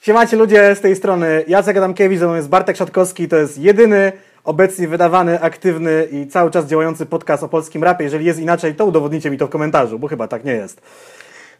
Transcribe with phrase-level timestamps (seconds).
[0.00, 4.12] Siemacie ludzie, z tej strony Jacek Adamkiewicz, mną jest Bartek Szatkowski, to jest jedyny
[4.44, 8.04] obecnie wydawany, aktywny i cały czas działający podcast o polskim rapie.
[8.04, 10.82] Jeżeli jest inaczej, to udowodnicie mi to w komentarzu, bo chyba tak nie jest.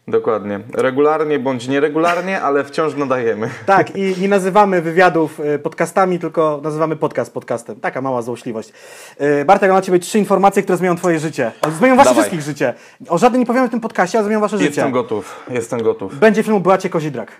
[0.07, 0.59] Dokładnie.
[0.73, 3.49] Regularnie bądź nieregularnie, ale wciąż nadajemy.
[3.65, 7.79] Tak, i nie nazywamy wywiadów y, podcastami, tylko nazywamy podcast podcastem.
[7.79, 8.73] Taka mała złośliwość.
[9.41, 11.51] Y, Bartek, mam dla Ciebie trzy informacje, które zmienią Twoje życie.
[11.77, 12.23] Zmienią Wasze Dawaj.
[12.23, 12.73] wszystkich życie.
[13.09, 14.69] O żadnym nie powiemy w tym podcaście, ale zmienią Wasze życie.
[14.69, 15.35] Jestem gotów.
[15.49, 16.19] Jestem gotów.
[16.19, 17.31] Będzie film o Beacie Kozidrak.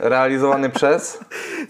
[0.00, 1.18] Realizowany przez?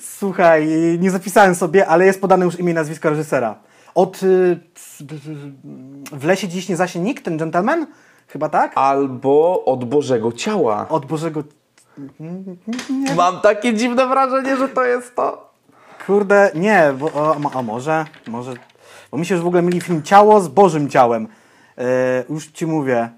[0.00, 0.68] Słuchaj,
[1.00, 3.54] nie zapisałem sobie, ale jest podane już imię i nazwisko reżysera.
[3.94, 4.60] Od y,
[6.12, 7.86] W lesie dziś nie zasie nikt, ten gentleman?
[8.28, 8.72] Chyba tak?
[8.74, 10.86] Albo od Bożego Ciała.
[10.88, 11.42] Od Bożego...
[13.16, 15.50] Mam takie dziwne wrażenie, że to jest to.
[16.06, 18.52] Kurde, nie, bo, a, a może, może...
[19.10, 21.28] Bo mi się już w ogóle mieli film Ciało z Bożym Ciałem.
[21.78, 23.10] E, już Ci mówię.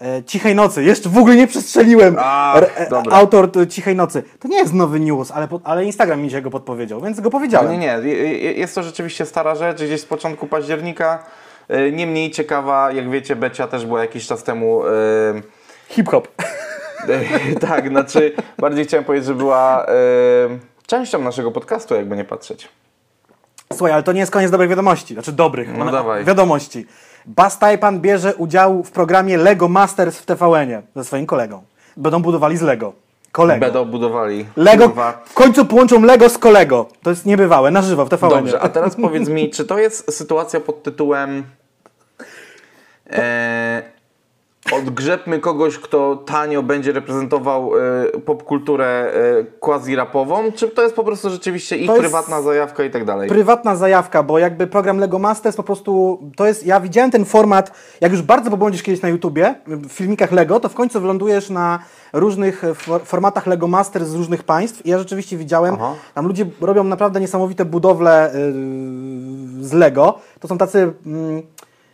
[0.00, 0.84] E, Cichej Nocy.
[0.84, 2.16] Jeszcze w ogóle nie przestrzeliłem.
[2.18, 2.88] A, e.
[3.10, 4.22] Autor t- Cichej Nocy.
[4.40, 7.72] To nie jest nowy news, ale, ale Instagram mi się go podpowiedział, więc go powiedziałem.
[7.72, 8.08] Nie, nie.
[8.10, 11.24] je- Jest to rzeczywiście stara rzecz, gdzieś z początku października.
[11.68, 14.86] E, Niemniej ciekawa, jak wiecie, Becia też była jakiś czas temu.
[14.86, 14.90] e,
[15.88, 16.28] Hip-hop.
[17.08, 19.88] e, tak, znaczy bardziej chciałem powiedzieć, że była e,
[20.86, 22.68] częścią naszego podcastu, jakby nie patrzeć.
[23.72, 25.14] Słuchaj, ale to nie jest koniec dobrych wiadomości.
[25.14, 25.78] Znaczy dobrych.
[25.78, 26.24] No dawaj.
[26.24, 26.86] Wiadomości.
[27.26, 31.62] Bas Tajpan bierze udział w programie Lego Masters w TVN-ie ze swoim kolegą.
[31.96, 32.92] Będą budowali z Lego.
[33.32, 33.60] Kolego.
[33.60, 34.46] Będą budowali.
[34.56, 34.86] Lego.
[34.86, 35.22] Kurwa.
[35.24, 36.86] W końcu połączą Lego z kolego.
[37.02, 38.40] To jest niebywałe, na żywo w TVN-ie.
[38.40, 41.44] Dobrze, a teraz powiedz mi, czy to jest sytuacja pod tytułem
[43.10, 43.82] e,
[44.72, 51.30] odgrzebmy kogoś, kto tanio będzie reprezentował e, popkulturę e, quasi-rapową, czy to jest po prostu
[51.30, 53.28] rzeczywiście ich prywatna zajawka i tak dalej?
[53.28, 56.66] Prywatna zajawka, bo jakby program Lego Masters po prostu to jest.
[56.66, 60.68] Ja widziałem ten format, jak już bardzo pobłądzisz kiedyś na YouTubie, w filmikach Lego, to
[60.68, 61.78] w końcu wylądujesz na
[62.12, 64.86] różnych e, for, formatach Lego Masters z różnych państw.
[64.86, 65.94] I ja rzeczywiście widziałem, Aha.
[66.14, 70.18] tam ludzie robią naprawdę niesamowite budowle yy, z Lego.
[70.40, 70.92] To są tacy.
[71.06, 71.42] Mm,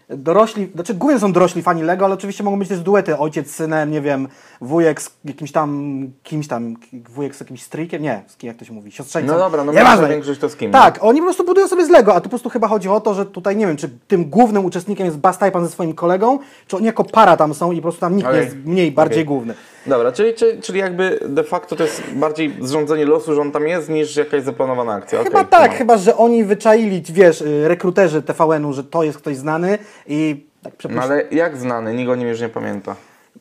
[0.09, 3.55] Dorośli, znaczy głównie są dorośli fani Lego, ale oczywiście mogą być też duety, ojciec z
[3.55, 4.29] synem, nie wiem,
[4.61, 6.77] wujek z jakimś tam, kimś tam,
[7.09, 9.35] wujek z jakimś stryjkiem, nie, z kim, jak to się mówi, siostrzeńcem.
[9.35, 11.91] No dobra, no że większość to z kim, Tak, oni po prostu budują sobie z
[11.91, 14.31] Lego, a tu po prostu chyba chodzi o to, że tutaj nie wiem, czy tym
[14.31, 17.77] głównym uczestnikiem jest Bas Tajpan ze swoim kolegą, czy oni jako para tam są i
[17.77, 18.45] po prostu tam nikt Okej.
[18.45, 19.27] jest mniej, bardziej Okej.
[19.27, 19.55] główny.
[19.87, 23.69] Dobra, czyli, czyli, czyli jakby de facto to jest bardziej zrządzenie losu, że on tam
[23.69, 25.25] jest, niż jakaś zaplanowana akcja.
[25.25, 25.79] Chyba Okej, tak, no.
[25.79, 30.73] chyba, że oni wyczaili, wiesz, y, rekruterzy TVN-u, że to jest ktoś znany i tak
[30.73, 31.01] No przepuść...
[31.03, 31.95] ale jak znany?
[31.95, 32.97] Nikt o nim już nie pamięta.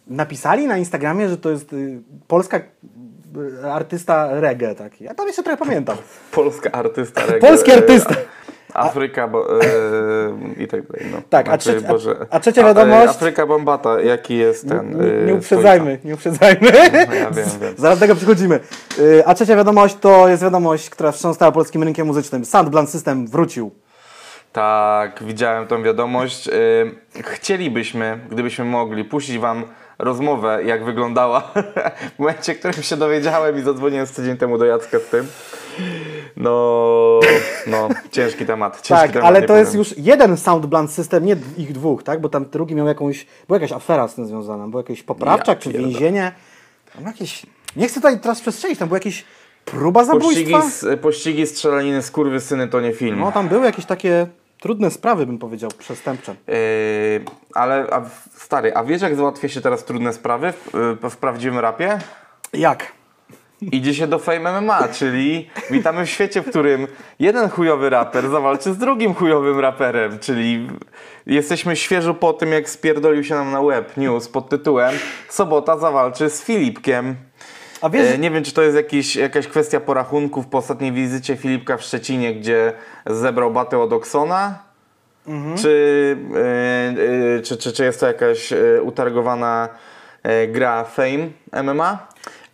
[0.07, 5.03] napisali na Instagramie, że to jest y, polska y, artysta reggae taki.
[5.03, 5.97] Ja tam jeszcze trochę pamiętam.
[6.31, 7.22] Polska artysta.
[7.25, 8.16] reggae, Polski artysta.
[8.75, 9.66] Afryka bo, e,
[10.63, 11.06] i tak dalej.
[11.12, 11.22] No.
[11.30, 14.97] Tak, a trzecia- a- Boże, a trzecia e, wiadomość- Afryka Bombata, jaki jest ten.
[15.02, 16.72] Nie, e, nie uprzedzajmy, nie uprzedzajmy.
[17.08, 17.74] No ja wiem, wiem.
[17.78, 18.59] Zaraz tego przychodzimy.
[19.00, 22.46] Y, A trzecia wiadomość to jest wiadomość, która wstrząsnęła polskim rynkiem muzycznym.
[22.46, 23.72] Soundblan System wrócił.
[24.52, 26.47] Tak, widziałem tą wiadomość.
[26.47, 26.52] E,
[27.24, 29.63] Chcielibyśmy, gdybyśmy mogli, puścić Wam
[30.00, 31.42] rozmowę, jak wyglądała
[32.16, 35.28] w momencie, w którym się dowiedziałem i zadzwoniłem z tydzień temu do Jacka z tym.
[36.38, 37.19] No,
[37.68, 38.74] no, ciężki temat.
[38.81, 39.80] Ciężki Tak, temat, ale to jest powiem.
[39.80, 42.22] już jeden Soundblan System, nie ich dwóch, tak?
[42.22, 45.72] Bo tam drugi miał jakąś, była jakaś afera z tym związana, była jakaś poprawczak Ja
[45.72, 46.31] czy więzienie.
[46.96, 49.25] Tam jakieś, nie chcę tutaj teraz przestrzelić, tam była jakieś
[49.66, 50.62] próba zabójstwa.
[50.62, 53.19] Pościgi, z, pościgi strzelaniny, skurwysyny to nie film.
[53.19, 54.28] No tam były jakieś takie
[54.59, 56.36] trudne sprawy, bym powiedział, przestępcze.
[56.47, 56.56] Yy,
[57.53, 58.02] ale a,
[58.38, 62.00] stary, a wiesz jak załatwia się teraz trudne sprawy w, w prawdziwym rapie?
[62.53, 62.92] Jak?
[63.61, 66.88] Idzie się do Fame MMA, czyli witamy w świecie, w którym
[67.19, 70.67] jeden chujowy raper zawalczy z drugim chujowym raperem, czyli
[71.25, 74.95] jesteśmy świeżo po tym, jak spierdolił się nam na web news pod tytułem
[75.29, 77.15] Sobota zawalczy z Filipkiem.
[77.81, 81.35] A wiesz, E, nie wiem, czy to jest jakiś, jakaś kwestia porachunków po ostatniej wizycie
[81.35, 82.73] Filipka w Szczecinie, gdzie
[83.05, 84.59] zebrał batę od Oksona?
[85.57, 89.69] Czy, e, e, czy, czy, czy jest to jakaś utargowana
[90.47, 91.27] gra Fame
[91.63, 92.07] MMA?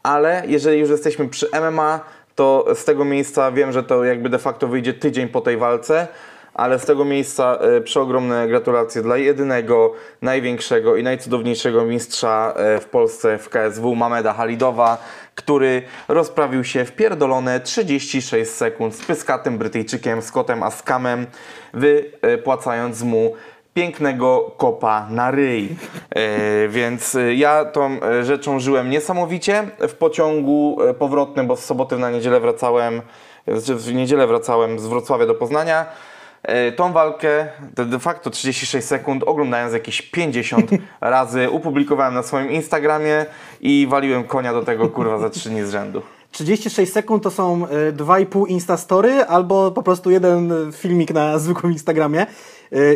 [0.03, 1.99] Ale jeżeli już jesteśmy przy MMA,
[2.35, 6.07] to z tego miejsca wiem, że to jakby de facto wyjdzie tydzień po tej walce,
[6.53, 12.85] ale z tego miejsca e, przeogromne gratulacje dla jedynego, największego i najcudowniejszego mistrza e, w
[12.85, 14.97] Polsce w KSW, Mameda Halidowa,
[15.35, 21.27] który rozprawił się w pierdolone 36 sekund z pyskatym Brytyjczykiem Scottem Askamem,
[21.73, 23.35] wypłacając mu
[23.73, 25.75] pięknego kopa na ryj.
[26.09, 31.97] E, więc e, ja tą e, rzeczą żyłem niesamowicie w pociągu powrotnym, bo z soboty
[31.97, 33.01] na niedzielę wracałem,
[33.47, 35.85] znaczy w niedzielę wracałem z Wrocławia do Poznania.
[36.75, 40.71] Tą walkę, de facto 36 sekund, oglądając jakieś 50
[41.01, 43.25] razy, upublikowałem na swoim Instagramie
[43.61, 46.01] i waliłem konia do tego kurwa za 3 dni z rzędu.
[46.31, 52.25] 36 sekund to są y, 2,5 Instastory albo po prostu jeden filmik na zwykłym Instagramie.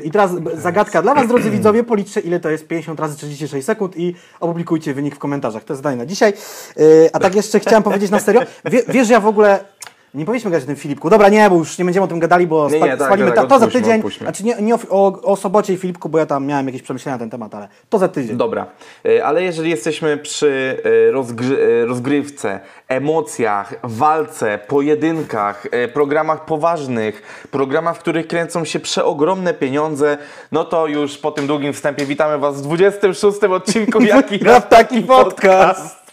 [0.03, 3.97] I teraz zagadka dla Was, drodzy widzowie, policzcie ile to jest 50 razy 36 sekund
[3.97, 5.63] i opublikujcie wynik w komentarzach.
[5.63, 6.33] To jest zadanie na dzisiaj.
[6.79, 8.41] Y, A tak jeszcze chciałem powiedzieć na serio.
[8.65, 9.74] Wie, wiesz, ja w ogóle...
[10.15, 11.09] Nie powinniśmy gadać o tym Filipku.
[11.09, 13.35] Dobra, nie, bo już nie będziemy o tym gadali, bo Nie, nie, tak, spalimy tak,
[13.35, 13.95] ta- to za tydzień.
[13.95, 14.25] odpuśćmy.
[14.25, 17.15] Znaczy nie, nie o, o, o sobocie i Filipku, bo ja tam miałem jakieś przemyślenia
[17.15, 18.37] na ten temat, ale to za tydzień.
[18.37, 18.65] Dobra,
[19.05, 27.95] E, ale jeżeli jesteśmy przy e, rozgry e, rozgrywce, emocjach, walce, pojedynkach, programach poważnych, programach,
[27.95, 30.17] w których kręcą się przeogromne pieniądze,
[30.51, 35.01] no to już po tym długim wstępie witamy Was w 26 odcinku Jaki Rap taki
[35.01, 36.04] podcast.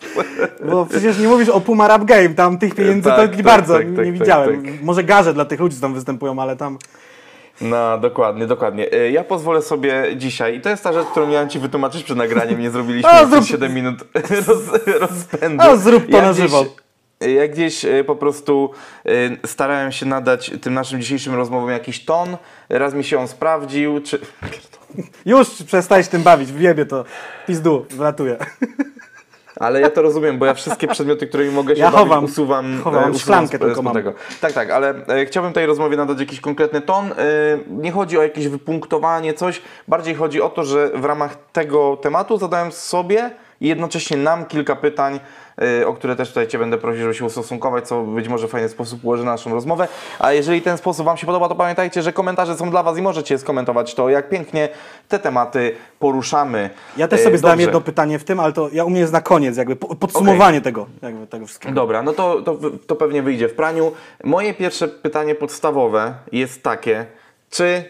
[0.70, 3.74] Bo przecież nie mówisz o Puma Rap Game, tam tych pieniędzy Tak, to tak, bardzo
[3.74, 4.62] tak, nie tak, widziałem.
[4.64, 6.78] tak, Może garze dla tych ludzi, tam występują, ale tam...
[7.60, 8.92] No, dokładnie, dokładnie.
[8.92, 12.16] E, Ja pozwolę sobie dzisiaj, i to jest ta rzecz, którą miałem Ci wytłumaczyć przed
[12.16, 13.98] nagraniem, nie zrobiliśmy jeszcze zrób- 7 minut
[14.46, 14.58] roz,
[15.00, 15.62] rozpędu.
[15.64, 16.64] A, zrób to na gdzieś- żywo.
[17.20, 18.70] Ja gdzieś e, po prostu
[19.06, 22.36] e, starałem się nadać tym naszym dzisiejszym rozmowom jakiś ton.
[22.68, 24.18] Raz mi się on sprawdził, czy...
[25.26, 27.04] Już przestałeś tym bawić, w jebie to
[27.46, 28.36] pizdu, wylatuje.
[29.62, 32.24] Ale ja to rozumiem, bo ja wszystkie przedmioty, którymi mogę się Ja bawić, chowam.
[32.24, 32.82] usuwam.
[32.84, 33.94] Chowam, e, mam usuwam szklankę tylko mam.
[33.94, 34.12] tego.
[34.40, 37.06] Tak, tak, ale e, chciałbym tej rozmowie nadać jakiś konkretny ton.
[37.12, 37.14] E,
[37.68, 39.62] nie chodzi o jakieś wypunktowanie, coś.
[39.88, 43.30] Bardziej chodzi o to, że w ramach tego tematu zadałem sobie
[43.60, 45.20] i jednocześnie nam kilka pytań,
[45.86, 48.68] o które też tutaj Cię będę prosił, żeby się ustosunkować, co być może w fajny
[48.68, 49.88] sposób ułoży naszą rozmowę.
[50.18, 53.02] A jeżeli ten sposób Wam się podoba, to pamiętajcie, że komentarze są dla Was i
[53.02, 54.68] możecie skomentować to, jak pięknie
[55.08, 56.70] te tematy poruszamy.
[56.96, 57.62] Ja też E, sobie dobrze.
[57.62, 60.60] jedno pytanie w tym, ale to ja u mnie jest na koniec, jakby po- podsumowanie
[60.60, 61.74] tego, jakby tego wszystkiego.
[61.74, 63.92] Dobra, no to, to, to pewnie wyjdzie w praniu.
[64.24, 67.06] Moje pierwsze pytanie podstawowe jest takie,
[67.50, 67.84] czy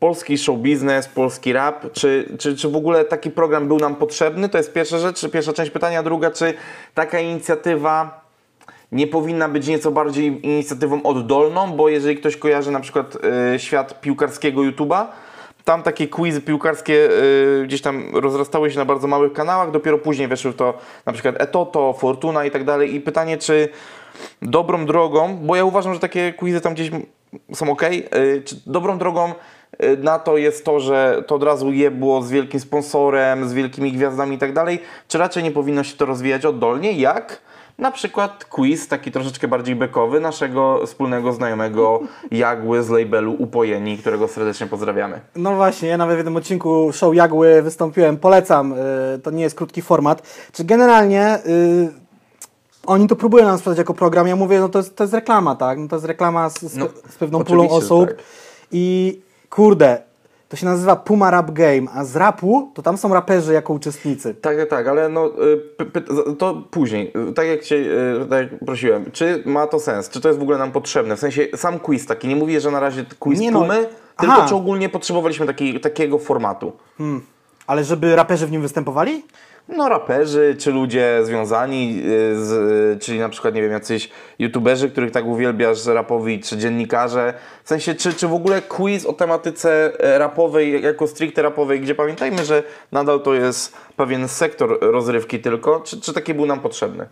[0.00, 4.48] polski show biznes, polski rap, czy, czy, czy w ogóle taki program był nam potrzebny?
[4.48, 6.02] To jest pierwsza rzecz, pierwsza część pytania.
[6.02, 6.54] Druga, czy
[6.94, 8.24] taka inicjatywa
[8.92, 13.16] nie powinna być nieco bardziej inicjatywą oddolną, bo jeżeli ktoś kojarzy na przykład
[13.54, 15.06] y, świat piłkarskiego YouTube'a,
[15.64, 20.28] tam takie quizy piłkarskie y, gdzieś tam rozrastały się na bardzo małych kanałach, dopiero później
[20.28, 22.94] weszły w to na przykład Etoto, Fortuna i tak dalej.
[22.94, 23.68] I pytanie, czy
[24.42, 26.90] dobrą drogą, bo ja uważam, że takie quizy tam gdzieś
[27.54, 27.82] są ok,
[28.44, 29.34] czy dobrą drogą y,
[30.02, 34.36] na to jest to, że to od razu jebło z wielkim sponsorem, z wielkimi gwiazdami
[34.36, 37.40] i tak dalej, czy raczej nie powinno się to rozwijać oddolnie, jak
[37.80, 42.00] na przykład quiz, taki troszeczkę bardziej bekowy, naszego wspólnego znajomego
[42.30, 45.20] Jagły z labelu Upojeni, którego serdecznie pozdrawiamy.
[45.36, 49.56] No właśnie, ja nawet w jednym odcinku show Jagły wystąpiłem, polecam, y, to nie jest
[49.56, 50.22] krótki format.
[50.52, 51.88] Czy generalnie y,
[52.86, 55.56] oni to próbują nam sprzedać jako program, ja mówię, no to jest, to jest reklama,
[55.56, 55.78] tak?
[55.78, 58.16] No to jest reklama z, z, No, z pewną pulą osób tak.
[58.72, 59.18] i
[59.50, 60.02] kurde,
[60.48, 64.34] to się nazywa Puma Rap Game, a z rapu to tam są raperzy jako uczestnicy.
[64.34, 65.30] Tak, tak, tak, ale no,
[66.30, 67.12] y, to później.
[67.34, 70.08] Tak jak Cię y, tak jak prosiłem, czy ma to sens?
[70.08, 71.16] Czy to jest w ogóle nam potrzebne?
[71.16, 74.34] W sensie sam quiz taki, nie mówię, że na razie quiz Nie no, Pumy, aha.
[74.34, 76.72] tylko czy ogólnie potrzebowaliśmy taki, takiego formatu?
[77.66, 79.24] Ale żeby raperzy w nim występowali?
[79.68, 84.90] No raperzy, czy ludzie związani y, z, y, czyli na przykład, nie wiem, jacyś youtuberzy,
[84.90, 87.34] których tak uwielbiasz, rapowi, czy dziennikarze.
[87.64, 91.94] W sensie, czy, czy w ogóle quiz o tematyce e, rapowej, jako stricte rapowej, gdzie
[91.94, 92.62] pamiętajmy, że
[92.92, 97.06] nadal to jest pewien sektor rozrywki tylko, czy, czy taki był nam potrzebny?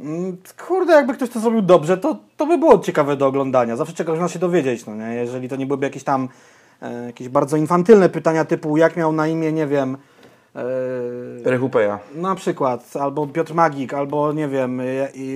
[0.00, 0.36] Mm,
[0.68, 3.76] Kurde, jakby ktoś to zrobił dobrze, to, to by było ciekawe do oglądania.
[3.76, 5.14] Zawsze czegoś można się dowiedzieć, no nie?
[5.14, 6.28] Jeżeli to nie byłyby jakieś tam
[6.82, 9.96] e, jakieś bardzo infantylne pytania typu jak miał na imię, nie wiem,
[11.44, 11.98] Rechupeja.
[12.14, 14.84] na przykład, albo Piotr Magik, albo nie wiem, e,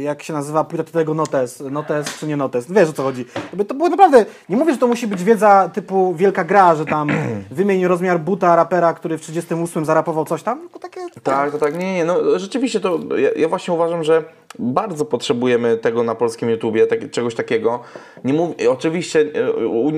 [0.03, 3.25] jak się nazywa płyta tego Notes, Notes czy nie Notes, wiesz o co chodzi.
[3.69, 7.09] To było naprawdę, nie mówię, że to musi być wiedza typu wielka gra, że tam
[7.51, 11.01] wymień rozmiar buta rapera, który w 38 zarapował coś tam, tylko takie...
[11.23, 14.25] Tak, to tak, nie, nie, no rzeczywiście to, ja, ja właśnie uważam, że
[14.59, 17.81] bardzo potrzebujemy tego na polskim YouTubie, tak, czegoś takiego.
[18.25, 19.93] Nie mów, oczywiście e, u,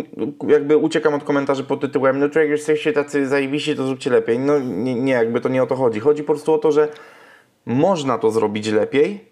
[0.48, 4.38] jakby uciekam od komentarzy pod tytułem, no to jak jesteście tacy zajebiści, to zróbcie lepiej.
[4.38, 6.00] No nie, nie, jakby to nie o to chodzi.
[6.00, 6.88] Chodzi po prostu o to, że
[7.66, 9.28] można to zrobić lepiej,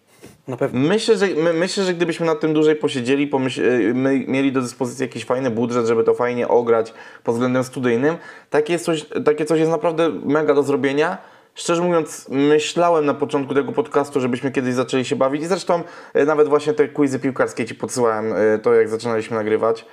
[0.48, 0.80] Na pewno.
[0.80, 4.60] Myślę, że, my, myślę, że gdybyśmy nad tym dłużej posiedzieli, pomyśl, y, my mieli do
[4.60, 6.94] dyspozycji jakiś fajny budżet, żeby to fajnie ograć
[7.24, 8.16] pod względem studyjnym,
[8.50, 11.18] takie, coś, takie coś jest naprawdę mega do zrobienia.
[11.56, 15.42] Szczerze mówiąc, myślałem na początku tego podcastu, żebyśmy kiedyś zaczęli się bawić.
[15.42, 15.82] I zresztą
[16.16, 19.84] y, nawet właśnie te quizy piłkarskie Ci podsyłałem, y, to jak zaczynaliśmy nagrywać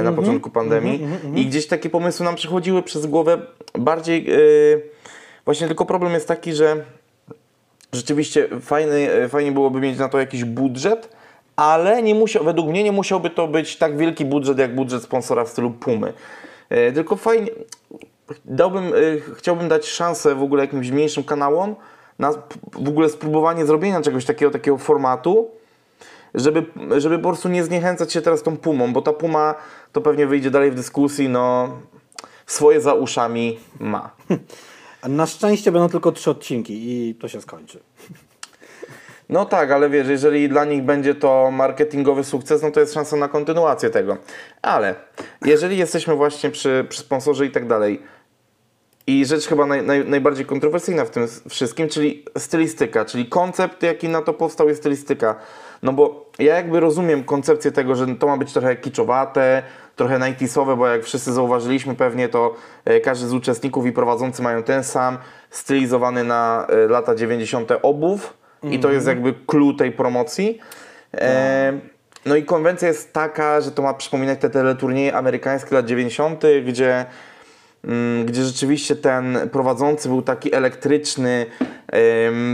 [0.00, 1.06] y, na początku pandemii.
[1.34, 3.38] i gdzieś takie pomysły nam przychodziły przez głowę.
[3.78, 4.26] Bardziej...
[4.34, 4.82] y,
[5.44, 6.76] Właśnie tylko problem jest taki, że
[7.92, 11.08] rzeczywiście fajny, fajnie byłoby mieć na to jakiś budżet,
[11.56, 15.44] ale nie musiał, według mnie nie musiałby to być tak wielki budżet jak budżet sponsora
[15.44, 16.12] w stylu Pumy.
[16.68, 17.46] E, Tylko fajnie,
[18.44, 18.90] dałbym, e,
[19.36, 21.76] chciałbym dać szansę w ogóle jakimś mniejszym kanałom
[22.18, 22.32] na
[22.72, 25.50] w ogóle spróbowanie zrobienia czegoś takiego, takiego formatu,
[26.34, 26.64] żeby,
[26.98, 29.54] żeby po prostu nie zniechęcać się teraz tą Pumą, bo ta Puma
[29.92, 31.76] to pewnie wyjdzie dalej w dyskusji, no
[32.46, 34.10] swoje za uszami ma.
[35.08, 37.80] Na szczęście będą tylko trzy odcinki i to się skończy.
[39.32, 43.16] No tak, ale wiesz, jeżeli dla nich będzie to marketingowy sukces, no to jest szansa
[43.16, 44.16] na kontynuację tego.
[44.62, 44.94] Ale
[45.44, 48.02] jeżeli jesteśmy właśnie przy, przy sponsorze i tak dalej,
[49.06, 54.08] i rzecz chyba naj, naj, najbardziej kontrowersyjna w tym wszystkim, czyli stylistyka, czyli koncept, jaki
[54.08, 55.34] na to powstał, jest stylistyka.
[55.82, 59.62] No bo ja jakby rozumiem koncepcję tego, że to ma być trochę kiczowate,
[59.96, 64.62] trochę 90sowe, bo jak wszyscy zauważyliśmy pewnie, to e, każdy z uczestników i prowadzący mają
[64.62, 65.18] ten sam
[65.50, 67.72] stylizowany na e, lata 90.
[67.82, 70.58] obów i to jest jakby clue tej promocji.
[71.14, 71.72] E,
[72.26, 77.04] no i konwencja jest taka, że to ma przypominać te teleturnieje amerykańskie lat 90., gdzie
[77.84, 81.46] mm, gdzie rzeczywiście ten prowadzący był taki elektryczny,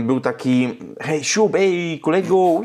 [0.03, 2.35] był taki hej siub, ej kolego,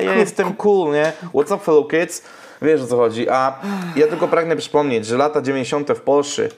[0.00, 1.12] ja jestem cool, nie?
[1.34, 2.22] What's up fellow kids?
[2.62, 3.60] Wiesz o co chodzi, a
[3.96, 5.88] ja tylko pragnę przypomnieć, że lata 90.
[5.90, 6.48] w Polsce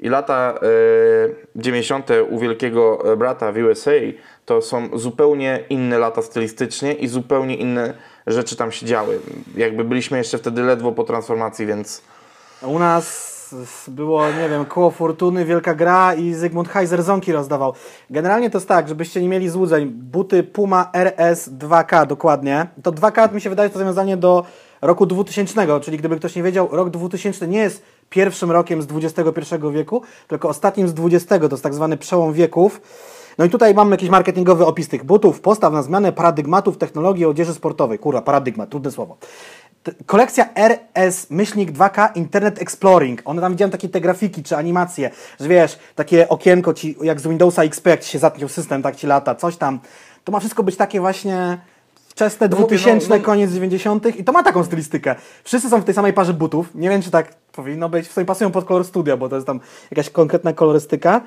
[0.00, 0.54] i lata
[1.56, 2.08] e, 90.
[2.30, 3.90] u wielkiego e, brata w USA
[4.44, 7.94] to są zupełnie inne lata stylistycznie i zupełnie inne
[8.26, 9.18] rzeczy tam się działy.
[9.56, 12.02] Jakby byliśmy jeszcze wtedy ledwo po transformacji, więc
[12.62, 13.34] U nas
[13.88, 17.74] było, nie wiem, koło fortuny, wielka gra i Zygmunt Heiser zonki rozdawał.
[18.10, 19.86] Generalnie to jest tak, żebyście nie mieli złudzeń.
[19.86, 22.66] Buty Puma RS 2K dokładnie.
[22.82, 24.44] To 2K mi się wydaje to zawiązanie do
[24.82, 29.54] roku 2000, czyli gdyby ktoś nie wiedział, rok 2000 nie jest pierwszym rokiem z XXI
[29.72, 32.80] wieku, tylko ostatnim z XX, to jest tak zwany przełom wieków.
[33.38, 37.54] No i tutaj mamy jakiś marketingowy opis tych butów, postaw na zmianę paradygmatów technologii odzieży
[37.54, 37.98] sportowej.
[37.98, 39.16] Kurwa, paradygmat, trudne słowo.
[39.82, 43.22] T- Kolekcja RS myślnik 2K Internet Exploring.
[43.24, 47.26] One tam widziałem takie te grafiki czy animacje, że wiesz, takie okienko ci jak z
[47.28, 49.80] Windowsa XP, jak ci się zatnił system, tak ci lata, coś tam.
[50.24, 51.58] To ma wszystko być takie właśnie
[52.14, 54.16] wczesne No mówię, 2000, no- no- koniec 90.
[54.18, 55.14] i to ma taką stylistykę.
[55.44, 56.74] Wszyscy są w tej samej parze butów.
[56.74, 58.08] Nie wiem, czy tak powinno być.
[58.08, 61.20] W sumie pasują pod kolor studia, bo to jest tam jakaś konkretna kolorystyka.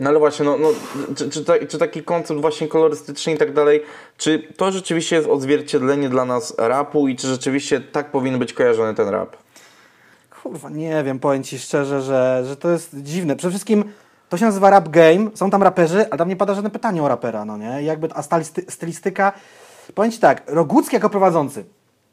[0.00, 0.68] No ale właśnie, no, no,
[1.16, 3.82] czy, czy, ta, czy taki koncept właśnie kolorystyczny i tak dalej,
[4.16, 8.94] czy to rzeczywiście jest odzwierciedlenie dla nas rapu i czy rzeczywiście tak powinien być kojarzony
[8.94, 9.36] ten rap?
[10.42, 13.36] Kurwa, nie wiem, powiem Ci szczerze, że, że to jest dziwne.
[13.36, 13.84] Przede wszystkim
[14.28, 17.08] to się nazywa rap game, są tam raperzy, ale tam nie pada żadne pytanie o
[17.08, 17.82] rapera, no nie?
[17.82, 19.32] Jakby, a stylisty, stylistyka,
[19.94, 21.64] powiem Ci tak, Rogucki jako prowadzący,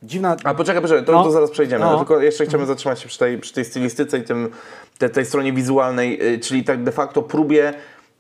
[0.04, 0.36] dziwna...
[0.44, 1.24] A poczekaj, poczekaj, to, No.
[1.24, 1.86] to zaraz przejdziemy.
[1.86, 1.92] No.
[1.92, 4.50] Ja Tylko jeszcze chciałbym zatrzymać się przy tej, przy tej stylistyce i tym,
[4.98, 7.74] te, tej stronie wizualnej, y, czyli tak de facto próbie,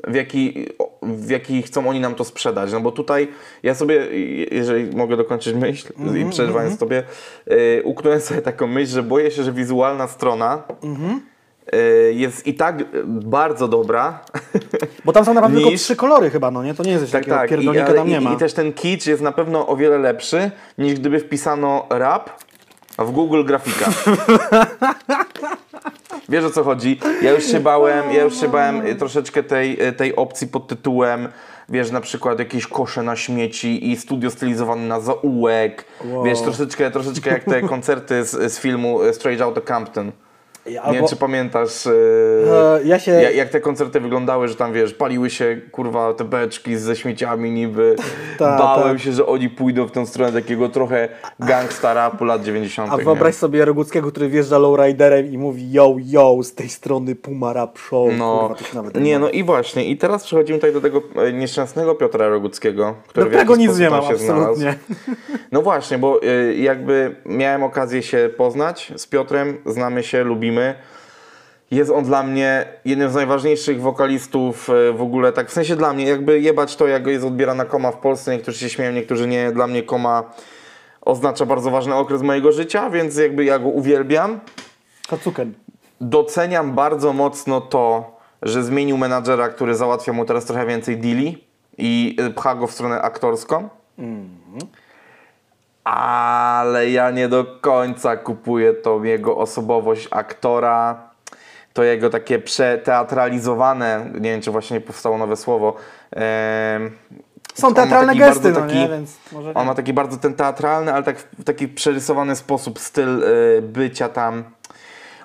[0.07, 0.65] w jaki,
[1.01, 2.71] w jaki chcą oni nam to sprzedać.
[2.71, 3.27] No bo tutaj
[3.63, 4.07] ja sobie,
[4.51, 7.03] jeżeli mogę dokończyć myśl Mhm, i przerywając tobie,
[7.51, 11.11] y, uknąłem sobie taką myśl, że boję się, że wizualna strona Mhm.
[11.17, 11.21] y,
[12.11, 14.19] jest i tak y, bardzo dobra,
[15.05, 16.73] Bo tam są naprawdę tylko Niż- trzy kolory chyba, no nie?
[16.73, 17.47] To nie jest Tak, tak.
[17.47, 18.33] I, pierdolnika ale, tam nie i, ma.
[18.33, 22.29] I też ten kicz jest na pewno o wiele lepszy niż gdyby wpisano rap
[22.99, 23.91] w Google grafika.
[26.29, 26.99] Wiesz o co chodzi?
[27.21, 31.27] Ja już się bałem, ja już się bałem y, troszeczkę tej, tej opcji pod tytułem
[31.69, 35.85] wiesz, na przykład jakieś kosze na śmieci i studio stylizowane na zaułek.
[36.05, 36.23] Wow.
[36.23, 40.11] Wiesz, troszeczkę, troszeczkę jak te koncerty z, z filmu Straight Outta Compton.
[40.67, 41.91] Ja- Nie wiem, albo- czy pamiętasz, yy,
[42.51, 46.23] E, ja się- jak, jak te koncerty wyglądały, że tam wiesz, paliły się kurwa te
[46.23, 47.95] beczki ze śmieciami niby.
[48.39, 49.03] Ta, Bałem ta.
[49.03, 51.09] się, że oni pójdą w tę stronę takiego trochę
[51.39, 52.93] gangsta rapu lat 90.
[52.93, 53.03] A nie?
[53.03, 57.77] wyobraź sobie Roguckiego, który wjeżdża lowriderem i mówi yo, yo, z tej strony Puma Rap
[57.79, 58.09] Show.
[58.17, 59.85] No, Kurwa, nie, no i właśnie.
[59.85, 63.79] I teraz przechodzimy tutaj do tego e, nieszczęsnego Piotra Roguckiego, który Do w tego nic
[63.79, 64.23] nie mam, znalazł.
[64.33, 64.75] absolutnie.
[65.51, 70.56] No właśnie, bo y, jakby miałem okazję się poznać z Piotrem, znamy się, lubimy.
[71.71, 75.93] Jest on dla mnie jednym z najważniejszych wokalistów y, w ogóle, tak w sensie dla
[75.93, 78.31] mnie, jakby jebać to, jak jest odbierana koma w Polsce.
[78.31, 79.51] Niektórzy się śmieją, niektórzy nie.
[79.51, 80.23] Dla mnie koma
[81.01, 84.39] oznacza bardzo ważny okres mojego życia, więc jakby ja go uwielbiam.
[85.09, 85.53] Kacuken.
[86.01, 91.43] Doceniam bardzo mocno to, że zmienił menadżera, który załatwia mu teraz trochę więcej deali
[91.77, 93.69] i pcha go w stronę aktorską.
[95.93, 101.09] Ale ja nie do końca kupuję tą jego osobowość aktora,
[101.73, 105.75] to jego takie przeteatralizowane, nie wiem czy właśnie powstało nowe słowo.
[107.53, 108.87] Są teatralne taki gesty, no nie?
[108.89, 113.23] Więc może on ma taki bardzo ten teatralny, ale tak w taki przerysowany sposób, styl
[113.23, 114.43] y, bycia tam.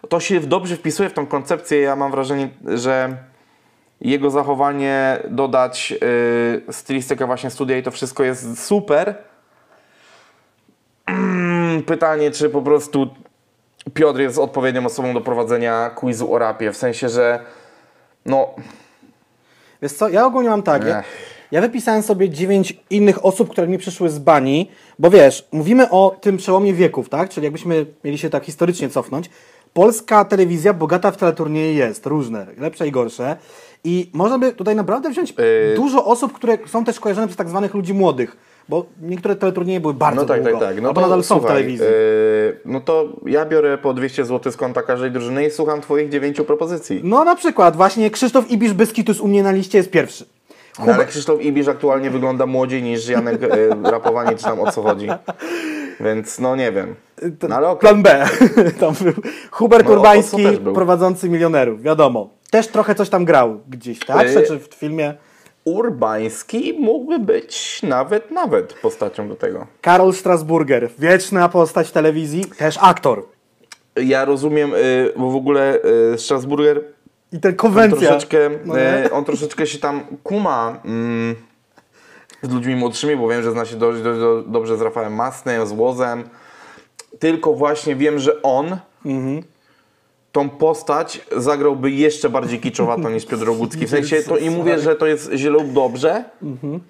[0.09, 1.81] To się dobrze wpisuje w tą koncepcję.
[1.81, 3.17] Ja mam wrażenie, że
[4.01, 5.95] jego zachowanie dodać
[6.69, 9.15] y, stylistykę właśnie studia i to wszystko jest super.
[11.87, 13.09] Pytanie, czy po prostu
[13.95, 17.41] Piotr jest odpowiednią osobą do prowadzenia quizu o rapie, w sensie, że
[18.27, 18.55] no
[19.83, 20.87] Wiesz co, ja ogólnie mam tak.
[20.87, 21.03] Ja,
[21.53, 26.17] ja wypisałem sobie dziewięć innych osób, które mi przyszły z bani, bo wiesz, mówimy o
[26.21, 27.29] tym przełomie wieków, tak?
[27.29, 29.31] Czyli jakbyśmy mieli się tak historycznie cofnąć.
[29.73, 33.37] Polska telewizja bogata w teleturnieje jest, różne, lepsze i gorsze.
[33.85, 35.77] I można by tutaj naprawdę wziąć Yy.
[35.77, 38.37] dużo osób, które są też kojarzone przez tak zwanych ludzi młodych.
[38.73, 40.83] Bo niektóre teleturnieje były bardzo No tak, długo, tak, tak.
[40.83, 41.87] No albo to nadal są w telewizji.
[41.87, 46.09] yy, no to ja biorę po 200 zł z konta każdej drużyny i słucham twoich
[46.11, 47.01] dziewięciu propozycji.
[47.05, 50.25] No na przykład właśnie Krzysztof Ibisz Beskitus u mnie na liście jest pierwszy.
[50.87, 53.49] No, ale Krzysztof Ibisz aktualnie wygląda młodziej niż Janek e,
[53.91, 55.09] Rapowanie, czy tam o co chodzi.
[56.01, 56.95] Więc no nie wiem.
[57.49, 57.81] No ale okej.
[57.81, 58.27] Plan B.
[58.81, 59.13] tam był
[59.51, 60.73] Hubert No, Urbański, był?
[60.75, 62.31] prowadzący milionerów, wiadomo.
[62.51, 64.35] Też trochę coś tam grał gdzieś, tak?
[64.35, 64.43] Yy.
[64.47, 65.15] Czy w filmie.
[65.65, 69.67] Urbański mógłby być nawet, nawet postacią do tego.
[69.81, 73.25] Karol Strasburger, wieczna postać telewizji, też aktor.
[73.97, 75.79] Ja rozumiem, y, bo w ogóle
[76.15, 76.85] y, Strasburger
[77.33, 77.99] I ten on konwencja.
[77.99, 81.35] troszeczkę, No y, on troszeczkę się tam kuma mm,
[82.43, 85.67] z ludźmi młodszymi, bo wiem, że zna się dość, dość do, dobrze z Rafałem Masnym,
[85.67, 86.25] z Łozem.
[87.19, 89.43] Tylko właśnie wiem, że on Mhm.
[90.33, 93.87] Tą postać zagrałby jeszcze bardziej kiczowato niż Piotr Rogucki.
[93.87, 96.25] W sensie to i mówię, że to jest źle lub dobrze.
[96.43, 96.81] Mhm.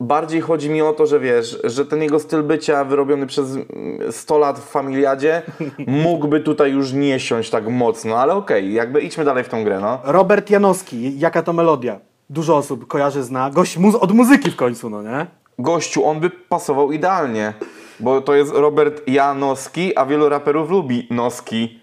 [0.00, 4.12] Bardziej chodzi mi o to, że wiesz, że ten jego styl bycia wyrobiony przez mm,
[4.12, 5.42] 100 lat w familiadzie
[5.86, 9.80] mógłby tutaj już nie siąść tak mocno, ale okej, jakby idźmy dalej w tą grę,
[9.80, 9.98] no.
[10.04, 12.00] Robert Janowski, jaka to melodia.
[12.30, 13.50] Dużo osób kojarzy, zna.
[13.50, 15.26] Gość muzy- od muzyki w końcu, no nie?
[15.58, 17.52] Gościu, on by pasował idealnie,
[18.00, 21.80] bo to jest Robert Janowski, a wielu raperów lubi Noski.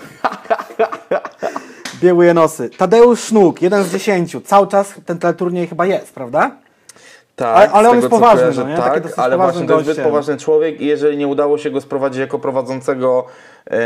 [2.02, 2.70] Białe nosy.
[2.70, 4.40] Tadeusz Sznuk, jeden z dziesięciu.
[4.40, 6.50] Cały czas ten teleturniej chyba jest, prawda?
[7.36, 8.76] Tak, Ale- ale on jest poważny, kojarzę, no nie?
[8.76, 12.38] Tak, ale właśnie to jest poważny człowiek i jeżeli nie udało się go sprowadzić jako
[12.38, 13.26] prowadzącego
[13.70, 13.78] e,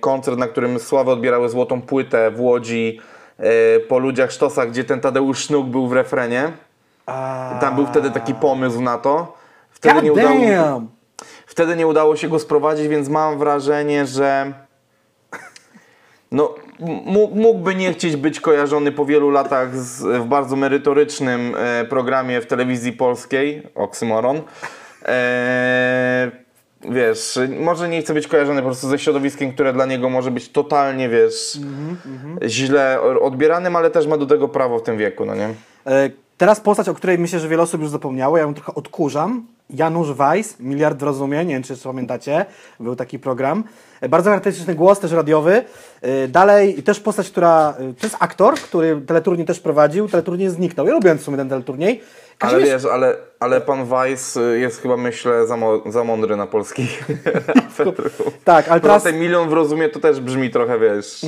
[0.00, 3.00] koncert, na którym Sławę odbierały złotą płytę w Łodzi
[3.38, 6.52] e, po ludziach sztosach, gdzie ten Tadeusz Sznuk był w refrenie,
[7.06, 7.58] A...
[7.60, 9.36] tam był wtedy taki pomysł na to.
[9.70, 10.88] Wtedy God nie, udało, damn!
[11.46, 14.52] wtedy nie udało się go sprowadzić, więc mam wrażenie, że
[16.34, 16.54] no,
[17.34, 22.46] mógłby nie chcieć być kojarzony po wielu latach z, w bardzo merytorycznym e, programie w
[22.46, 24.42] telewizji polskiej, oksymoron.
[25.04, 26.30] E,
[26.90, 30.48] wiesz, może nie chce być kojarzony po prostu ze środowiskiem, które dla niego może być
[30.48, 31.58] totalnie, wiesz,
[32.46, 35.48] źle odbieranym, ale też ma do tego prawo w tym wieku, no nie?
[36.36, 39.46] Teraz postać, o której myślę, że wiele osób już zapomniało, ja ją trochę odkurzam.
[39.70, 42.46] Janusz Weiss, Miliard Rozumień, nie wiem czy pamiętacie,
[42.80, 43.64] był taki program.
[44.00, 45.64] E, Bardzo charakterystyczny głos, też radiowy.
[46.02, 50.86] E, Dalej też postać, która, e, to jest aktor, który teleturniej też prowadził, teleturniej zniknął.
[50.86, 52.00] Ja lubię w sumie ten teleturniej.
[52.40, 56.36] Ale Kazimierz- wiesz, ale, ale pan Weiss y, jest chyba, myślę, za, mo- za mądry
[56.36, 57.04] na polskich.
[58.44, 59.02] Tak, ale Teraz...
[59.02, 61.20] ten milion w rozumie to też brzmi trochę, wiesz...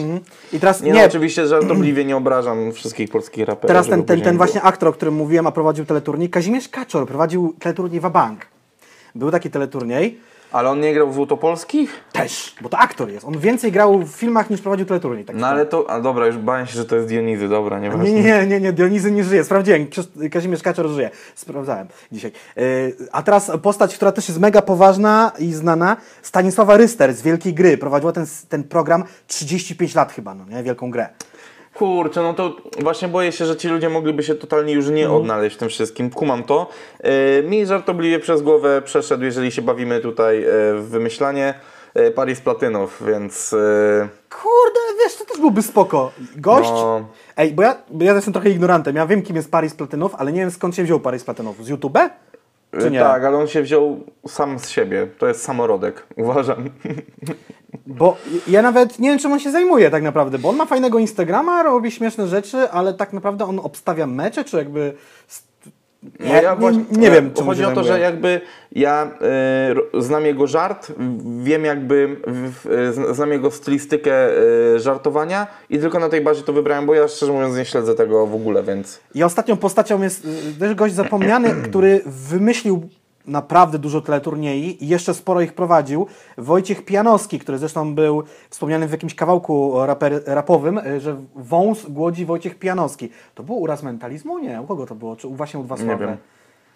[0.52, 3.68] I teraz Nie, nie, No, oczywiście żartobliwie nie obrażam wszystkich polskich raperów.
[3.68, 7.54] teraz ten, ten, ten właśnie aktor, o którym mówiłem, a prowadził teleturniej, Kazimierz Kaczor prowadził
[7.60, 8.46] teleturniej Wabank.
[9.14, 10.20] Był taki teleturniej.
[10.52, 12.04] Ale on nie grał w Złotopolskich?
[12.12, 13.26] Też, bo to aktor jest.
[13.26, 15.24] On więcej grał w filmach niż prowadził teleturniej.
[15.24, 15.90] Tak No ale to...
[15.90, 18.04] A dobra, już bałem się, że to jest Dionizy, dobra, nieważne.
[18.04, 19.44] Nie, nie, nie, nie, Dionizy nie żyje.
[19.44, 19.86] Sprawdziłem,
[20.32, 21.10] Kazimierz Kaczor żyje.
[21.34, 22.32] Sprawdzałem dzisiaj.
[22.56, 27.54] Yy, a teraz postać, która też jest mega poważna i znana, Stanisława Ryster z Wielkiej
[27.54, 27.78] Gry.
[27.78, 30.62] Prowadziła ten, ten program 35 lat chyba, no nie?
[30.62, 31.08] Wielką Grę.
[31.78, 35.20] Kurczę, no to właśnie boję się, że ci ludzie mogliby się totalnie już nie Mhm.
[35.20, 36.10] odnaleźć w tym wszystkim.
[36.10, 36.68] Kumam to.
[37.04, 37.10] Yy,
[37.48, 41.54] mi żartobliwie przez głowę przeszedł, jeżeli się bawimy tutaj yy, w wymyślanie,
[41.94, 43.54] yy, Paris Platynów, więc...
[44.30, 46.12] Kurde, wiesz, to też byłby spoko.
[46.36, 46.70] Gość...
[46.70, 47.08] No.
[47.36, 48.96] Ej, bo ja, bo ja jestem trochę ignorantem.
[48.96, 51.64] Ja wiem, kim jest Paris Platynów, ale nie wiem, skąd się wziął Paris Platynów.
[51.64, 51.98] Z YouTube?
[52.80, 53.00] Czy nie?
[53.00, 55.06] Tak, ale on się wziął sam z siebie.
[55.18, 56.70] To jest samorodek, uważam.
[57.86, 58.16] Bo
[58.48, 61.62] ja nawet nie wiem, czym on się zajmuje tak naprawdę, bo on ma fajnego Instagrama,
[61.62, 64.94] robi śmieszne rzeczy, ale tak naprawdę on obstawia mecze, czy jakby...
[66.20, 68.40] No Nie, ja właśnie- nie, nie wiem, czym Chodzi o to, że jakby
[68.72, 70.92] ja e, ro- znam jego żart,
[71.42, 74.12] wiem jakby, w, znam jego stylistykę
[74.74, 77.94] e, żartowania i tylko na tej bazie to wybrałem, bo ja szczerze mówiąc nie śledzę
[77.94, 79.00] tego w ogóle, więc...
[79.14, 82.88] I ostatnią postacią jest y, też gość zapomniany, który wymyślił
[83.26, 86.06] naprawdę dużo teleturniej i jeszcze sporo ich prowadził.
[86.38, 92.24] Wojciech Pianowski, który zresztą był wspomniany w jakimś kawałku raper, rapowym, y, że wąs głodzi
[92.24, 93.08] Wojciech Pianowski.
[93.34, 94.38] To było uraz mentalizmu?
[94.38, 95.16] Nie, u kogo to było?
[95.16, 96.06] Czy u właśnie u Wasławy?
[96.06, 96.16] wiem.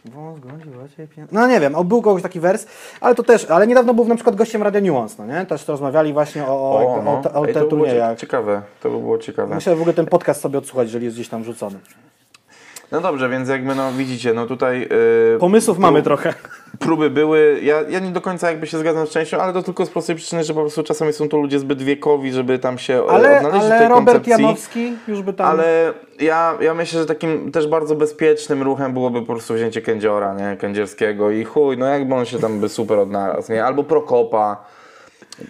[0.04, 1.34] Wąs głodzi Wojciech Pianowski.
[1.36, 2.66] No nie wiem, był kogoś taki wers,
[3.00, 5.46] ale to też, ale niedawno był na przykład gościem Radia Nuance, no nie?
[5.46, 7.48] Też to rozmawiali właśnie o, o, o, o, te- o no.
[7.48, 8.18] Ej, to by było cie- teleturniejach.
[8.18, 9.54] ciekawe, to by było ciekawe.
[9.54, 11.78] Myślę, że w ogóle ten podcast sobie odsłuchać, jeżeli jest gdzieś tam wrzucony.
[12.92, 14.88] No dobrze, więc jakby no widzicie, no tutaj...
[15.34, 16.34] e, Pomysłów mamy trochę.
[16.78, 19.86] próby były, ja, ja nie do końca jakby się zgadzam z częścią, ale to tylko
[19.86, 22.94] z prostej przyczyny, że po prostu czasami są to ludzie zbyt wiekowi, żeby tam się
[22.94, 24.44] e, Ale, odnaleźć w ale tej Robert koncepcji.
[24.44, 25.46] Janowski już by tam...
[25.46, 30.34] Ale ja, ja myślę, że takim też bardzo bezpiecznym ruchem byłoby po prostu wzięcie Kędziora,
[30.34, 30.56] nie?
[30.56, 33.64] Kędzierskiego i chuj, no jakby on się tam by super odnalazł, nie?
[33.64, 34.64] Albo Prokopa.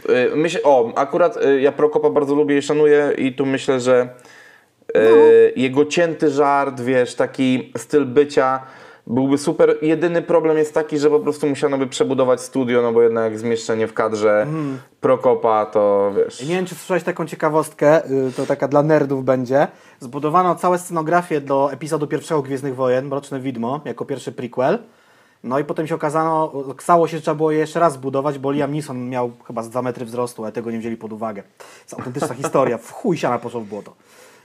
[0.09, 4.09] Y, Myślę, o, akurat y, ja Prokopa bardzo lubię i szanuję i tu myślę, że
[4.97, 8.61] y, jego cięty żart, wiesz, taki styl bycia
[9.07, 9.77] byłby super.
[9.83, 13.87] Jedyny problem jest taki, że po prostu musiano by przebudować studio, no bo jednak zmieszczenie
[13.87, 14.47] w kadrze
[15.01, 16.43] Prokopa to wiesz.
[16.43, 19.69] Nie wiem, czy słyszałeś taką ciekawostkę, y, to taka dla nerdów będzie.
[20.01, 24.79] Zbudowano całe scenografię do epizodu pierwszego Gwiezdnych Wojen, Mroczne Widmo, jako pierwszy prequel.
[25.45, 28.53] No i potem się okazano, okazało się, że trzeba było je jeszcze raz zbudować, bo
[28.53, 31.43] Liam Neeson miał chyba z 2 metry wzrostu, ale tego nie wzięli pod uwagę.
[31.43, 33.95] To jest autentyczna historia, w chuj siana poszło w błoto.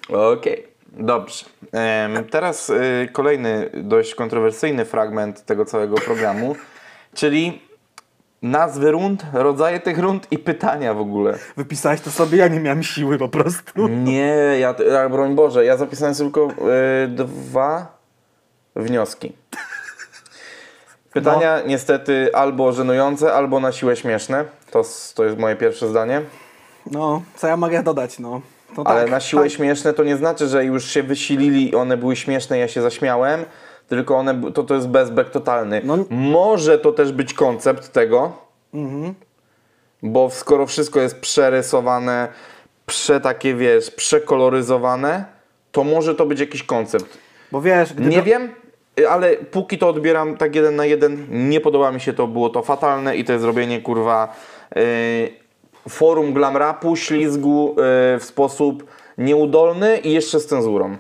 [0.10, 1.46] Okej, dobrze.
[1.72, 6.56] Em, teraz y, kolejny dość kontrowersyjny fragment tego całego programu,
[7.14, 7.62] czyli
[8.42, 11.38] nazwy rund, rodzaje tych rund i pytania w ogóle.
[11.58, 13.88] Wypisałeś to sobie, ja nie miałem siły po prostu.
[13.88, 16.48] Nie, ja, ja broń Boże, ja zapisałem tylko
[17.04, 17.98] y, dwa
[18.76, 19.34] wnioski.
[21.14, 24.46] Pytania niestety albo żenujące, albo na siłę śmieszne.
[24.72, 24.84] To,
[25.16, 26.22] to jest moje pierwsze zdanie.
[26.92, 28.42] No, co ja mogę dodać, no.
[28.76, 29.52] To Ale tak, na siłę tak.
[29.52, 33.46] śmieszne to nie znaczy, że już się wysilili i one były śmieszne, ja się zaśmiałem,
[33.88, 35.82] tylko one, to, to jest bezbek totalny.
[35.84, 35.98] No.
[36.10, 38.32] Może to też być koncept tego,
[38.74, 39.14] Mhm.
[40.04, 42.28] bo skoro wszystko jest przerysowane,
[42.86, 45.26] prze takie wiesz, przekoloryzowane,
[45.72, 47.18] to może to być jakiś koncept.
[47.52, 48.50] Bo wiesz, Nie to- wiem,
[49.10, 52.62] ale póki to odbieram tak jeden na jeden, nie podoba mi się to, było to
[52.64, 54.36] fatalne i to jest zrobienie kurwa
[54.76, 54.82] yy,
[55.90, 58.86] forum glam rapu, ślizgu yy, w sposób
[59.18, 60.98] nieudolny i jeszcze z cenzurą.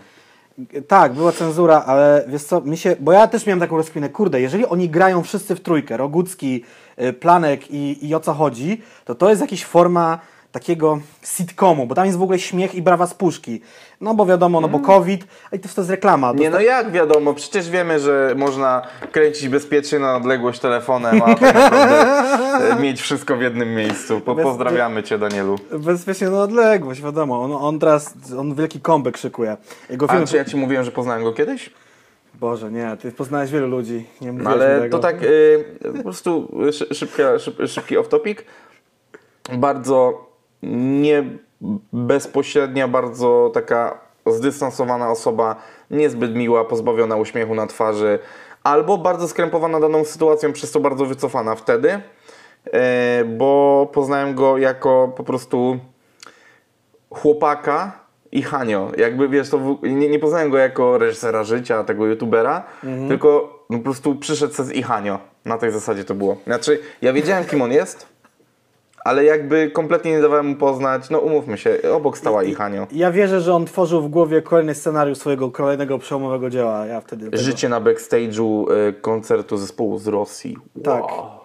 [0.87, 4.41] Tak, była cenzura, ale wiesz co, mi się, bo ja też miałem taką rozkminę, kurde,
[4.41, 6.63] jeżeli oni grają wszyscy w trójkę, Rogucki,
[7.01, 10.19] y, Planek i, i o co chodzi, to to jest jakaś forma
[10.55, 13.61] takiego sitcomu, bo tam jest w ogóle śmiech i brawa z puszki.
[14.01, 16.27] No bo wiadomo, no bo COVID, a i to, to jest reklama.
[16.27, 16.43] To Mm.
[16.43, 21.55] Nie no jak wiadomo, przecież wiemy, że można kręcić bezpiecznie na odległość telefonem, a tak
[21.55, 24.21] naprawdę e, mieć wszystko w jednym miejscu.
[24.21, 25.55] Po, pozdrawiamy Cię Danielu.
[25.71, 27.41] Bezpiecznie na odległość, wiadomo.
[27.41, 29.57] On, on teraz, on wielki kąbek szykuje.
[29.89, 30.27] Jego A film...
[30.27, 31.69] czy ja Ci mówiłem, że poznałem go kiedyś?
[32.33, 34.05] Boże, nie, ty poznałeś wielu ludzi.
[34.21, 34.97] Nie No ale tego.
[34.97, 35.65] to tak y,
[35.97, 38.39] po prostu szy, szybka, szyb, szybki off topic.
[39.53, 40.24] Bardzo
[40.63, 41.23] nie
[41.93, 45.55] bezpośrednia, bardzo taka zdystansowana osoba,
[45.91, 48.19] niezbyt miła, pozbawiona uśmiechu na twarzy,
[48.63, 52.71] albo bardzo skrępowana daną sytuacją, przez to bardzo wycofana wtedy, y,
[53.25, 55.79] bo poznałem go jako po prostu
[57.09, 58.91] chłopaka i Hanio.
[58.97, 62.63] Jakby wiesz, to w, nie, nie poznałem go jako reżysera życia, tego youtubera,
[63.07, 65.19] tylko no, po prostu przyszedł z i Hanio.
[65.45, 66.37] Na tej zasadzie to było.
[66.47, 68.07] Znaczy, ja wiedziałem kim on jest,
[69.05, 72.87] ale jakby kompletnie nie dawałem mu poznać, no umówmy się, obok stała i Hanio.
[72.91, 76.85] Ja wierzę, że on tworzył w głowie kolejny scenariusz swojego kolejnego przełomowego dzieła.
[76.85, 77.25] Ja wtedy.
[77.25, 80.57] tego- Życie na backstage'u y, koncertu zespołu z Rosji.
[80.83, 81.01] Tak.
[81.03, 81.11] Wow.
[81.11, 81.44] Eee,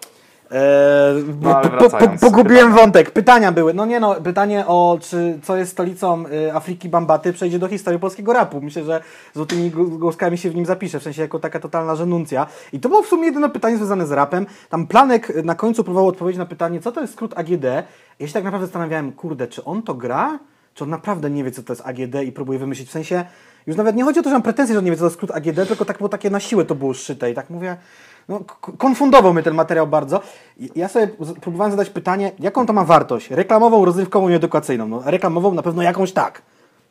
[1.41, 2.81] No, ale po, po, po, wracając, pogubiłem pytania.
[2.81, 3.11] wątek.
[3.11, 3.73] Pytania były.
[3.73, 7.99] No nie no, pytanie o czy co jest stolicą y, Afryki Bambaty przejdzie do historii
[7.99, 8.61] polskiego rapu.
[8.61, 9.01] Myślę, że
[9.33, 12.47] złotymi gł- głoskami się w nim zapisze, w sensie jako taka totalna żenuncja.
[12.73, 14.45] I to było w sumie jedyne pytanie związane z rapem.
[14.69, 17.63] Tam Planek y, na końcu próbował odpowiedzieć na pytanie, co to jest skrót AGD.
[18.19, 20.39] Ja się tak naprawdę zastanawiałem, kurde, czy on to gra?
[20.73, 22.89] Czy on naprawdę nie wie, co to jest AGD i próbuje wymyślić?
[22.89, 23.25] W sensie,
[23.67, 25.05] już nawet nie chodzi o to, że mam pretensje, że on nie wie, co to
[25.05, 27.77] jest skrót AGD, tylko tak było takie na siłę to było szyte i tak mówię,
[28.29, 28.43] no,
[28.77, 30.21] konfundował mnie ten materiał bardzo.
[30.75, 31.07] Ja sobie
[31.41, 33.29] próbowałem zadać pytanie, jaką to ma wartość?
[33.29, 34.87] Reklamową, rozrywkową i edukacyjną.
[34.87, 36.41] No, reklamową na pewno jakąś tak,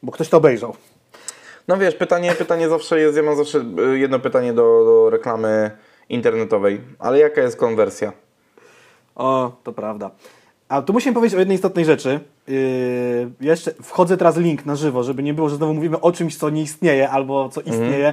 [0.03, 0.75] bo ktoś to obejrzał.
[1.69, 5.71] No wiesz, pytanie, pytanie zawsze jest, ja mam zawsze y, jedno pytanie do, do reklamy
[6.09, 8.13] internetowej, ale jaka jest konwersja?
[9.15, 10.11] O, to prawda.
[10.69, 12.21] A tu musimy powiedzieć o jednej istotnej rzeczy.
[12.49, 16.37] Yy, jeszcze wchodzę teraz link na żywo, żeby nie było, że znowu mówimy o czymś,
[16.37, 18.13] co nie istnieje albo co istnieje,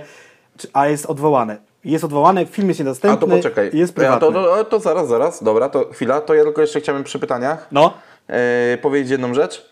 [0.58, 1.58] czy, a jest odwołane.
[1.86, 3.70] Jest odwołane, film jest A to niedostępny, poczekaj.
[3.74, 4.28] jest A prywatny.
[4.28, 7.68] to, to, to zaraz, zaraz, dobra, to chwila, to ja tylko jeszcze chciałem przy pytaniach
[7.72, 7.94] No,
[8.28, 9.70] e, powiedzieć jedną rzecz.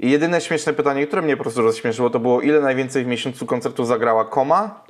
[0.00, 3.46] I jedyne śmieszne pytanie, które mnie po prostu rozśmieszyło, to było ile najwięcej w miesiącu
[3.46, 4.84] koncertu zagrała Koma?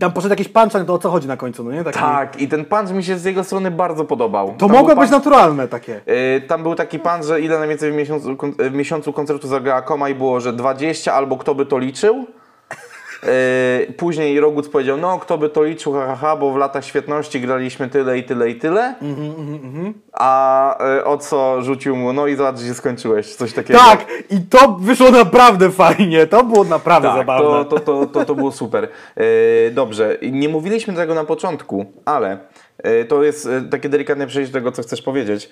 [0.00, 1.84] tam poszedł jakiś punchline, to o co chodzi na końcu, no nie?
[1.84, 4.48] Taki, Tak, i ten punch mi się z jego strony bardzo podobał.
[4.48, 6.00] To Tam mogło był być punch- naturalne takie.
[6.06, 10.08] e, Tam był taki pan, że ile najwięcej w miesiącu, w miesiącu koncertu zagrała Koma
[10.08, 12.26] i było, że 20 albo kto by to liczył.
[13.24, 16.84] Yy, później Roguc powiedział, no kto by to liczył, ha, ha, ha, bo w latach
[16.84, 18.94] świetności graliśmy tyle i tyle i tyle.
[20.12, 23.78] A yy, o co rzucił mu, no i zobacz, gdzie skończyłeś, coś takiego.
[23.78, 27.64] Tak, i to wyszło naprawdę fajnie, to było naprawdę Tak, zabawne.
[27.64, 28.88] to, to, to, to, to było super.
[29.16, 29.24] Yy,
[29.72, 32.38] dobrze, nie mówiliśmy tego na początku, ale
[33.08, 35.50] to jest takie delikatne przejście do tego, co chcesz powiedzieć.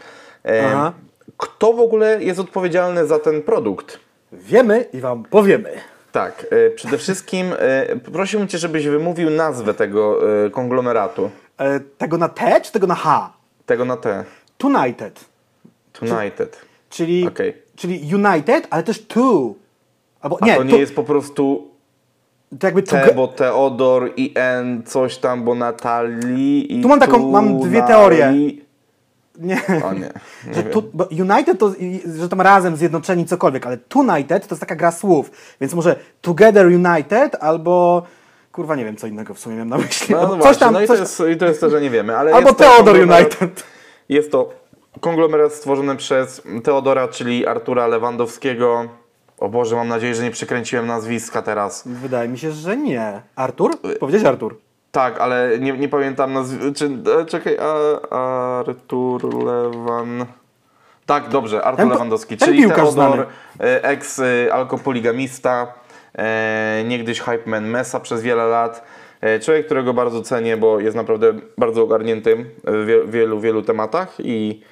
[0.66, 0.92] Aha.
[1.36, 4.00] kto w ogóle jest odpowiedzialny za ten produkt?
[4.32, 5.70] Wiemy i wam powiemy.
[6.12, 7.46] Tak, yy, przede wszystkim
[7.88, 11.30] yy, prosiłbym Cię, żebyś wymówił nazwę tego yy, konglomeratu.
[11.58, 13.32] E, tego na T czy tego na H?
[13.66, 14.24] Tego na T.
[14.64, 15.24] United.
[16.02, 16.60] United.
[16.90, 17.54] Czyli, Okej.
[17.76, 19.54] czyli United, ale też two.
[20.20, 21.68] Albo A nie, to nie jest po prostu
[22.60, 27.00] to jakby T, toge- bo Teodor i N coś tam, bo Natalii i Tu mam
[27.00, 28.32] taką- mam dwie teorie.
[29.38, 29.62] Nie.
[29.84, 30.12] O nie.
[30.54, 31.72] Że tu, bo United to,
[32.18, 36.66] że tam razem zjednoczeni cokolwiek, ale United to jest taka gra słów, więc może Together
[36.66, 38.02] United albo
[38.52, 40.14] kurwa nie wiem co innego w sumie miałem na myśli.
[40.14, 41.80] No, no coś właśnie, tam, no i, coś, to jest, i to jest to, że
[41.80, 42.16] nie wiemy.
[42.16, 43.64] Ale albo Theodor United.
[44.08, 44.50] Jest to
[45.00, 48.88] konglomerat stworzony przez Teodora, czyli Artura Lewandowskiego.
[49.38, 51.82] O Boże, mam nadzieję, że nie przekręciłem nazwiska teraz.
[51.86, 53.22] Wydaje mi się, że nie.
[53.36, 53.78] Artur?
[54.00, 54.56] Powiedziałeś Artur.
[54.92, 56.66] Tak, ale nie, nie pamiętam nazwiska.
[56.74, 57.74] Czy, e, czekaj, a,
[58.58, 60.26] Artur Lewan.
[61.06, 63.26] Tak, dobrze, Artur Lewandowski, ten czyli Teodor,
[63.82, 65.72] ex-alkopoligamista,
[66.18, 68.84] e, niegdyś hype man Mesa przez wiele lat.
[69.20, 74.14] E, człowiek, którego bardzo cenię, bo jest naprawdę bardzo ogarniętym w wie- wielu, wielu tematach
[74.18, 74.62] i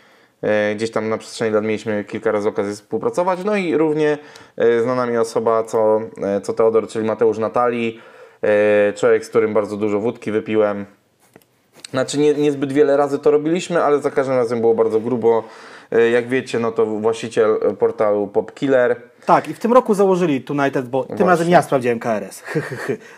[0.42, 3.44] e, gdzieś tam na przestrzeni lat mieliśmy kilka razy okazję współpracować.
[3.44, 4.18] No i równie
[4.56, 8.00] e, znana mi osoba, co, e, co Teodor, czyli Mateusz Natalii.
[8.42, 10.86] E, człowiek, z którym bardzo dużo wódki wypiłem.
[11.90, 15.44] Znaczy nie, niezbyt wiele razy to robiliśmy, ale za każdym razem było bardzo grubo.
[15.92, 19.00] E, Jak wiecie, no to właściciel portalu Popkiller.
[19.26, 22.42] Tak, i w tym roku założyli United, bo tym razem ja sprawdziłem KRS.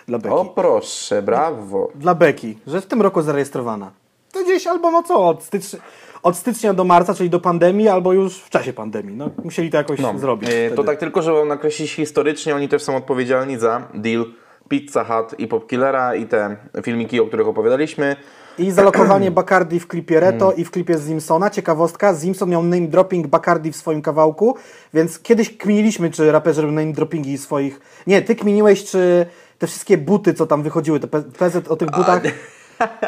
[0.09, 0.35] Dla Beki.
[0.35, 1.91] O proszę, brawo.
[1.95, 3.91] Dla Beki, że w tym roku zarejestrowana.
[4.33, 5.79] To gdzieś albo no co, od stycznia,
[6.23, 9.17] od stycznia do marca, czyli do pandemii, albo już w czasie pandemii.
[9.17, 10.51] No, musieli to jakoś zrobić.
[10.53, 14.25] E, To tak tylko, żeby nakreślić historycznie, oni też są odpowiedzialni za deal
[14.73, 18.17] Pizza Hut i Popkillera i te filmiki, o których opowiadaliśmy.
[18.59, 20.57] I zalokowanie Bacardi w klipie Reto Mm.
[20.57, 21.51] i w klipie z Zimsona.
[21.51, 24.57] Ciekawostka, Zimson miał name dropping Bacardi w swoim kawałku,
[24.95, 27.81] więc kiedyś kminiliśmy, czy raperzy robią name droppingi swoich...
[28.07, 29.27] Nie, ty kminiłeś, czy
[29.59, 32.23] te wszystkie buty, co tam wychodziły, te PZ o tych butach...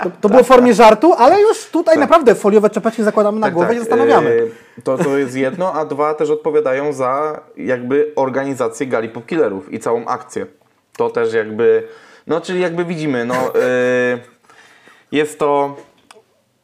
[0.03, 3.75] To, to było w formie żartu, ale już tutaj naprawdę foliowe czapeczki zakładamy na głowę
[3.75, 4.43] i zastanawiamy.
[4.79, 9.79] e, To, to jest jedno, a dwa też odpowiadają za jakby organizację gali Popkillerów i
[9.79, 10.47] całą akcję.
[10.97, 11.89] To też jakby,
[12.27, 14.19] no czyli jakby widzimy, no e,
[15.13, 15.77] jest to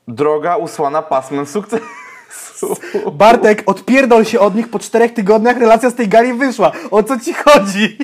[0.09, 2.77] droga usłana pasmem sukcesu.
[3.13, 6.73] Bartek, odpierdol się od nich po czterech tygodniach, relacja z tej gali wyszła.
[6.91, 7.99] O co ci chodzi?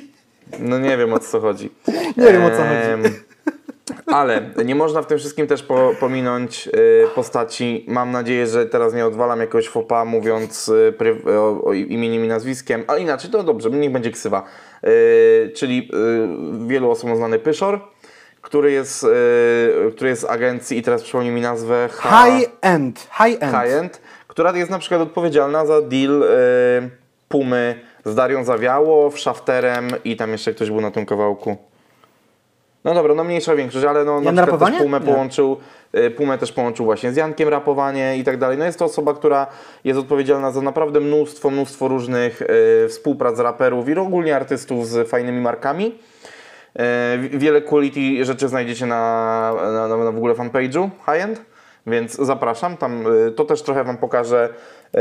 [0.59, 1.71] No nie wiem o co chodzi.
[2.17, 3.15] Nie wiem, o co chodzi.
[4.07, 7.85] Ale nie można w tym wszystkim też po, pominąć y, postaci.
[7.89, 12.29] Mam nadzieję, że teraz nie odwalam jakiegoś fopa mówiąc y, pry, o, o imieniem i
[12.29, 14.45] nazwiskiem, ale inaczej to dobrze, niech będzie ksywa.
[14.85, 15.91] Y, czyli
[16.65, 17.81] y, wielu osobom znany Pyszor,
[18.41, 23.09] który jest, y, który jest z agencji i teraz przypomnij mi nazwę H- High end,
[23.19, 23.55] high end.
[23.55, 26.25] High-End, która jest na przykład odpowiedzialna za deal
[27.29, 31.57] Pumy z Darią Zawiało, Shafterem i tam jeszcze ktoś był na tym kawałku.
[32.87, 34.79] No dobra, no mniejsza większość, ale no na Jan przykład też?
[34.83, 35.07] Pumę Nie.
[35.07, 35.57] połączył,
[35.95, 38.59] y, Pumę też połączył właśnie z Jankiem Rapowanie i tak dalej.
[38.59, 39.47] No jest to osoba, która
[39.85, 42.47] jest odpowiedzialna za naprawdę mnóstwo, mnóstwo różnych y,
[42.89, 45.99] współprac raperów i ogólnie artystów z fajnymi markami.
[47.19, 51.43] Wi- Wiele quality rzeczy znajdziecie na, na, na, na w ogóle fanpage'u High End,
[51.87, 52.77] więc zapraszam.
[52.77, 54.49] Tam e, to też trochę Wam pokażę
[54.95, 54.99] e,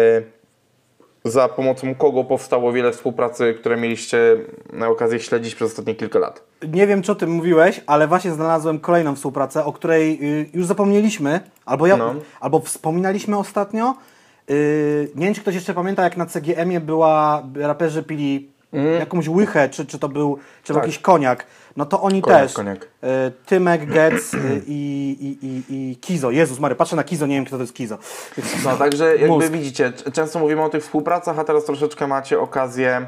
[1.26, 4.38] za pomocą kogo powstało wiele współpracy, które mieliście
[4.74, 6.44] na okazję śledzić przez ostatnie kilka lat.
[6.68, 10.66] Nie wiem, czy o tym mówiłeś, ale właśnie znalazłem kolejną współpracę, o której y, już
[10.66, 12.14] zapomnieliśmy, albo, ja, No.
[12.40, 13.96] albo wspominaliśmy ostatnio.
[14.50, 18.50] Y, nie wiem, czy ktoś jeszcze pamięta, jak na CGM-ie była, raperzy pili
[19.00, 20.84] jakąś łychę, czy, czy to był, czy Tak.
[20.84, 21.46] jakiś koniak.
[21.78, 22.54] No to oni Koniak, też.
[22.54, 22.84] koniak.
[22.84, 22.88] Y,
[23.46, 26.32] Tymek, Getz y, i, i, i, i Kizo.
[26.32, 27.98] Jezus Mary, patrzę na Kizo, nie wiem, kto to jest Kizo.
[28.66, 29.50] No także jakby Mózg.
[29.52, 33.06] widzicie, często mówimy o tych współpracach, a teraz troszeczkę macie okazję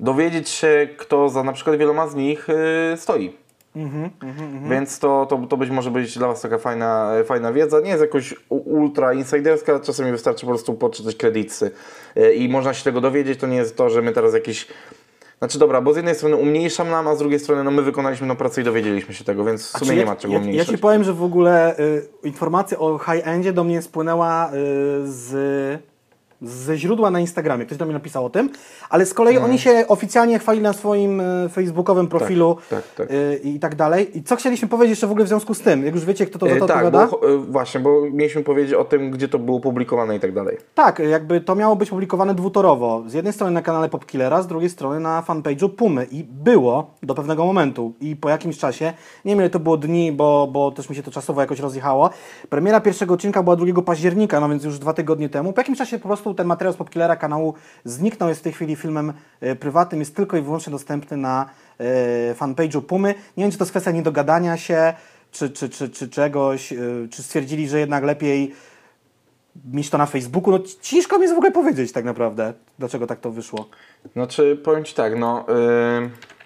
[0.00, 3.32] dowiedzieć się, kto za na przykład wieloma z nich y, stoi.
[4.70, 7.80] Więc to, to, to być może być dla Was taka fajna, fajna wiedza.
[7.80, 11.70] Nie jest jakoś ultra insiderska, czasami wystarczy po prostu poczytać kredytsy
[12.16, 13.40] y, i można się tego dowiedzieć.
[13.40, 14.66] To nie jest to, że my teraz jakieś.
[15.38, 18.28] Znaczy dobra, bo z jednej strony umniejszam nam, a z drugiej strony no my wykonaliśmy
[18.28, 20.44] tą pracę i dowiedzieliśmy się tego, więc w sumie nie ja, ma czego ja, ja
[20.44, 20.68] umniejszać.
[20.68, 24.52] Ci powiem, że w ogóle y, informacja o high-endzie do mnie spłynęła y,
[25.04, 25.32] z
[26.42, 28.50] ze źródła na Instagramie, ktoś do mnie napisał o tym,
[28.90, 29.50] ale z kolei Mhm.
[29.50, 33.08] oni się oficjalnie chwalili na swoim e, facebookowym profilu tak, tak.
[33.10, 34.18] e, i tak dalej.
[34.18, 35.84] I co chcieliśmy powiedzieć jeszcze w ogóle w związku z tym?
[35.84, 37.06] Jak już wiecie, kto to za E, to tak, odpowiada?
[37.10, 40.56] bo, właśnie, bo mieliśmy powiedzieć o tym, gdzie to było publikowane i tak dalej.
[40.74, 43.02] Tak, jakby to miało być publikowane dwutorowo.
[43.06, 46.06] Z jednej strony na kanale Popkillera, z drugiej strony na fanpage'u Pumy.
[46.10, 47.92] I było do pewnego momentu.
[48.00, 48.92] I po jakimś czasie,
[49.24, 52.10] nie wiem ile to było dni, bo, bo też mi się to czasowo jakoś rozjechało.
[52.50, 55.52] Premiera pierwszego odcinka była 2 października, no więc już dwa tygodnie temu.
[55.52, 58.28] Po jakimś czasie po prostu ten materiał z Popkillera kanału zniknął.
[58.28, 61.46] Jest w tej chwili filmem e, prywatnym, jest tylko i wyłącznie dostępny na
[61.78, 63.14] e, fanpage'u Pumy.
[63.36, 64.92] Nie wiem, czy to jest kwestia niedogadania się,
[65.30, 66.76] czy, czy, czy, czy czegoś, e,
[67.10, 68.54] czy stwierdzili, że jednak lepiej
[69.72, 73.20] mieć to na Facebooku, no ciężko mi jest w ogóle powiedzieć tak naprawdę, dlaczego tak
[73.20, 73.68] to wyszło.
[74.12, 75.46] Znaczy, powiem Ci tak, no...
[75.48, 76.37] Yy...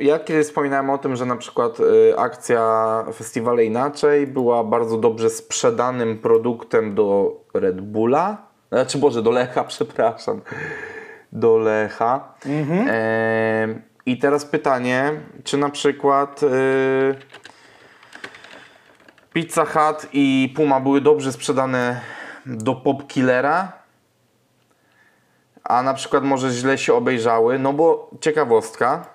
[0.00, 5.30] Ja kiedyś wspominałem o tym, że na przykład yy, akcja Festiwale Inaczej była bardzo dobrze
[5.30, 8.36] sprzedanym produktem do Red Bulla.
[8.72, 10.40] Znaczy, Boże, do Lecha, przepraszam.
[11.32, 12.34] Do Lecha.
[12.46, 12.86] Mhm.
[12.86, 15.12] Yy, I teraz pytanie,
[15.44, 16.42] czy na przykład...
[16.42, 17.14] Yy...
[19.32, 22.00] Pizza Hut i Puma były dobrze sprzedane
[22.46, 23.72] do Pop Killera,
[25.64, 29.06] a na przykład może źle się obejrzały, no bo ciekawostka,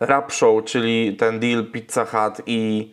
[0.00, 2.92] Rap Show, czyli ten deal Pizza Hut i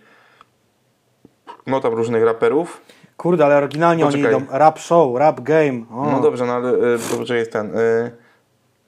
[1.68, 2.82] no tam różnych raperów.
[3.18, 4.34] Kurde, ale oryginalnie Poczekaj.
[4.34, 5.86] oni idą rap show, rap game.
[5.92, 6.12] O.
[6.12, 8.12] No dobrze, no ale y, poczekaj, jest ten, y,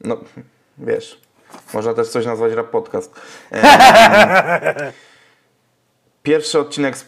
[0.04, 0.18] no
[0.78, 1.22] wiesz,
[1.74, 3.22] można też coś nazwać rap podcast.
[3.52, 4.92] E,
[6.24, 7.06] Pierwszy odcinek z y,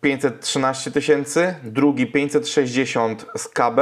[0.00, 3.80] 513 tysięcy, drugi 560 z KB,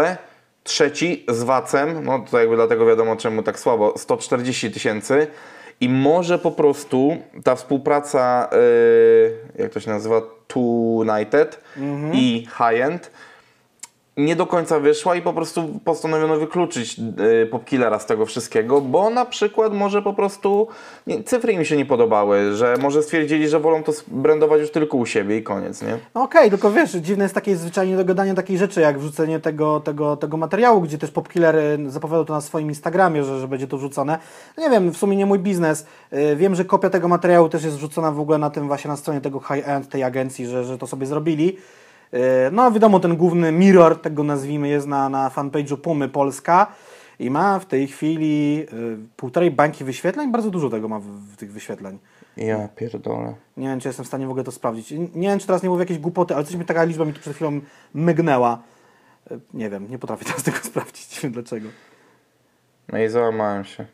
[0.64, 5.26] trzeci z Wacem, no to jakby dlatego wiadomo czemu tak słabo, 140 tysięcy
[5.81, 8.49] i może po prostu ta współpraca,
[9.59, 11.61] y, jak to się nazywa, Tunited
[12.12, 13.11] i High End
[14.16, 17.00] nie do końca wyszła i po prostu postanowiono wykluczyć
[17.42, 20.68] y, Popkillera z tego wszystkiego, bo na przykład może po prostu
[21.07, 24.96] nie, cyfry im się nie podobały, że może stwierdzili, że wolą to brandować już tylko
[24.96, 25.98] u siebie i koniec, nie?
[26.14, 30.16] No Okej, tylko wiesz, dziwne jest takie zwyczajnie dogadanie takiej rzeczy, jak wrzucenie tego, tego,
[30.16, 33.79] tego materiału, gdzie też Popkiller y, zapowiadał to na swoim Instagramie, że, że będzie to
[33.79, 34.18] wrzucone.
[34.57, 35.87] No Nie wiem, w sumie nie mój biznes.
[36.12, 38.96] Y, Wiem, że kopia tego materiału też jest wrzucona w ogóle na tym właśnie na
[38.96, 41.57] stronie tego high-end, tej agencji, że, że to sobie zrobili.
[42.14, 42.19] Y,
[42.53, 46.66] No wiadomo, ten główny mirror, tego nazwijmy, jest na, na fanpage'u Pumy Polska
[47.19, 51.37] i ma w tej chwili y, półtorej bańki wyświetleń, bardzo dużo tego ma w, w
[51.37, 51.99] tych wyświetleń.
[52.37, 53.35] Ja pierdolę.
[53.57, 54.90] Nie wiem, czy jestem w stanie w ogóle to sprawdzić.
[55.14, 57.21] Nie wiem, czy teraz nie mówię jakieś głupoty, ale coś mi taka liczba mi tu
[57.21, 57.61] przed chwilą
[57.95, 58.59] mygnęła.
[59.31, 61.14] E, Nie wiem, nie potrafię teraz tego sprawdzić.
[61.16, 61.69] Nie wiem dlaczego.
[62.92, 63.87] No i załamałem się.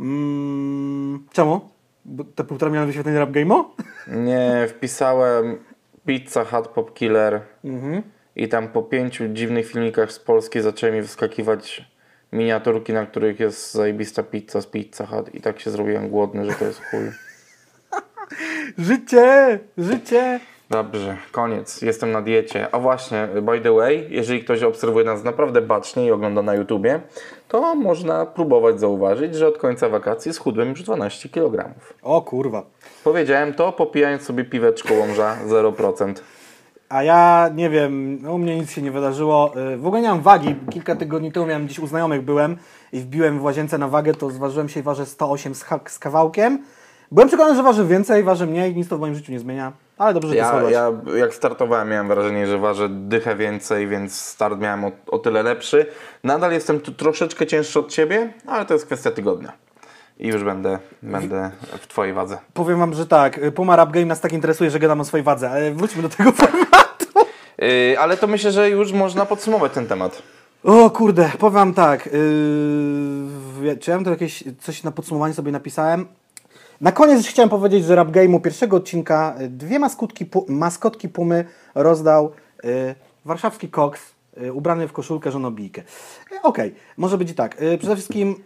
[0.00, 1.60] Mm, czemu?
[2.04, 3.64] Bo te półtora miliona wyświetleń Rap Game'o?
[4.08, 5.58] Nie, wpisałem
[6.06, 8.02] Pizza Hut Pop Killer Mhm.
[8.36, 11.84] i tam po pięciu dziwnych filmikach z Polski zaczęły mi wyskakiwać
[12.32, 16.52] miniaturki, na których jest zajebista pizza z Pizza Hut i tak się zrobiłem głodny, że
[16.58, 17.00] to jest chuj.
[18.78, 19.58] Życie!
[19.78, 20.40] Życie!
[20.70, 21.82] Dobrze, koniec.
[21.82, 22.74] Jestem na diecie.
[22.74, 27.00] A właśnie, by the way, jeżeli ktoś obserwuje nas naprawdę bacznie i ogląda na YouTubie,
[27.48, 31.74] to można próbować zauważyć, że od końca wakacji schudłem już 12 kg.
[32.02, 32.62] O kurwa.
[33.04, 36.14] Powiedziałem to, popijając sobie piweczko łomża 0%.
[36.88, 39.52] A ja nie wiem, no, u mnie nic się nie wydarzyło.
[39.74, 40.56] Y, W ogóle nie mam wagi.
[40.72, 42.56] Kilka tygodni temu miałem gdzieś u znajomych byłem
[42.92, 46.62] i wbiłem w łazience na wagę, to zważyłem się i ważę 108 z, z kawałkiem.
[47.12, 49.72] Byłem przekonany, że waży więcej, waży mniej, nic to w moim życiu nie zmienia.
[49.98, 50.72] Ale dobrze, że to Ja, słychać.
[50.72, 55.42] ja jak startowałem, miałem wrażenie, że ważę dychę więcej, więc start miałem o, o tyle
[55.42, 55.86] lepszy.
[56.24, 59.52] Nadal jestem tu troszeczkę cięższy od Ciebie, ale to jest kwestia tygodnia.
[60.20, 62.38] I już będę, będę w Twojej wadze.
[62.54, 65.24] Powiem wam, że tak, y, Puma Rap Game nas tak interesuje, że gadam o swojej
[65.24, 67.06] wadze, ale wróćmy do tego formatu.
[67.58, 70.22] Yy, ale to myślę, że już można podsumować ten temat.
[70.64, 75.52] O kurde, powiem wam tak, yy, czy ja mam to jakieś coś na podsumowanie sobie
[75.52, 76.06] napisałem?
[76.80, 81.44] Na koniec chciałem powiedzieć, że Rap Game'u pierwszego odcinka y, dwie maskotki, pu- maskotki Pumy
[81.74, 82.32] rozdał
[82.64, 84.00] y, warszawski koks
[84.42, 85.82] y, ubrany w koszulkę żonobijkę.
[86.32, 87.62] Y, Okej, może być i tak.
[87.62, 88.36] Y, przede wszystkim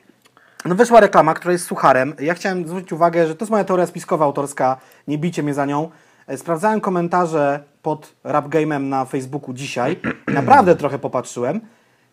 [0.65, 2.15] no wyszła reklama, która jest sucharem.
[2.21, 4.77] Ja chciałem zwrócić uwagę, że to jest moja teoria spiskowa autorska,
[5.09, 5.91] nie bijcie mnie za nią.
[6.27, 10.01] E, Sprawdzałem komentarze pod rap game'em na Facebooku dzisiaj.
[10.35, 11.61] Naprawdę trochę popatrzyłem.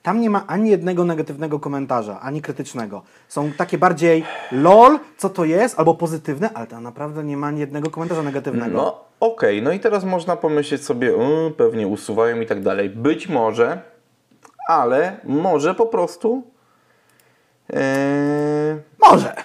[0.04, 3.02] Tam nie ma ani jednego negatywnego komentarza, ani krytycznego.
[3.28, 7.60] Są takie bardziej lol, co to jest, albo pozytywne, ale tam naprawdę nie ma ani
[7.60, 8.78] jednego komentarza negatywnego.
[8.78, 11.08] No okej, no i teraz można pomyśleć sobie,
[11.48, 12.90] "Y, pewnie usuwają i tak dalej.
[12.90, 13.82] Być może,
[14.68, 16.44] ale może po prostu.
[17.72, 19.36] Yy, Może.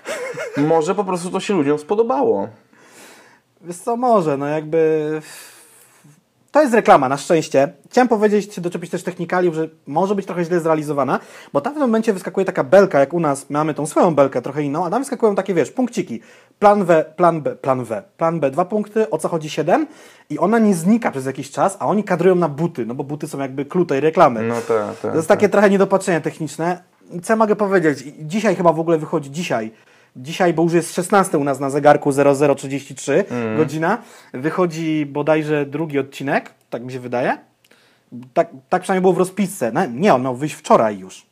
[0.68, 2.49] może po prostu to się ludziom spodobało.
[3.61, 5.11] Wiesz co, może, no jakby...
[6.53, 7.72] to jest reklama, na szczęście.
[7.91, 11.20] Chciałem powiedzieć, doczepić też technikaliów, że może być trochę źle zrealizowana,
[11.53, 14.43] bo tam w tym momencie wyskakuje taka belka, jak u nas mamy tą swoją belkę
[14.43, 16.20] trochę inną, a tam wyskakują takie, wiesz, punkciki.
[16.59, 19.87] Plan W, plan B, plan W, plan B, dwa punkty, o co chodzi 7
[20.31, 23.29] i ona nie znika przez jakiś czas, a oni kadrują na buty, no bo buty
[23.29, 24.43] są jakby klucz tej reklamy.
[24.43, 25.11] No tak, tak.
[25.11, 26.96] To jest takie trochę niedopatrzenie techniczne.
[27.23, 28.05] Co ja mogę powiedzieć?
[28.19, 29.71] Dzisiaj chyba w ogóle wychodzi dzisiaj.
[30.17, 32.11] Dzisiaj, bo już jest 16 u nas na zegarku
[32.57, 33.57] 0033 Mhm.
[33.57, 33.99] godzina.
[34.35, 37.39] Wychodzi bodajże drugi odcinek, tak mi się wydaje.
[38.35, 39.73] Tak, tak przynajmniej było w rozpisce.
[39.73, 41.27] No, nie, on miał wyjść wczoraj już,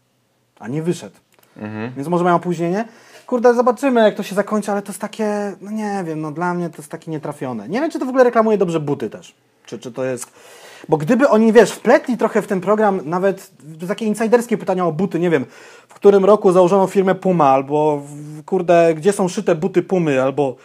[0.58, 1.16] a nie wyszedł.
[1.56, 1.92] Mhm.
[1.96, 2.84] Więc może mają opóźnienie.
[3.26, 6.54] Kurde, zobaczymy jak to się zakończy, ale to jest takie, no nie wiem, no dla
[6.54, 7.68] mnie to jest takie nietrafione.
[7.68, 9.34] Nie wiem, czy to w ogóle reklamuje dobrze buty też.
[9.66, 10.30] Czy, czy to jest...
[10.88, 13.50] Bo gdyby oni, wiesz, wpletli trochę w ten program nawet
[13.88, 15.46] takie insiderskie pytania o buty, nie wiem,
[15.88, 18.02] w którym roku założono firmę Puma, albo
[18.46, 20.56] kurde, gdzie są szyte buty Pumy, albo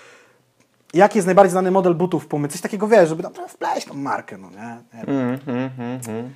[0.93, 3.93] jaki jest najbardziej znany model butów Pumy, coś takiego, wiesz, żeby tam trochę wpleść tą
[3.93, 4.78] markę, no nie?
[4.93, 5.03] nie.
[5.03, 6.34] Mm, mm, mm, mm.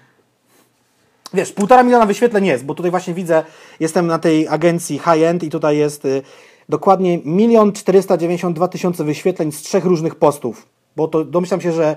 [1.34, 3.43] Wiesz, półtora miliona wyświetleń jest, bo tutaj właśnie widzę,
[3.79, 6.21] jestem na tej agencji high-end i tutaj jest y,
[6.69, 10.67] dokładnie milion 492 tysiące wyświetleń z trzech różnych postów.
[10.95, 11.95] Bo to domyślam się, że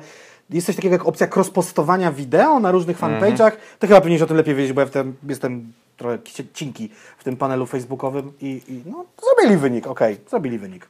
[0.51, 3.53] jest coś takiego jak opcja cross-postowania wideo na różnych fanpage'ach.
[3.79, 6.19] To chyba powinieneś o tym lepiej wiedzieć, bo ja w tym, jestem trochę
[6.55, 10.89] cinki w tym panelu facebookowym i, i no, zrobili wynik, okej, zrobili wynik.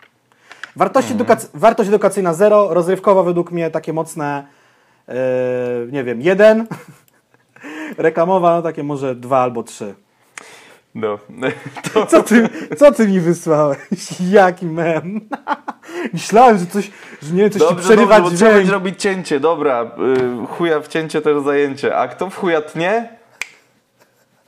[0.76, 4.46] Wartość, edukac- wartość edukacyjna zero, rozrywkowa według mnie takie mocne,
[5.08, 5.14] yy,
[5.92, 6.66] nie wiem, jeden.
[7.98, 9.94] Reklamowa, no takie może dwa albo trzy.
[10.96, 11.18] No.
[12.08, 13.78] Co ty, co ty mi wysłałeś?
[14.30, 15.20] Jaki mem?
[16.12, 16.90] Myślałem, że coś,
[17.22, 18.54] że nie wiem, coś ci Dobrze, przerywa dobrze, bo trzeba dźwięk.
[18.56, 19.82] będzie robić cięcie, dobra.
[19.82, 21.96] Y, chuja w cięcie też zajęcie.
[21.96, 23.08] A kto w chuja tnie?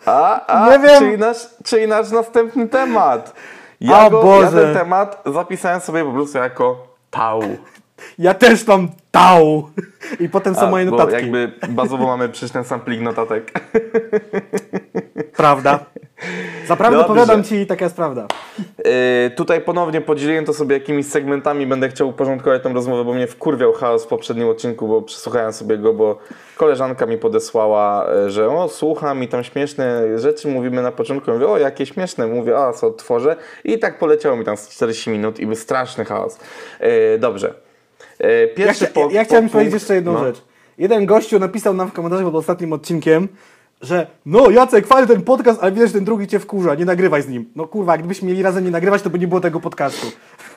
[0.07, 0.99] A, a, Nie wiem.
[0.99, 3.35] Czyli, nasz, czyli nasz następny temat.
[3.81, 4.63] Ja, A go, ja Boże.
[4.63, 7.43] ten temat zapisałem sobie po prostu jako tał.
[8.19, 8.89] Ja też tam
[9.19, 9.71] tał.
[10.21, 11.15] I potem są A, moje bo notatki.
[11.15, 13.53] jakby bazowo mamy przecież ten sam plik notatek.
[15.37, 15.79] Prawda.
[16.67, 17.15] Zaprawdę Dobrze.
[17.15, 18.27] powiadam ci, taka jest prawda.
[18.59, 23.27] Yy, tutaj ponownie podzieliłem to sobie jakimiś segmentami, będę chciał uporządkować tę rozmowę, bo mnie
[23.27, 26.19] wkurwiał chaos w poprzednim odcinku, bo przesłuchałem sobie go, bo
[26.57, 31.49] koleżanka mi podesłała, e, że o, słucham i tam śmieszne rzeczy mówimy na początku, mówię,
[31.49, 35.41] o, jakie śmieszne, mówię, a, co tworzę i tak poleciało mi tam z 40 minut
[35.41, 36.39] i był straszny chaos.
[36.81, 37.68] Yy, dobrze.
[38.21, 40.25] Ja, pierwszy chcia, pod- ja chciałem podpunkt- powiedzieć jeszcze jedną no.
[40.25, 40.43] rzecz.
[40.79, 43.29] Jeden gościu napisał nam w komentarzach pod ostatnim odcinkiem,
[43.81, 47.29] że no Jacek, fajny ten podcast, ale wiesz, ten drugi cię wkurza, nie nagrywaj z
[47.29, 47.51] nim.
[47.57, 50.07] No kurwa, gdybyśmy mieli razem nie nagrywać, to by nie było tego podcastu.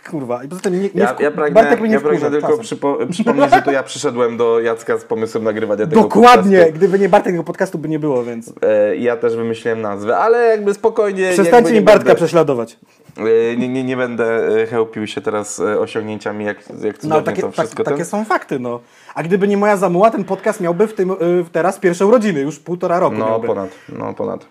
[0.09, 2.47] Kurwa, i poza tym nie, nie Ja, ja pragnę, Bartek mnie nie ja pragnę wkurza
[2.47, 6.77] tylko przypo, przypomnieć, że to ja przyszedłem do Jacka z pomysłem nagrywania tego Dokładnie, podcastu.
[6.77, 10.47] gdyby nie Bartek, tego podcastu by nie było, więc E, Ja też wymyśliłem nazwę, ale
[10.47, 11.29] jakby spokojnie.
[11.31, 12.77] przestańcie mi Bartka będę, prześladować.
[13.17, 17.21] e, nie, nie, nie będę e, chełpił się teraz e, osiągnięciami, jak, jak cudownie No
[17.21, 18.05] takie, to tak, wszystko takie ten...
[18.05, 18.79] są fakty, no.
[19.15, 21.15] A gdyby nie moja zamuła, ten podcast miałby w tym, y,
[21.51, 23.47] teraz pierwsze urodziny, już półtora roku No miałby.
[23.47, 24.45] ponad, no ponad.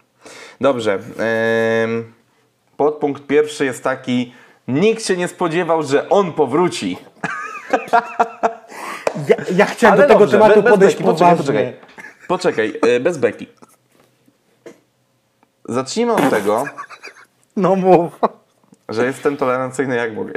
[0.61, 0.99] Dobrze.
[2.77, 4.33] podpunkt pierwszy jest taki.
[4.69, 6.99] Nikt się nie spodziewał, że on powróci.
[9.29, 11.45] Ja, ja chciałem Ale do tego dobrze, tematu be- bez podejść poczekaj, poważnie.
[11.45, 11.75] poczekaj.
[12.29, 13.47] Poczekaj, e, bez beki.
[15.69, 16.65] Zacznijmy od tego,
[17.57, 18.19] No mów.
[18.89, 20.33] że jestem tolerancyjny jak mogę.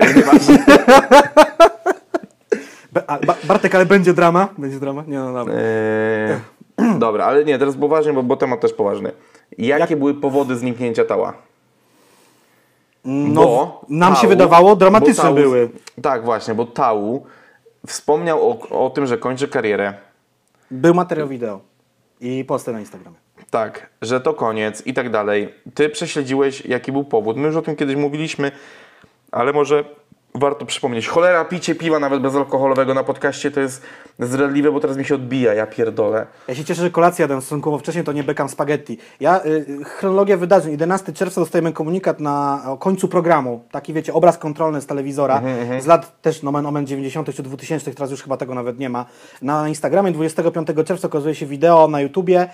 [3.44, 4.48] Bartek, ale będzie drama?
[4.58, 5.04] Będzie drama?
[5.08, 5.54] Nie, no dobra.
[5.58, 6.40] Eee,
[7.00, 9.12] dobra, ale nie, teraz poważnie, bo, bo temat też poważny.
[9.58, 11.34] Jakie były powody zniknięcia tała?
[13.06, 15.70] No, bo nam się wydawało, dramatyczne były.
[16.02, 17.26] Tak, właśnie, bo Tau
[17.88, 19.94] wspomniał o, o tym, że kończy karierę.
[20.72, 21.60] Był materiał wideo
[22.22, 23.18] i posty na Instagramie.
[23.50, 25.54] Tak, że to koniec i tak dalej.
[25.74, 27.38] Ty prześledziłeś, jaki był powód.
[27.38, 28.52] My już o tym kiedyś mówiliśmy,
[29.32, 29.86] ale może
[30.36, 31.08] warto przypomnieć.
[31.08, 33.82] Cholera, picie piwa nawet bezalkoholowego na podcaście to jest
[34.20, 36.26] zdradliwe, bo teraz mi się odbija, ja pierdolę.
[36.48, 38.98] Ja się cieszę, że kolację jadłem stosunkowo wcześniej, to nie bekam spaghetti.
[39.20, 40.72] Ja, y, chronologia wydarzeń.
[40.72, 43.64] 11 czerwca dostajemy komunikat na o końcu programu.
[43.72, 45.42] Taki, wiecie, obraz kontrolny z telewizora.
[45.80, 49.06] Z lat też nomen omen 90 czy 2000, teraz już chyba tego nawet nie ma.
[49.42, 52.50] Na Instagramie 25 czerwca okazuje się wideo na YouTubie,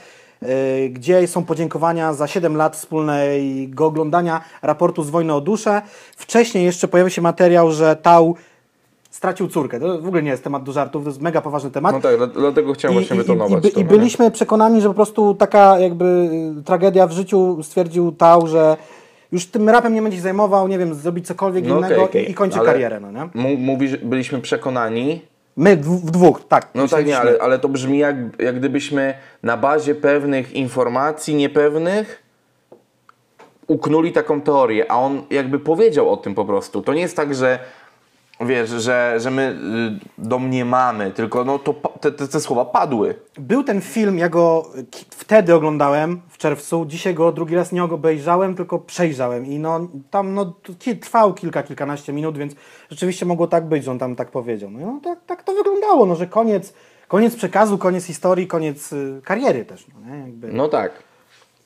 [0.89, 5.81] gdzie są podziękowania za 7 lat wspólnego oglądania raportu z wojny o duszę.
[6.17, 8.35] Wcześniej jeszcze pojawił się materiał, że Tał
[9.09, 9.79] stracił córkę.
[9.79, 11.95] To w ogóle nie jest temat do żartów, to jest mega poważny temat.
[11.95, 13.79] No tak, dla- dlatego chciałem właśnie I, wytonować by- to.
[13.79, 16.05] I no byliśmy przekonani, że po prostu taka jakby
[16.59, 18.77] y, tragedia w życiu stwierdził Tał, że
[19.31, 22.27] już tym rapem nie będzie się zajmował, nie wiem, zrobić cokolwiek No innego okej, okej,
[22.27, 23.29] i, i kończy ale- karierę, no nie?
[23.57, 25.21] Mówisz, byliśmy przekonani,
[25.59, 26.67] My w, dwóch, tak.
[26.75, 32.23] No tak, nie, ale, ale to brzmi jak, jak gdybyśmy na bazie pewnych informacji niepewnych
[33.67, 36.81] uknuli taką teorię, a on jakby powiedział o tym po prostu.
[36.81, 37.59] To nie jest tak, że
[38.41, 39.55] wiesz, że, że my
[40.17, 43.15] y, domniemamy, tylko no to te, te, te słowa padły.
[43.39, 44.69] Był ten film, ja go
[45.09, 50.33] wtedy oglądałem w czerwcu, dzisiaj go drugi raz nie obejrzałem, tylko przejrzałem i no tam
[50.33, 50.53] no,
[51.01, 52.53] trwał kilka, kilkanaście minut, więc
[52.89, 54.71] rzeczywiście mogło tak być, że on tam tak powiedział.
[54.71, 56.73] No, no tak, tak to wyglądało, no że koniec,
[57.07, 60.21] koniec przekazu, koniec historii, koniec y, kariery też, no, nie?
[60.21, 60.47] Jakby.
[60.53, 60.91] No tak.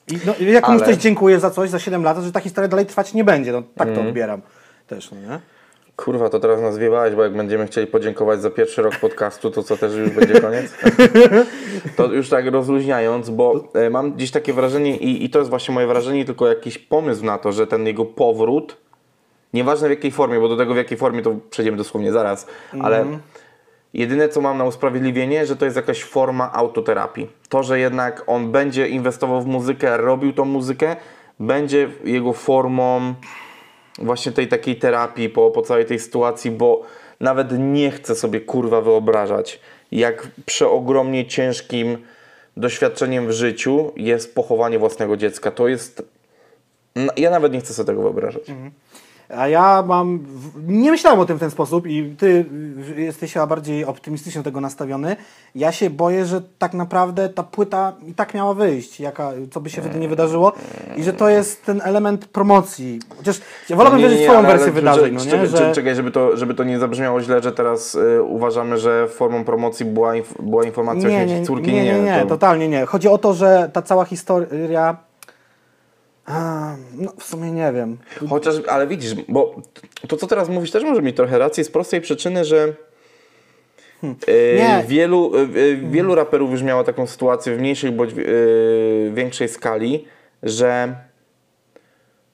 [0.08, 2.86] I no, jak Ale- ktoś dziękuję za coś, za 7 lat, że ta historia dalej
[2.86, 3.94] trwać nie będzie, no tak Mhm.
[4.04, 4.40] to odbieram
[4.86, 5.40] też, no nie?
[5.96, 9.62] Kurwa, to teraz nas wiewałeś, bo jak będziemy chcieli podziękować za pierwszy rok podcastu, to
[9.62, 10.74] co też już będzie koniec?
[11.96, 15.74] to już tak rozluźniając, bo e, mam dziś takie wrażenie i, i to jest właśnie
[15.74, 18.76] moje wrażenie, tylko jakiś pomysł na to, że ten jego powrót,
[19.52, 22.46] nieważne w jakiej formie, bo do tego w jakiej formie to przejdziemy dosłownie zaraz,
[22.80, 23.06] ale
[23.94, 27.30] jedyne co mam na usprawiedliwienie, że to jest jakaś forma autoterapii.
[27.48, 30.96] To, że jednak on będzie inwestował w muzykę, robił tą muzykę,
[31.40, 33.14] będzie jego formą
[33.98, 36.82] właśnie tej takiej terapii po, po całej tej sytuacji, bo
[37.20, 39.60] nawet nie chcę sobie kurwa wyobrażać,
[39.92, 41.98] jak przeogromnie ciężkim
[42.56, 45.50] doświadczeniem w życiu jest pochowanie własnego dziecka.
[45.50, 46.02] To jest.
[47.16, 48.42] Ja nawet nie chcę sobie tego wyobrażać.
[49.28, 50.18] A ja mam.
[50.66, 52.44] Nie myślałem o tym w ten sposób i ty
[52.96, 55.16] jesteś chyba bardziej optymistycznie do tego nastawiony.
[55.54, 59.70] Ja się boję, że tak naprawdę ta płyta i tak miała wyjść, jaka, co by
[59.70, 60.52] się wtedy nie wydarzyło,
[60.96, 63.00] i że to jest ten element promocji.
[63.16, 65.46] Chociaż ja wolałbym Nie, nie, wierzyć w nie, Twoją ale- wersję wydarzeń, czekaj, no nie?
[65.46, 65.72] Że...
[65.72, 69.86] Czekaj, żeby to, żeby to nie zabrzmiało źle, że teraz y, uważamy, że formą promocji
[69.86, 71.72] była, inf- była informacja o Nie, śmierci nie, córki.
[71.72, 72.86] nie, nie, nie, to- totalnie nie.
[72.86, 74.96] Chodzi o to, że ta cała historia.
[76.26, 77.98] A, no w sumie nie wiem.
[78.28, 79.54] Chociaż, ale widzisz, bo
[80.08, 82.72] to co teraz mówisz też może mieć trochę racji z prostej przyczyny, że
[84.02, 84.84] e, Nie.
[84.88, 85.46] wielu, e, e,
[85.76, 88.14] wielu raperów już miało taką sytuację w mniejszej bądź e,
[89.14, 90.04] większej skali,
[90.42, 90.94] że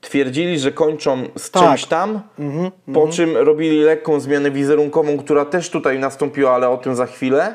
[0.00, 1.62] twierdzili, że kończą z Tak.
[1.62, 2.20] czymś tam,
[2.94, 7.54] po czym robili lekką zmianę wizerunkową, która też tutaj nastąpiła, ale o tym za chwilę.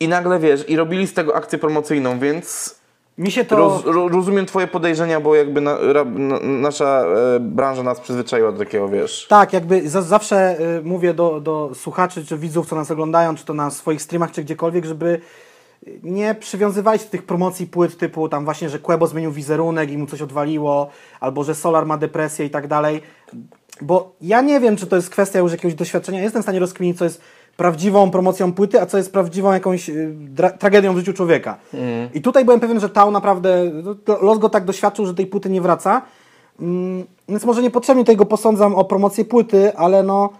[0.00, 2.74] I nagle wiesz, i robili z tego akcję promocyjną, więc
[3.18, 3.56] Mi się to.
[3.56, 7.04] Roz, ro, rozumiem twoje podejrzenia, bo jakby na, na, nasza
[7.36, 9.26] e, branża nas przyzwyczaiła do takiego, wiesz.
[9.28, 13.44] Tak, jakby za, zawsze y, mówię do, do słuchaczy czy widzów, co nas oglądają, czy
[13.44, 15.20] to na swoich streamach, czy gdziekolwiek, żeby
[16.02, 19.98] nie przywiązywali się do tych promocji płyt typu tam właśnie, że Quebo zmienił wizerunek i
[19.98, 20.90] mu coś odwaliło,
[21.20, 23.02] albo że Solar ma depresję i tak dalej.
[23.80, 26.22] Bo ja nie wiem, czy to jest kwestia już jakiegoś doświadczenia.
[26.22, 27.20] Jestem w stanie rozkminić, co jest
[27.56, 30.14] prawdziwą promocją płyty, a co jest prawdziwą jakąś y,
[30.58, 31.56] tragedią w życiu człowieka.
[32.14, 35.50] I tutaj byłem pewien, że Tał naprawdę, no, los go tak doświadczył, że tej płyty
[35.50, 36.02] nie wraca.
[36.60, 40.30] Mm, Więc może niepotrzebnie tego posądzam o promocję płyty, ale no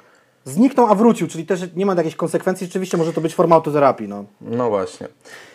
[0.44, 2.66] zniknął, a wrócił, czyli też nie ma jakichś konsekwencji.
[2.66, 4.08] Rzeczywiście może to być forma autoterapii.
[4.08, 4.24] No.
[4.40, 5.08] No właśnie.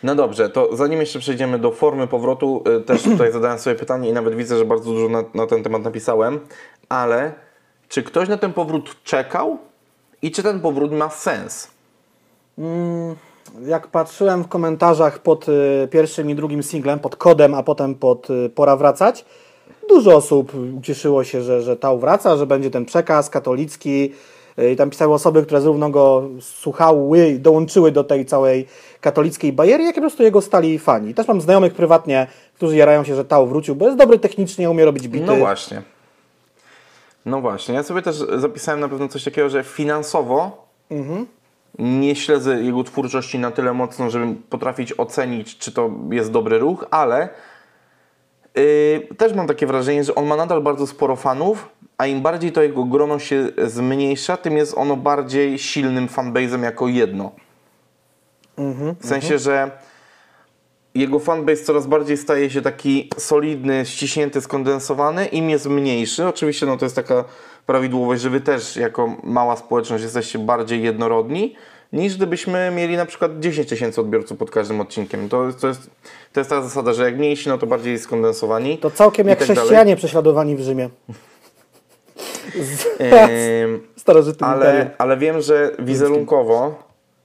[0.03, 4.09] No dobrze, to zanim jeszcze przejdziemy do formy powrotu, e, też tutaj zadałem sobie pytanie
[4.09, 6.39] i nawet widzę, że bardzo dużo na, na ten temat napisałem,
[6.89, 7.33] ale
[7.89, 9.57] czy ktoś na ten powrót czekał
[10.21, 11.67] i czy ten powrót ma sens?
[13.65, 18.29] Jak patrzyłem w komentarzach pod y, pierwszym i drugim singlem, pod kodem, a potem pod
[18.29, 19.25] y, Pora Wracać,
[19.89, 24.13] dużo osób ucieszyło się, że, że Tał wraca, że będzie ten przekaz katolicki.
[24.59, 28.67] Y, I tam pisały osoby, które zarówno go słuchały i dołączyły do tej całej
[29.01, 31.13] katolickiej bajery, jak i po prostu jego stali fani.
[31.13, 34.85] Też mam znajomych prywatnie, którzy jarają się, że Tał wrócił, bo jest dobry technicznie, umie
[34.85, 35.25] robić bity.
[35.25, 35.96] No właśnie.
[37.27, 37.75] No właśnie.
[37.75, 40.67] Ja sobie też zapisałem na pewno coś takiego, że finansowo
[41.79, 46.85] nie śledzę jego twórczości na tyle mocno, żeby potrafić ocenić, czy to jest dobry ruch,
[46.91, 47.29] ale
[48.55, 52.51] yy, też mam takie wrażenie, że on ma nadal bardzo sporo fanów, a im bardziej
[52.51, 57.31] to jego grono się zmniejsza, tym jest ono bardziej silnym fanbase'em jako jedno.
[58.99, 59.71] W sensie, że
[60.99, 66.25] jego fanbase coraz bardziej staje się taki solidny, ściśnięty, skondensowany, im jest mniejszy.
[66.27, 67.23] Oczywiście no, to jest taka
[67.65, 71.55] prawidłowość, że wy też jako mała społeczność jesteście bardziej jednorodni,
[71.93, 75.29] niż gdybyśmy mieli na przykład 10 tysięcy odbiorców pod każdym odcinkiem.
[75.29, 75.89] To, jest- to, jest,
[76.33, 78.77] to jest ta zasada, że jak mniejsi, no to bardziej skondensowani.
[78.77, 79.57] To całkiem jak tak dalej.
[79.61, 80.89] chrześcijanie prześladowani w Rzymie.
[82.99, 84.89] Ehm, Starożytnym ale, imperium.
[84.97, 86.83] ale wiem, że wizerunkowo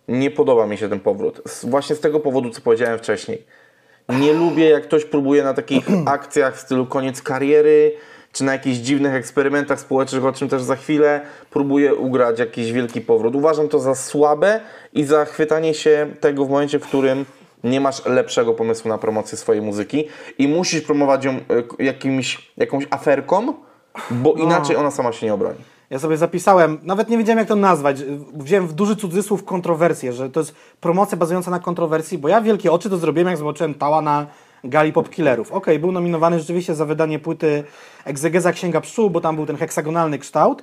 [0.09, 1.43] nie podoba mi się ten powrót.
[1.49, 3.43] Z- Właśnie z tego powodu, co powiedziałem wcześniej.
[4.09, 7.93] Nie lubię, jak ktoś próbuje na takich akcjach w stylu koniec kariery,
[8.33, 13.01] czy na jakichś dziwnych eksperymentach społecznych, o czym też za chwilę, próbuje ugrać jakiś wielki
[13.01, 13.37] powrót.
[13.37, 14.61] Uważam to za słabe
[14.93, 17.25] i za chwytanie się tego w momencie, w którym
[17.65, 21.39] nie masz lepszego pomysłu na promocję swojej muzyki i musisz promować ją e,
[21.79, 23.55] jakimś, jakąś aferką,
[24.11, 25.59] bo inaczej ona sama się nie obroni.
[25.93, 27.97] Ja sobie zapisałem, nawet nie wiedziałem jak to nazwać,
[28.35, 32.73] wziąłem w duży cudzysłów kontrowersję, że to jest promocja bazująca na kontrowersji, bo ja wielkie
[32.73, 34.27] oczy to zrobiłem jak zobaczyłem Tała na
[34.65, 35.53] gali Pop Killerów.
[35.53, 37.65] Okej, był nominowany rzeczywiście za wydanie płyty
[38.05, 40.63] Egzegeza Księga Pszczół, bo tam był ten heksagonalny kształt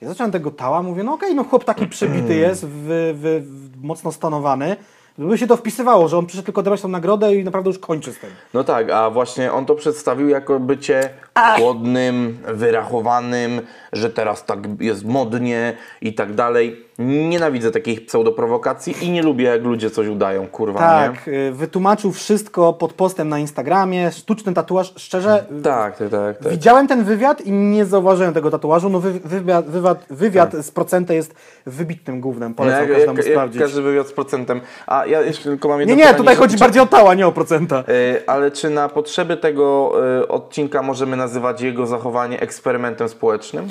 [0.00, 3.82] Ja zacząłem tego tała, mówię, no okej, no chłop taki przybity jest, wy, wy, w-
[3.82, 4.76] mocno stonowany.
[5.18, 8.12] By się to wpisywało, że on przyszedł tylko odebrać tą nagrodę i naprawdę już kończy
[8.12, 8.30] z tym.
[8.54, 11.10] No tak, a właśnie on to przedstawił jako bycie
[11.56, 13.60] chłodnym, wyrachowanym,
[13.92, 16.87] że teraz tak jest modnie i tak dalej.
[16.98, 21.08] Nienawidzę takich pseudoprowokacji i nie lubię jak ludzie coś udają, kurwa, nie?
[21.08, 26.38] Tak, y, wytłumaczył wszystko pod postem na Instagramie, sztuczny tatuaż, szczerze, y, Tak, tak, tak.
[26.38, 26.52] tak.
[26.52, 28.88] Widziałem ten wywiad i nie zauważyłem tego tatuażu.
[28.88, 31.34] No wy, wywiad, wywiad, wywiad z procentem jest
[31.66, 32.54] wybitnym głównym.
[32.54, 32.88] Polecam Tak.
[32.88, 33.62] jak, każdemu jak, jak sprawdzić.
[33.62, 34.60] każdy wywiad z procentem.
[34.86, 37.26] A ja jeszcze tylko mam jedno Nie, nie, tutaj chodzi czy- bardziej o tała, nie
[37.26, 37.84] o procenta.
[37.88, 39.92] Y, Ale czy na potrzeby tego
[40.22, 43.68] y, odcinka możemy nazywać jego zachowanie eksperymentem społecznym?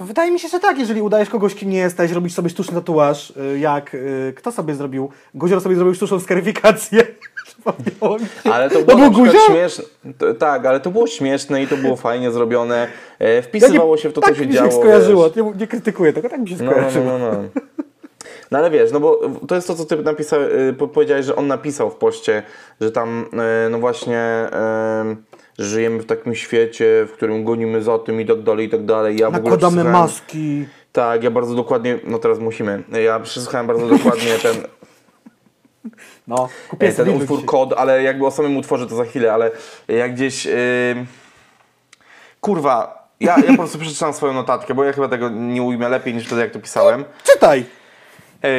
[0.00, 3.30] Wydaje mi się, że tak, jeżeli udajesz kogoś, kim nie jesteś, robisz sobie sztuczny tatuaż,
[3.54, 5.10] y, jak y, kto sobie zrobił?
[5.34, 7.06] Guzior sobie zrobił sztuczną skaryfikację.
[8.18, 8.52] Mi się.
[8.52, 9.42] Ale to To było był na przykład Guzior?
[9.56, 9.84] śmieszne.
[10.18, 12.88] To, tak, ale to było śmieszne i to było fajnie zrobione.
[13.18, 14.70] E, Wpisywało się w to, tak co się mi działo.
[14.70, 17.04] się skojarzyło, nie, nie krytykuję tego, tak mi się No, no, skojarzyło.
[17.04, 17.48] no, no, no.
[18.50, 21.36] No ale wiesz, no bo to jest to, co ty napisał, y, po- powiedziałeś, że
[21.36, 22.42] on napisał w poście,
[22.80, 23.26] że tam,
[23.70, 24.24] no właśnie,
[25.58, 28.84] że żyjemy w takim świecie, w którym gonimy za tym i tak dalej, i tak
[28.84, 29.16] dalej.
[29.16, 30.66] Ja w ogóle Nakładamy maski.
[30.92, 34.56] Tak, ja bardzo dokładnie, no teraz musimy, ja przesłuchałem bardzo dokładnie ten,
[36.28, 39.50] No, kupię E, ten utwór kod, ale jakby o samym utworze to za chwilę, ale
[39.88, 40.44] jak gdzieś.
[40.44, 40.52] Yy...
[42.40, 46.14] Kurwa, ja, ja po prostu przeczytam swoją notatkę, bo ja chyba tego nie ujmę lepiej
[46.14, 47.04] niż wtedy jak to pisałem.
[47.24, 47.64] Czytaj!
[48.42, 48.50] Yy...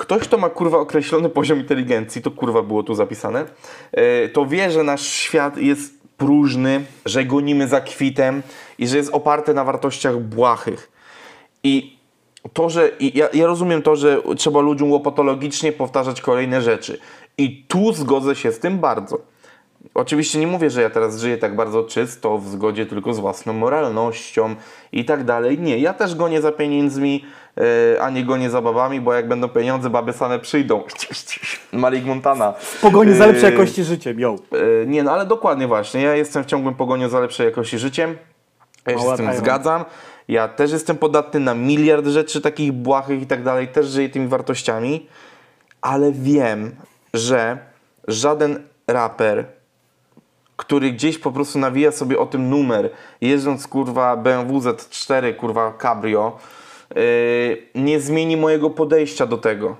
[0.00, 3.44] Ktoś, kto ma kurwa określony poziom inteligencji, to kurwa było tu zapisane,
[3.92, 8.42] yy, to wie, że nasz świat jest próżny, że gonimy za kwitem
[8.78, 10.92] i że jest oparty na wartościach błahych.
[11.64, 11.96] I
[12.52, 16.98] to, że ja, ja rozumiem to, że trzeba ludziom łopatologicznie powtarzać kolejne rzeczy.
[17.38, 19.18] I tu zgodzę się z tym bardzo.
[19.94, 23.52] Oczywiście nie mówię, że ja teraz żyję tak bardzo czysto, w zgodzie tylko z własną
[23.52, 24.54] moralnością
[24.92, 25.58] i tak dalej.
[25.58, 27.24] Nie, ja też gonię za pieniędzmi,
[27.60, 30.82] yy, a nie gonię za babami, bo jak będą pieniądze, baby same przyjdą.
[31.72, 32.52] Malik Montana.
[32.52, 34.36] W pogoni za lepszej Yy, jakości życiem, yo.
[34.82, 36.02] E, Nie, no ale dokładnie właśnie.
[36.02, 38.16] Ja jestem w ciągłym pogoniu za lepszej jakości życiem.
[38.86, 39.84] Ja się z tym zgadzam.
[40.28, 43.68] Ja też jestem podatny na miliard rzeczy takich błahych i tak dalej.
[43.68, 45.06] Też żyję tymi wartościami.
[45.80, 46.76] Ale wiem,
[47.14, 47.58] że
[48.08, 49.44] żaden raper,
[50.56, 52.90] który gdzieś po prostu nawija sobie o tym numer,
[53.20, 56.38] jeżdżąc kurwa BMW Z4, kurwa Cabrio,
[57.74, 59.76] nie zmieni mojego podejścia do tego.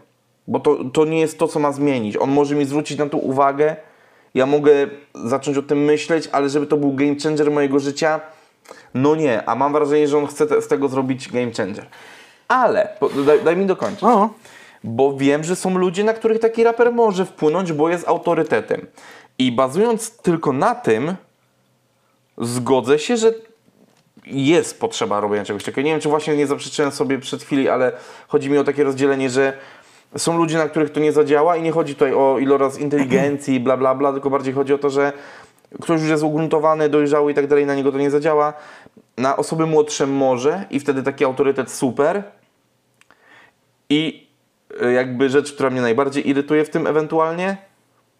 [0.48, 2.16] Bo to, to nie jest to, co ma zmienić.
[2.16, 3.76] On może mi zwrócić na to uwagę,
[4.34, 4.72] ja mogę
[5.14, 8.20] zacząć o tym myśleć, ale żeby to był game changer mojego życia,
[8.94, 9.48] no nie.
[9.48, 11.86] A mam wrażenie, że on chce te, z tego zrobić game changer.
[12.48, 12.88] Ale,
[13.26, 14.02] daj, daj mi dokończyć.
[14.02, 14.34] No,
[14.84, 18.86] Bo wiem, że są ludzie, na których taki raper może wpłynąć, bo jest autorytetem.
[19.38, 21.14] I bazując tylko na tym,
[22.38, 23.32] zgodzę się, że
[24.26, 25.86] jest potrzeba robienia czegoś takiego.
[25.86, 27.92] Nie wiem, czy właśnie nie zaprzeczyłem sobie przed chwilą, ale
[28.28, 29.52] chodzi mi o takie rozdzielenie, że
[30.16, 33.76] są ludzie, na których to nie zadziała i nie chodzi tutaj o iloraz inteligencji, bla,
[33.76, 35.12] bla, bla, tylko bardziej chodzi o to, że
[35.80, 38.52] ktoś już jest ugruntowany, dojrzały i tak dalej, na niego to nie zadziała.
[39.16, 42.22] Na osoby młodsze może i wtedy taki autorytet super,
[43.90, 44.28] i
[44.82, 47.56] y, jakby rzecz, która mnie najbardziej irytuje w tym ewentualnie,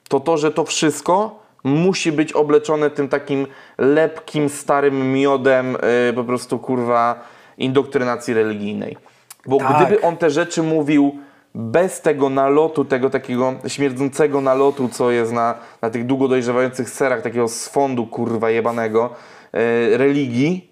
[0.09, 3.47] to to, że to wszystko musi być obleczone tym takim
[3.79, 5.77] lepkim, starym miodem
[6.11, 7.21] y, po prostu kurwa
[7.59, 8.97] indoktrynacji religijnej.
[9.47, 9.77] Bo Tak.
[9.77, 11.19] gdyby on te rzeczy mówił
[11.55, 17.23] bez tego nalotu, tego takiego śmierdzącego nalotu, co jest na, na tych długo dojrzewających serach,
[17.23, 19.11] takiego sfondu kurwa jebanego
[19.55, 20.71] y, religii,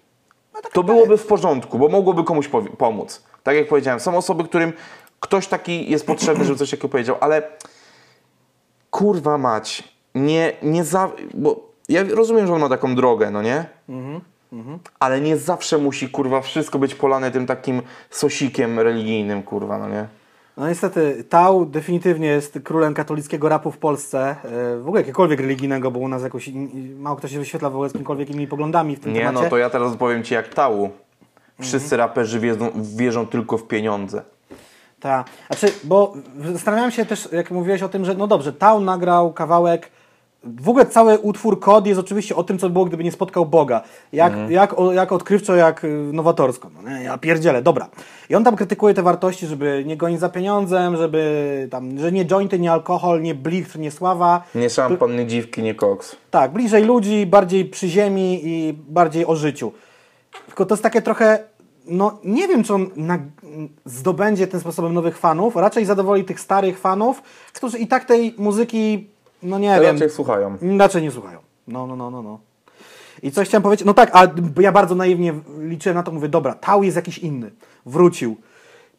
[0.73, 3.23] to byłoby w porządku, bo mogłoby komuś pomóc.
[3.43, 4.73] Tak jak powiedziałem, są osoby, którym
[5.19, 7.41] ktoś taki jest potrzebny, żeby coś takiego powiedział, ale
[8.89, 11.11] kurwa mać, nie, nie za...
[11.33, 13.65] bo ja rozumiem, że on ma taką drogę, no nie?
[14.99, 20.07] Ale nie zawsze musi, kurwa, wszystko być polane tym takim sosikiem religijnym, kurwa, no nie?
[20.57, 25.91] No niestety, Tał definitywnie jest królem katolickiego rapu w Polsce, e, w ogóle jakiegokolwiek religijnego,
[25.91, 26.49] bo u nas jakoś
[26.97, 29.43] mało kto się wyświetla w ogóle z kimkolwiek innymi poglądami w tym Nie, temacie.
[29.43, 30.89] no to ja teraz powiem Ci jak tału.
[31.61, 34.21] Wszyscy raperzy wierzą, wierzą tylko w pieniądze.
[34.99, 35.27] Tak.
[35.47, 36.13] Znaczy, bo
[36.53, 39.89] zastanawiałem się też, jak mówiłeś o tym, że no dobrze, Tał nagrał kawałek.
[40.43, 43.81] W ogóle cały utwór Kod jest oczywiście o tym, co było, gdyby nie spotkał Boga.
[44.13, 46.69] Jak, jak, o, jak odkrywczo, jak y, nowatorsko.
[46.75, 47.03] No, nie?
[47.03, 47.89] Ja pierdzielę, dobra.
[48.29, 52.25] I on tam krytykuje te wartości, żeby nie gonić za pieniądzem, żeby tam, że nie
[52.25, 54.43] jointy, nie alkohol, nie blichtr, nie sława.
[54.55, 56.15] Nie szampan, nie dziwki, nie koks.
[56.31, 59.71] Tak, bliżej ludzi, bardziej przy ziemi i bardziej o życiu.
[60.45, 61.43] Tylko to jest takie trochę,
[61.85, 63.19] no nie wiem, czy on na,
[63.85, 67.21] zdobędzie tym sposobem nowych fanów, raczej zadowoli tych starych fanów,
[67.53, 69.07] którzy i tak tej muzyki,
[69.43, 70.57] no nie wiem, Raczej słuchają.
[70.79, 71.39] raczej nie słuchają.
[71.67, 72.39] No, no, no, no, no.
[73.23, 74.27] I coś chciałem powiedzieć, no tak, a
[74.61, 77.51] ja bardzo naiwnie liczyłem na to, mówię, dobra, Tał jest jakiś inny,
[77.85, 78.35] wrócił.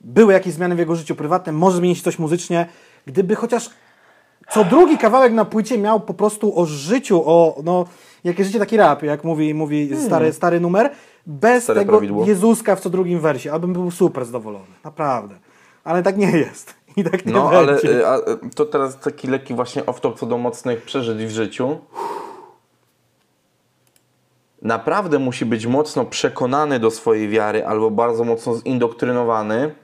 [0.01, 2.66] Były jakieś zmiany w jego życiu prywatnym, może zmienić coś muzycznie.
[3.07, 3.70] Gdyby chociaż
[4.51, 7.84] co drugi kawałek na płycie miał po prostu o życiu, o no,
[8.24, 10.91] jakie życie taki rap, jak mówi, mówi stary, stary numer,
[11.26, 12.26] bez Stare tego prawidło.
[12.26, 15.34] Jezuska w co drugim wersie, abym był super zadowolony, naprawdę.
[15.84, 16.74] Ale tak nie jest.
[16.97, 18.01] I tak nie No, ale będzie.
[18.01, 18.22] y, a, y,
[18.55, 21.78] to teraz taki lekki właśnie off-top co do mocnych przeżyć w życiu.
[24.62, 29.74] Naprawdę musi być mocno przekonany do swojej wiary albo bardzo mocno zindoktrynowany,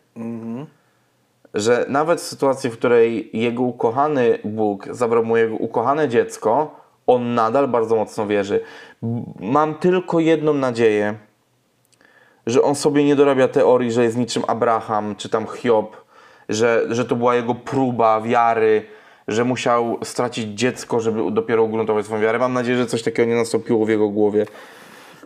[1.54, 7.34] że nawet w sytuacji, w której jego ukochany Bóg zabrał mu jego ukochane dziecko, on
[7.34, 8.60] nadal bardzo mocno wierzy.
[9.40, 11.14] Mam tylko jedną nadzieję,
[12.46, 15.96] że on sobie nie dorabia teorii, że jest niczym Abraham czy tam Hiob,
[16.48, 18.82] że, że to była jego próba wiary,
[19.28, 22.38] że musiał stracić dziecko, żeby dopiero ugruntować swoją wiarę.
[22.38, 24.46] Mam nadzieję, że coś takiego nie nastąpiło w jego głowie.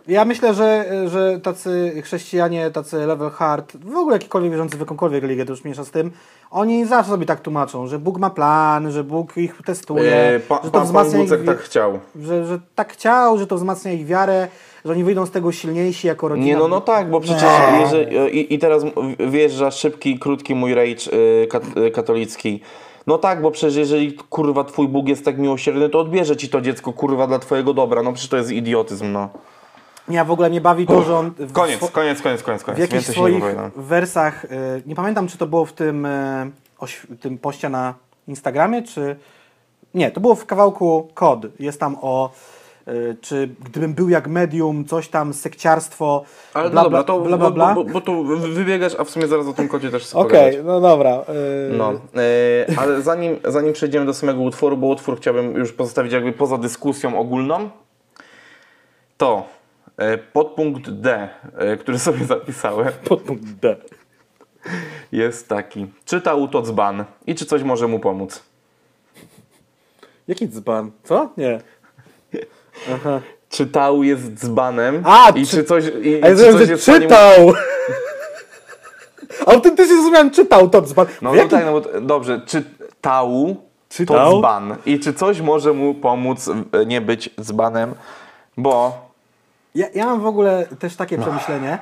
[0.08, 5.22] Ja myślę, że, że tacy chrześcijanie, tacy level hard, w ogóle jakikolwiek wierzący w jakąkolwiek
[5.22, 6.10] religię, to już mniejsza z tym,
[6.50, 10.54] oni zawsze sobie tak tłumaczą, że Bóg ma plan, że Bóg ich testuje, E, pa,
[10.56, 11.98] że to pan, pan wzmacnia ich, Bucek wi- tak chciał.
[12.20, 14.48] że, że tak chciał, że to wzmacnia ich wiarę,
[14.84, 16.46] że oni wyjdą z tego silniejsi jako rodzina.
[16.46, 17.80] Nie, no, no tak, bo przecież Nie.
[17.80, 18.82] jeżeli, i, i teraz
[19.18, 22.60] wjeżdża szybki, krótki mój rage y, kat, y, katolicki.
[23.06, 26.60] No tak, bo przecież jeżeli kurwa twój Bóg jest tak miłosierny, to odbierze ci to
[26.60, 28.02] dziecko kurwa dla twojego dobra.
[28.02, 29.28] No przecież to jest idiotyzm, no.
[30.08, 32.64] Nie, w ogóle mnie bawi to, że on w, Koniec, swo- koniec, koniec, koniec, w
[32.64, 32.78] koniec.
[32.80, 33.70] jakichś Więcej nie swoich wypowiadam.
[33.76, 34.48] wersach, y,
[34.86, 37.94] nie pamiętam czy to było w tym, y, oś- tym poście na
[38.28, 39.16] Instagramie, czy...
[39.94, 41.40] Nie, to było w kawałku Kod.
[41.60, 42.30] Jest tam o...
[42.88, 46.24] y, Czy gdybym był jak medium, coś tam, sekciarstwo,
[46.54, 47.74] Ale bla, no dobra, bla, to bla, bla, bla.
[47.74, 50.18] Bo, bo, bo tu wy- wybiegasz, a w sumie zaraz o tym kodzie też chcę
[50.18, 50.66] Okej, pogadać.
[50.66, 51.24] no dobra.
[51.70, 56.12] y, No, e, ale zanim, zanim przejdziemy do samego utworu, bo utwór chciałbym już pozostawić
[56.12, 57.70] jakby poza dyskusją ogólną,
[59.16, 59.46] to
[59.96, 61.28] e, podpunkt D,
[61.58, 63.76] e, który sobie zapisałem, Podpunkt D.
[65.12, 65.86] jest taki.
[66.04, 68.42] Czytał to dzban i czy coś może mu pomóc?
[70.28, 70.90] Jaki dzban?
[71.04, 71.30] Co?
[71.36, 71.60] Nie.
[72.94, 73.20] Aha.
[73.50, 76.72] Czytał jest dzbanem A, i czy- czy coś, i, A ja czy zrozumiałem, coś że
[76.72, 77.52] jest stanie mu- czytał!
[79.46, 81.06] Autentycznie zrozumiałem, czytał to dzban.
[81.22, 83.56] No, no jakim- tak, no bo dobrze, czytał
[83.88, 84.30] Czytał?
[84.32, 86.50] to dzban i czy coś może mu pomóc
[86.86, 87.94] nie być dzbanem,
[88.56, 88.92] bo
[89.74, 91.78] Ja, ja mam w ogóle też takie przemyślenie.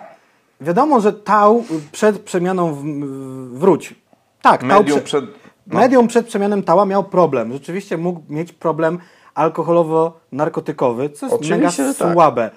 [0.61, 3.95] Wiadomo, że Tał przed przemianą w, w, wróć.
[4.43, 5.25] Tak, Tał medium prze, przed...
[5.67, 5.79] No.
[5.81, 7.53] medium przed przemianą Tała miał problem.
[7.53, 8.99] Rzeczywiście mógł mieć problem
[9.39, 12.13] alkoholowo-narkotykowy, co jest Oczywiście, mega tak.
[12.13, 12.51] słabe.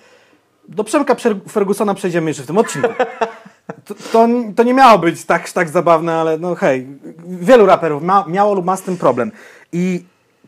[0.67, 1.15] Do Przemka
[1.49, 2.89] Fergusona przejdziemy jeszcze w tym odcinku.
[3.86, 6.88] To, to, to nie miało być tak, tak zabawne, ale no hej,
[7.27, 9.32] wielu raperów ma, miało lub ma z tym problem.
[9.73, 10.03] I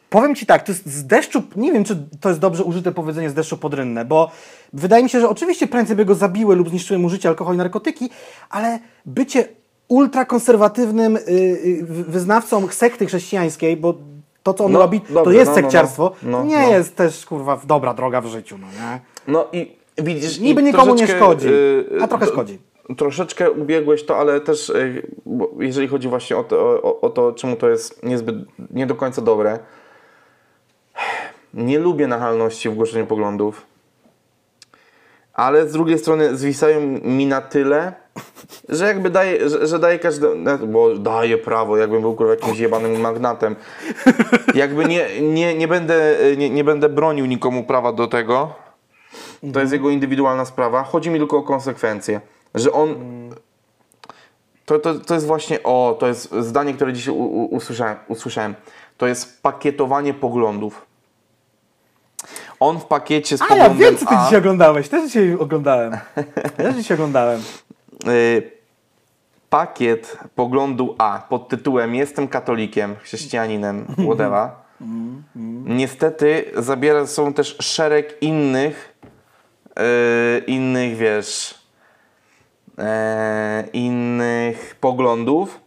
[0.09, 3.29] powiem Ci tak, to jest z deszczu, nie wiem czy to jest dobrze użyte powiedzenie
[3.29, 4.31] z deszczu pod rynnę, bo
[4.73, 7.57] wydaje mi się, że oczywiście prędzej by go zabiły lub zniszczyły mu życie alkohol i
[7.57, 8.09] narkotyki,
[8.49, 9.47] ale bycie
[9.87, 13.93] ultrakonserwatywnym y, y, wyznawcą sekty chrześcijańskiej, bo
[14.43, 15.61] to co on No, robi, to jest no, no, no.
[15.61, 16.69] sekciarstwo, No, nie no.
[16.69, 18.99] jest też kurwa dobra droga w życiu, no nie?
[19.27, 20.39] No i widzisz...
[20.39, 22.59] Niby nikomu nie szkodzi, y, a trochę y, szkodzi.
[22.97, 25.07] Troszeczkę ubiegłeś to, ale też y,
[25.59, 28.35] jeżeli chodzi właśnie o to, o, o to, czemu to jest niezbyt,
[28.71, 29.59] nie do końca dobre.
[31.53, 33.65] Nie lubię nachalności w głoszeniu poglądów,
[35.33, 37.93] ale z drugiej strony zwisają mi na tyle,
[38.69, 40.27] że jakby daje, że, że daje każdy,
[40.67, 43.55] bo daje prawo, jakbym był kurwa jakimś jebanym magnatem.
[44.55, 48.53] Jakby nie, nie, nie, będę, nie, nie będę bronił nikomu prawa do tego.
[49.53, 50.83] To jest jego indywidualna sprawa.
[50.83, 52.21] Chodzi mi tylko o konsekwencje.
[52.55, 52.95] Że on.
[54.65, 55.63] To, to, to jest właśnie.
[55.63, 57.59] O, to jest zdanie, które dzisiaj u, u,
[58.07, 58.55] usłyszałem.
[58.97, 60.85] To jest pakietowanie poglądów.
[62.63, 64.89] On w pakiecie z A ja wiem, co ty A, dzisiaj oglądałeś.
[64.89, 65.97] Też dzisiaj oglądałem.
[66.57, 67.41] Też dzisiaj oglądałem.
[68.07, 68.51] y,
[69.49, 74.49] pakiet poglądu A pod tytułem Jestem katolikiem, chrześcijaninem, whatever.
[75.65, 78.95] Niestety zabiera sobą też szereg innych,
[79.79, 81.63] y, innych wiesz,
[82.77, 85.59] e, innych poglądów.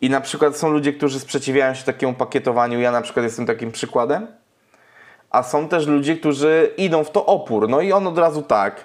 [0.00, 2.80] I na przykład są ludzie, którzy sprzeciwiają się takiemu pakietowaniu.
[2.80, 4.26] Ja na przykład jestem takim przykładem.
[5.36, 7.68] A są też ludzie, którzy idą w to opór.
[7.68, 8.84] No i on od razu tak.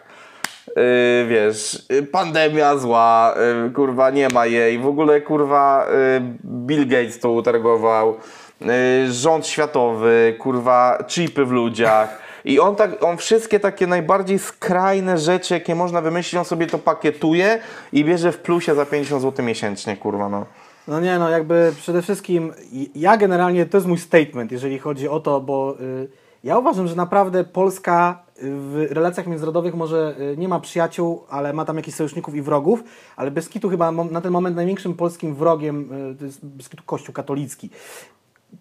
[0.68, 0.84] Yy,
[1.28, 7.20] wiesz, yy, pandemia zła, yy, kurwa nie ma jej, w ogóle kurwa yy, Bill Gates
[7.20, 8.16] to utargował,
[8.62, 8.68] yy,
[9.12, 12.22] rząd światowy, kurwa chipy w ludziach.
[12.46, 16.78] I on tak, on wszystkie takie najbardziej skrajne rzeczy, jakie można wymyślić, on sobie to
[16.78, 17.60] pakietuje
[17.94, 20.46] i bierze w plusie za 50 zł miesięcznie, kurwa no.
[20.88, 22.54] No nie, no jakby przede wszystkim
[22.96, 26.96] ja generalnie, to jest mój statement, jeżeli chodzi o to, bo y, Ja uważam, że
[26.96, 32.36] naprawdę Polska w relacjach międzynarodowych może y, nie ma przyjaciół, ale ma tam jakichś sojuszników
[32.36, 32.84] i wrogów,
[33.16, 36.84] ale bez kitu chyba na ten moment największym polskim wrogiem y, to jest bez kitu
[36.86, 37.70] Kościół katolicki.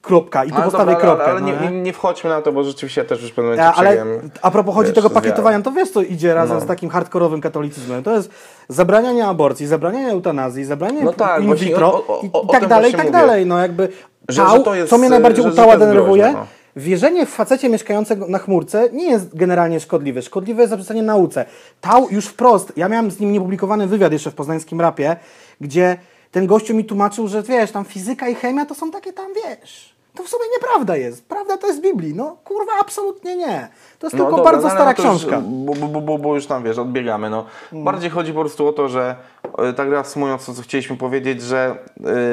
[0.03, 0.45] Kropka.
[0.45, 1.31] I tu Ale postawię dobra, ale, kropkę.
[1.31, 1.83] ale no, nie, nie?
[1.83, 4.07] nie, wchodźmy na to, bo rzeczywiście ja też już w pewnym momencie ale
[4.43, 6.63] a propos chodzi wiesz, tego pakietowania, to wiesz co idzie razem No.
[6.65, 8.03] z takim hardkorowym katolicyzmem.
[8.03, 8.31] To jest
[8.69, 12.67] zabranianie aborcji, zabranianie eutanazji, zabranianie No tak, in vitro o- o- i, o i tak
[12.67, 13.19] dalej, i tak mówię.
[13.19, 13.47] dalej.
[13.47, 13.89] No jakby
[14.29, 16.47] Że- tał, że to jest, co mnie najbardziej że- utała denerwuje, groźne, no.
[16.77, 20.23] Wierzenie w facecie mieszkającego na chmurce nie jest generalnie szkodliwe.
[20.23, 21.45] Szkodliwe jest zaprzestanie nauce.
[21.81, 25.17] Tał już wprost, ja miałem z nim niepublikowany wywiad jeszcze w poznańskim rapie,
[25.61, 25.97] gdzie
[26.31, 29.90] ten gościu mi tłumaczył, że wiesz, tam fizyka i chemia to są takie tam, wiesz...
[30.15, 31.29] To w sumie nieprawda jest.
[31.29, 32.15] Prawda to jest z Biblii.
[32.15, 33.69] No kurwa, absolutnie nie.
[33.99, 35.43] To jest tylko dobra, bardzo no ale stara no już, książka.
[35.47, 37.31] Bo, bo, bo, bo, już tam wiesz, odbiegamy.
[37.31, 37.45] No.
[37.73, 37.85] Mm.
[37.85, 39.17] Bardziej chodzi po prostu o to, że
[39.59, 41.77] e, tak reasumując to, co chcieliśmy powiedzieć, że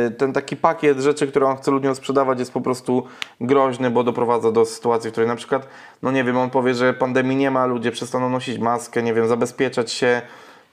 [0.07, 3.03] e, ten taki pakiet rzeczy, które on chce ludziom sprzedawać, jest po prostu
[3.41, 5.67] groźny, bo doprowadza do sytuacji, w której na przykład,
[6.01, 9.27] no nie wiem, on powie, że pandemii nie ma, ludzie przestaną nosić maskę, nie wiem,
[9.27, 10.21] zabezpieczać się.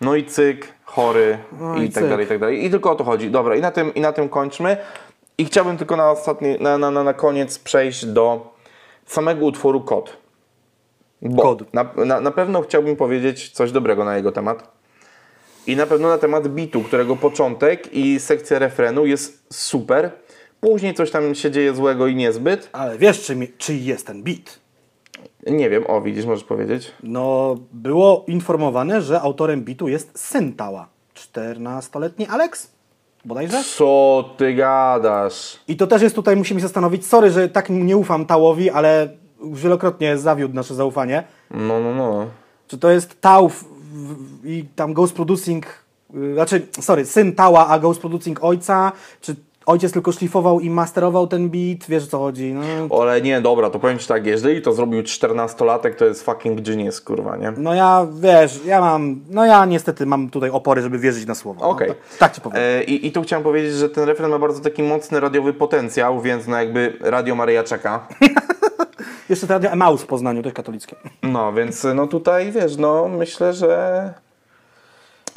[0.00, 2.64] No i cyk, chory No i, i tak dalej, i tak dalej.
[2.64, 3.30] I tylko o to chodzi.
[3.30, 4.76] Dobra, i na tym, i na tym kończmy.
[5.38, 8.54] I chciałbym tylko na ostatni, na, na, na, na koniec przejść do
[9.06, 10.16] samego utworu Kod.
[11.22, 11.74] Bo Kod.
[11.74, 14.74] Na, na, na pewno chciałbym powiedzieć coś dobrego na jego temat.
[15.66, 20.10] I na pewno na temat bitu, którego początek i sekcja refrenu jest super.
[20.60, 22.68] Później coś tam się dzieje złego i niezbyt.
[22.72, 24.58] Ale wiesz, czy, mi- czy jest ten beat?
[25.46, 26.92] Nie wiem, o widzisz, możesz powiedzieć.
[27.02, 30.88] No, było informowane, że autorem bitu jest syn Tała.
[31.14, 32.73] 14-letni Alex?
[33.24, 33.64] Bodajże?
[33.76, 35.58] Co ty gadasz?
[35.68, 37.06] I to też jest tutaj, musimy się zastanowić.
[37.06, 39.08] Sorry, że tak nie ufam Tałowi, ale
[39.52, 41.24] wielokrotnie zawiódł nasze zaufanie.
[41.50, 42.26] No, no, no.
[42.68, 43.50] Czy to jest Tał
[44.44, 45.66] i tam Ghost Producing,
[46.14, 48.92] y, znaczy, sorry, syn Tała, a Ghost Producing ojca?
[49.20, 49.36] Czy
[49.66, 51.88] ojciec tylko szlifował i masterował ten beat?
[51.88, 52.54] Wiesz o co chodzi?
[52.54, 56.60] No, Ale nie, dobra, to powiem Ci tak, jeżeli to zrobił 14-latek, to jest fucking
[56.60, 57.52] genius, kurwa, nie?
[57.56, 61.68] no ja, wiesz, ja mam, no ja niestety mam tutaj opory, żeby wierzyć na słowo.
[61.68, 61.88] Okej.
[61.88, 62.58] No, tak, ci powiem.
[62.62, 66.20] E, I, I tu chciałem powiedzieć, że ten refren ma bardzo taki mocny radiowy potencjał,
[66.20, 68.06] więc no jakby Radio Maryja czeka.
[69.28, 70.96] Jeszcze to radio Emaus w Poznaniu, też katolickie.
[71.22, 74.12] No, więc no tutaj, wiesz, no myślę, że...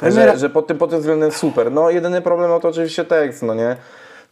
[0.02, 1.72] Że, że pod, tym, pod tym względem super.
[1.72, 3.76] No jedyny problem no to oczywiście tekst, no nie?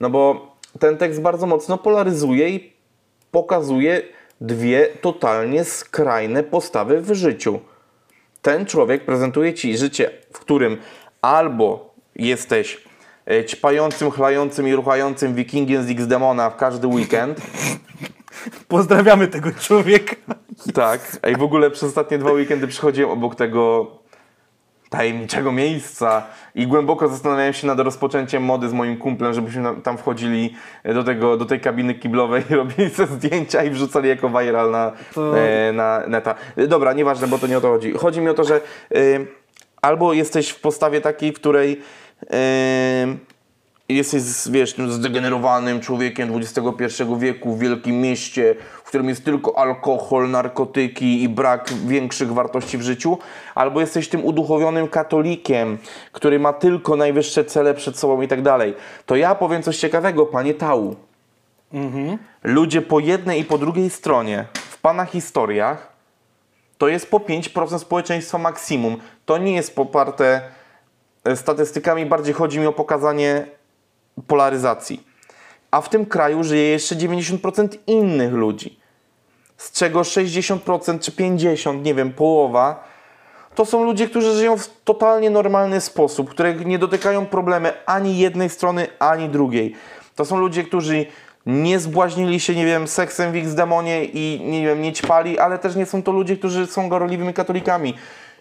[0.01, 2.73] No bo ten tekst bardzo mocno polaryzuje i
[3.31, 4.03] pokazuje
[4.41, 7.61] dwie totalnie skrajne postawy w życiu.
[8.43, 10.77] Ten człowiek prezentuje ci życie, w którym
[11.23, 12.85] albo jesteś
[13.31, 17.41] e, ćpającym, chlającym i ruchającym wikingiem z X-Demona w każdy weekend,
[18.69, 20.17] Pozdrawiamy tego człowieka.
[20.75, 23.91] Tak, a i w ogóle przez ostatnie dwa weekendy przychodziłem obok tego
[24.89, 30.55] tajemniczego miejsca i głęboko zastanawiałem się nad rozpoczęciem mody z moim kumplem, żebyśmy tam wchodzili
[30.85, 34.93] do, tego, do tej kabiny kiblowej i robili sobie zdjęcia i wrzucali jako viral na,
[35.37, 36.35] e, na neta.
[36.57, 37.93] E, Dobra, nieważne, bo to nie o to chodzi.
[37.93, 39.01] Chodzi mi o to, że e,
[39.83, 41.81] albo jesteś w postawie takiej, w której
[42.31, 43.17] e,
[43.89, 48.55] jesteś, wiesz, zdegenerowanym człowiekiem XXI wieku w wielkim mieście,
[48.87, 53.19] którym jest tylko alkohol, narkotyki i brak większych wartości w życiu,
[53.55, 55.79] albo jesteś tym uduchowionym katolikiem,
[56.13, 58.75] który ma tylko najwyższe cele przed sobą i tak dalej.
[59.07, 60.97] To ja powiem coś ciekawego, panie Tału.
[62.43, 65.93] Ludzie po jednej i po drugiej stronie w pana historiach
[66.79, 68.97] to jest po 5% społeczeństwa maksimum.
[69.25, 70.41] To nie jest poparte
[71.25, 73.47] e, statystykami, bardziej chodzi mi o pokazanie
[74.27, 75.06] polaryzacji.
[75.71, 78.79] A w tym kraju żyje jeszcze 90% innych ludzi,
[79.57, 82.85] z czego 60% czy 50%, nie wiem, połowa,
[83.55, 88.49] to są ludzie, którzy żyją w totalnie normalny sposób, które nie dotykają problemy ani jednej
[88.49, 89.75] strony, ani drugiej.
[90.15, 91.07] To są ludzie, którzy
[91.47, 95.77] nie zbłaźnili się, nie wiem, seksem w X-demonie i nie wiem, nie ćpali, ale też
[95.77, 97.95] nie są to ludzie, którzy są gorliwymi katolikami.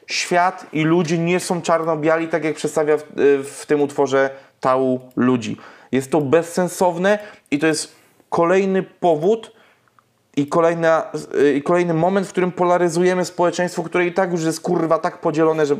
[0.08, 3.04] Świat i ludzie nie są czarno-biali, tak jak przedstawia w,
[3.44, 5.58] w tym utworze Tału ludzi.
[5.96, 7.20] Jest to bezsensowne
[7.52, 7.96] i to jest
[8.30, 9.52] kolejny powód,
[10.38, 11.12] i, kolejna,
[11.56, 15.66] I kolejny moment, w którym polaryzujemy społeczeństwo, które i tak już jest kurwa tak podzielone,
[15.66, 15.76] że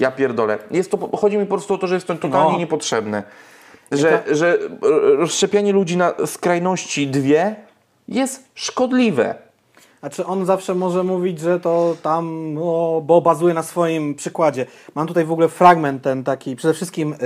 [0.00, 0.58] ja pierdolę.
[0.70, 2.58] Jest to, chodzi mi po prostu o to, że jest to totalnie No.
[2.58, 3.22] niepotrzebne.
[3.92, 4.68] Że, że y,
[5.16, 7.56] rozszczepianie ludzi na skrajności dwie
[8.08, 9.34] jest szkodliwe.
[10.04, 14.66] Znaczy on zawsze może mówić, że to tam, no, bo bazuje na swoim przykładzie.
[14.94, 17.16] Mam tutaj w ogóle fragment ten taki, przede wszystkim y,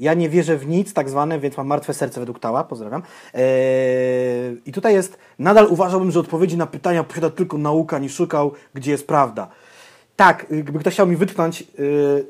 [0.00, 3.02] ja nie wierzę w nic, tak zwane, więc mam martwe serce według Tała, pozdrawiam.
[3.34, 8.52] Y, I tutaj jest, nadal uważałbym, że odpowiedzi na pytania posiada tylko nauka, nie szukał,
[8.74, 9.48] gdzie jest prawda.
[10.16, 12.26] Tak, y, gdyby ktoś chciał mi wytknąć, y,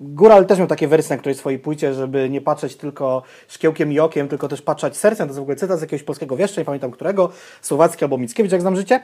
[0.00, 4.00] Góral też miał takie wersje na której swojej płycie, żeby nie patrzeć tylko szkiełkiem i
[4.00, 5.26] okiem, tylko też patrzeć sercem.
[5.26, 7.30] To jest w ogóle cytat z jakiegoś polskiego wieszcza, nie pamiętam którego,
[7.62, 9.00] Słowacki albo Mickiewicz, jak znam życie.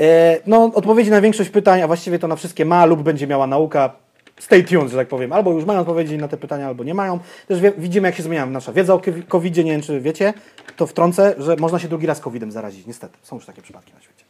[0.00, 3.46] E, no, odpowiedzi na większość pytań, a właściwie to na wszystkie ma lub będzie miała
[3.46, 3.92] nauka.
[4.40, 5.32] Stay tuned, że tak powiem.
[5.32, 7.18] Albo już mają odpowiedzi na te pytania, albo nie mają.
[7.48, 10.34] Też wie, widzimy, jak się zmienia nasza wiedza o covid Nie wiem, czy wiecie,
[10.76, 12.86] to wtrącę, że można się drugi raz COVID-em zarazić.
[12.86, 14.24] Niestety, są już takie przypadki na świecie.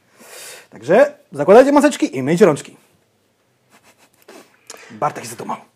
[0.71, 2.77] Także zakładajcie maseczki i myjcie rączki.
[4.91, 5.72] Bartek jest za to mało.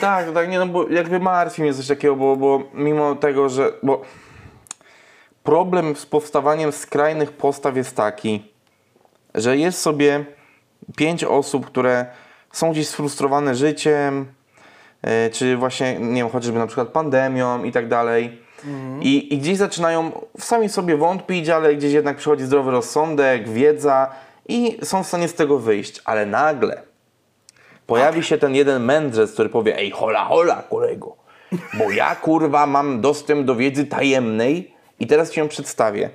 [0.00, 3.72] Tak, tak, nie, no bo jakby martwi mnie coś takiego, bo, bo mimo tego, że.
[3.82, 4.02] Bo
[5.42, 8.52] problem z powstawaniem skrajnych postaw jest taki,
[9.34, 10.24] że jest sobie
[10.96, 12.06] pięć osób, które
[12.52, 14.26] są gdzieś sfrustrowane życiem,
[15.02, 18.42] yy, czy właśnie, nie wiem, chociażby na przykład pandemią i tak dalej.
[18.64, 19.02] Mhm.
[19.02, 24.10] I, I gdzieś zaczynają sami sobie wątpić, ale gdzieś jednak przychodzi zdrowy rozsądek, wiedza
[24.48, 26.02] i są w stanie z tego wyjść.
[26.04, 26.91] Ale nagle
[27.86, 31.16] pojawi się ten jeden mędrzec, który powie, ej hola hola kolego,
[31.78, 36.10] bo ja kurwa mam dostęp do wiedzy tajemnej i teraz ci ją przedstawię.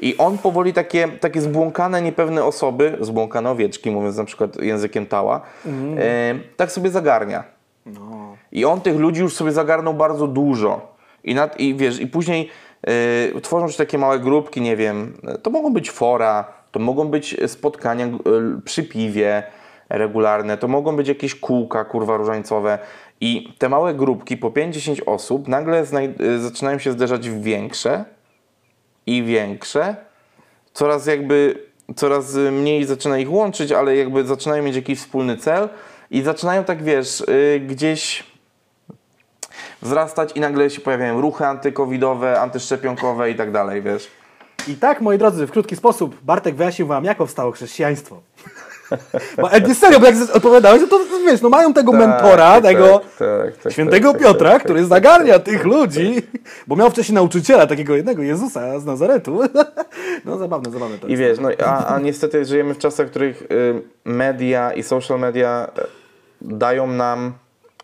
[0.00, 5.40] I on powoli takie, takie zbłąkane, niepewne osoby, zbłąkane owieczki, mówiąc na przykład językiem Tała,
[5.66, 5.98] mm.
[6.56, 7.44] tak sobie zagarnia.
[7.86, 8.36] No.
[8.52, 10.96] I on tych ludzi już sobie zagarnął bardzo dużo.
[11.24, 12.50] I, nad, i wiesz, i później
[13.36, 17.36] e, tworzą się takie małe grupki, nie wiem, to mogą być fora, to mogą być
[17.46, 18.10] spotkania e,
[18.64, 19.42] przy piwie,
[19.88, 22.78] regularne, to mogą być jakieś kółka, kurwa, różańcowe
[23.20, 25.84] i te małe grupki po 5-10 osób nagle
[26.20, 28.04] y, zaczynają się zderzać w większe
[29.06, 29.96] i większe,
[30.72, 31.62] coraz jakby,
[31.96, 35.68] coraz mniej zaczyna ich łączyć, ale jakby zaczynają mieć jakiś wspólny cel
[36.10, 38.24] i zaczynają tak, wiesz, yy, gdzieś
[39.82, 44.10] wzrastać i nagle się pojawiają ruchy antykowidowe, antyszczepionkowe i tak dalej, wiesz.
[44.68, 48.20] I tak, moi drodzy, w krótki sposób Bartek wyjaśnił Wam, jak powstało chrześcijaństwo.
[49.36, 52.62] Bo, nie serio, bo jak odpowiadałeś, to, to wiesz, no mają tego tak, mentora, tak,
[52.62, 56.22] tego tak, tak świętego tak, Piotra, tak, który zagarnia tych ludzi,
[56.66, 59.40] bo miał wcześniej nauczyciela, takiego jednego Jezusa z Nazaretu.
[60.24, 63.42] No zabawne, zabawne to I wiesz, no a, a niestety żyjemy w czasach, w których
[63.42, 65.82] y, media i social media y,
[66.40, 67.32] dają nam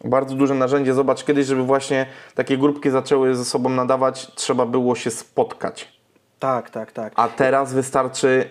[0.04, 0.94] bardzo duże narzędzie.
[0.94, 5.92] Zobacz, kiedyś, żeby właśnie takie grupki zaczęły ze sobą nadawać, trzeba było się spotkać.
[6.38, 7.12] Tak, tak, tak.
[7.16, 8.44] A teraz wystarczy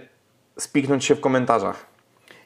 [0.58, 1.91] spiknąć się w komentarzach.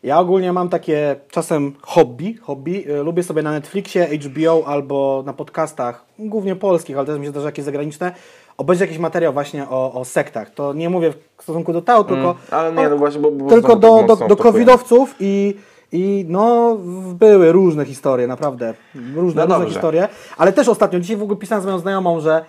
[0.06, 2.92] Ja ogólnie mam takie czasem hobby, hobby.
[2.92, 7.32] Y, lubię sobie na Netflixie, HBO albo na podcastach, głównie polskich, ale też mi się
[7.32, 8.12] zdarza jakieś zagraniczne,
[8.58, 10.50] obejrzeć jakiś materiał właśnie o, o sektach.
[10.50, 13.50] To nie mówię w stosunku do Tao, tylko, mm, ale nie, no właśnie, bo, bo
[13.50, 15.56] tylko do, do, do covidowców i,
[15.92, 16.78] i no
[17.14, 18.74] były różne historie, naprawdę.
[19.16, 20.08] Różne, no różne historie.
[20.38, 22.46] Ale też ostatnio, dzisiaj w ogóle pisałem z moją znajomą, że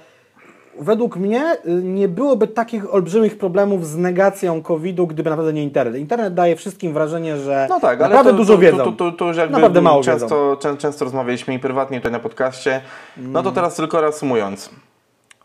[0.79, 5.97] według mnie y, nie byłoby takich olbrzymich problemów z negacją COVID-u, gdyby naprawdę nie internet.
[5.97, 8.85] Internet daje wszystkim wrażenie, że no tak, naprawdę to, dużo to, wiedzą.
[8.85, 10.77] To, to, to, już jakby naprawdę mało często, wiedzą.
[10.77, 12.81] często rozmawialiśmy i prywatnie tutaj na podcaście.
[13.16, 14.70] No to teraz tylko reasumując.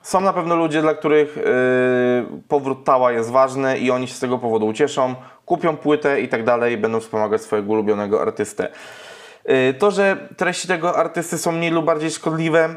[0.01, 1.43] Są na pewno ludzie, dla których yy,
[2.47, 5.15] powrót Tała jest ważny i oni się z tego powodu ucieszą,
[5.45, 8.67] kupią płytę i tak dalej, będą wspomagać swojego ulubionego artystę.
[9.45, 12.69] Yy, to, że treści tego artysty są mniej lub bardziej szkodliwe,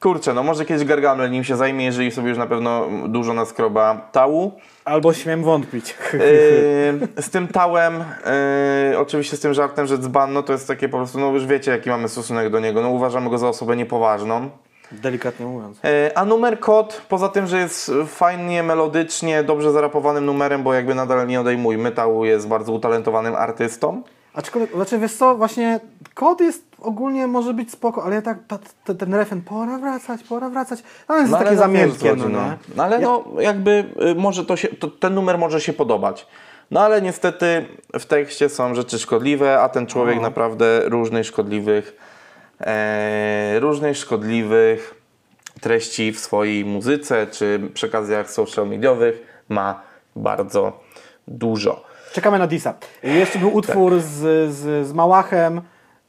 [0.00, 4.08] Kurczę, no może kiedyś Gargamel nim się zajmie, jeżeli sobie już na pewno dużo naskroba
[4.12, 4.52] tału.
[4.84, 5.96] Albo śmiem wątpić.
[6.12, 8.04] Yy, z tym tałem,
[8.90, 11.46] yy, oczywiście z tym żartem, że dzban, no to jest takie po prostu, no już
[11.46, 14.50] wiecie jaki mamy stosunek do niego, no uważamy go za osobę niepoważną.
[14.92, 15.78] Delikatnie mówiąc.
[15.82, 20.94] Yy, a numer kod, poza tym, że jest fajnie, melodycznie, dobrze zarapowanym numerem, bo jakby
[20.94, 24.02] nadal nie odejmujmy, Tału jest bardzo utalentowanym artystą.
[24.34, 25.80] Aczkolwiek, znaczy wiesz co, właśnie
[26.14, 30.22] kod jest ogólnie może być spoko, ale ja tak, ta, ta, ten refren, pora wracać,
[30.22, 32.56] pora wracać, no jest no, takie zamiętkie, no, no.
[32.76, 33.02] no, ale ja...
[33.02, 36.26] no jakby y, może to się, to, ten numer może się podobać.
[36.70, 37.66] No ale niestety
[37.98, 40.20] w tekście są rzeczy szkodliwe, a ten człowiek o.
[40.20, 41.96] naprawdę różnych szkodliwych,
[42.60, 44.94] e, różnych szkodliwych
[45.60, 49.82] treści w swojej muzyce czy przekazach social mediowych ma
[50.16, 50.80] bardzo
[51.28, 51.84] dużo.
[52.12, 52.74] Czekamy na Disa.
[53.02, 54.02] Jeszcze był utwór tak.
[54.02, 55.60] z, z, z Małachem.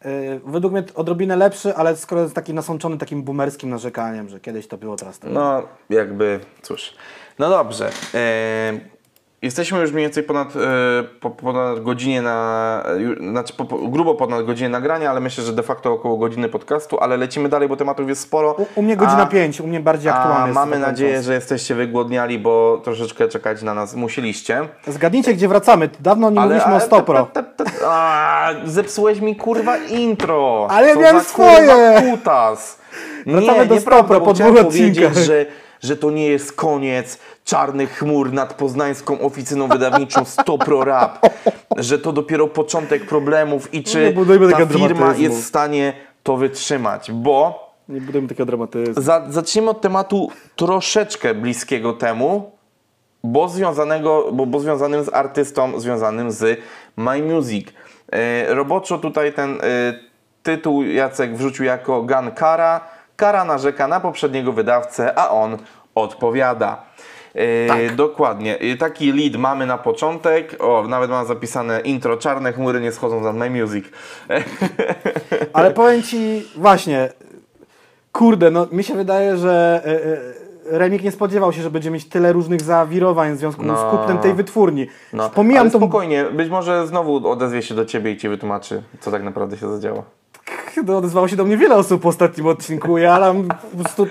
[0.06, 4.68] Yy, według mnie odrobinę lepszy, ale skoro jest taki nasączony takim boomerskim narzekaniem, że kiedyś
[4.68, 6.94] to było, teraz to No, jakby, cóż.
[7.40, 7.92] No dobrze.
[8.14, 8.99] Yy,
[9.42, 10.60] Jesteśmy już mniej więcej ponad, e,
[11.20, 12.84] po, ponad godzinie na,
[13.32, 17.18] znaczy po, grubo ponad godzinę nagrania, ale myślę, że de facto około godziny podcastu, ale
[17.18, 18.56] lecimy dalej, bo tematów jest sporo.
[18.58, 20.54] U, u mnie godzina 5, u mnie bardziej aktualnie.
[20.54, 21.26] mamy nadzieję, czas.
[21.26, 24.68] że jesteście wygłodniali, bo troszeczkę czekać na nas musieliście.
[24.88, 25.90] Zgadnijcie, gdzie wracamy.
[26.00, 27.28] Dawno nie ale, mówiliśmy ale, o Stopro.
[27.34, 30.68] Ta, ta, ta, a, zepsułeś mi kurwa intro.
[30.70, 32.02] Ale ja miałem swoje.
[32.12, 32.80] Kutas.
[33.26, 35.14] Wracamy nie, do Stopro po dwóch odcinkach.
[35.14, 35.46] że
[35.82, 41.20] że to nie jest koniec czarnych chmur nad poznańską oficyną wydawniczą Stopro Rap,
[41.78, 47.12] że to dopiero początek problemów i czy budujmy ta firma jest w stanie to wytrzymać,
[47.12, 49.04] bo Nie budujemy takiego dramatyzmu.
[49.04, 52.52] za, zacznijmy od tematu troszeczkę bliskiego temu,
[53.24, 56.60] bo, związanego, bo, bo związanym z artystą, związanym z
[56.98, 57.68] My Music.
[58.12, 59.60] E, roboczo tutaj ten e,
[60.44, 62.32] tytuł Jacek wrzucił jako Gun
[63.20, 63.46] Kara.
[63.46, 65.58] Narzeka na poprzedniego wydawcę, a on
[65.96, 66.82] odpowiada.
[67.36, 68.60] E, Dokładnie.
[68.60, 70.56] E, Taki lead mamy na początek.
[70.60, 72.18] O, nawet mam zapisane intro.
[72.18, 73.86] Czarne chmury nie schodzą za My Music.
[75.54, 77.10] Ale powiem Ci, właśnie,
[78.12, 82.34] kurde, no mi się wydaje, że e, Remik nie spodziewał się, że będzie mieć tyle
[82.34, 83.78] różnych zawirowań w związku No.
[83.78, 84.88] z kupnem tej wytwórni.
[85.14, 85.78] No, Pomijam ale tą...
[85.78, 89.70] spokojnie, być może znowu odezwie się do ciebie i ci wytłumaczy, co tak naprawdę się
[89.70, 90.04] zadziało.
[90.86, 94.08] No, odezwało się do mnie wiele osób po ostatnim odcinku, ja tam po prostu...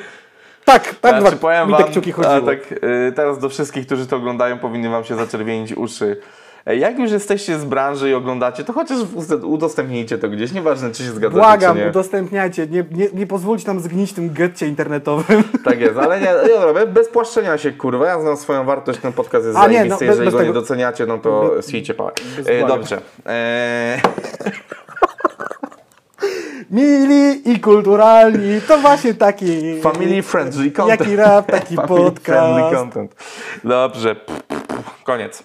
[0.64, 2.40] Tak, tak, Znaczy, dwa, mi tak kciuki chodziło.
[2.40, 6.20] tak, y, teraz do wszystkich, którzy to oglądają, powinny wam się zaczerwienić uszy.
[6.66, 8.98] E, Jak już jesteście z branży i oglądacie, to chociaż
[9.42, 11.88] udostępnijcie to gdzieś, nieważne czy się zgadzacie, Błagam, czy nie.
[11.90, 15.42] udostępniajcie, nie, nie, nie pozwólcie nam zgnić w tym getcie internetowym.
[15.64, 19.12] Tak jest, ale nie, nie dobra, bez płaszczenia się, kurwa, ja znam swoją wartość, ten
[19.12, 21.50] podcast jest A nie, zajebisty, no, bez- jeżeli bez go nie tego- doceniacie, no to
[21.68, 22.12] świjcie pałę.
[22.36, 22.66] bez E.
[22.66, 23.00] Dobrze.
[23.26, 24.00] E,
[26.70, 29.80] Mili i kulturalni, to właśnie taki...
[29.80, 31.00] Family friendly content.
[31.00, 32.76] Jaki rap, taki Family friendly podcast.
[32.76, 33.14] content.
[33.64, 34.16] Dobrze.
[35.04, 35.44] Koniec.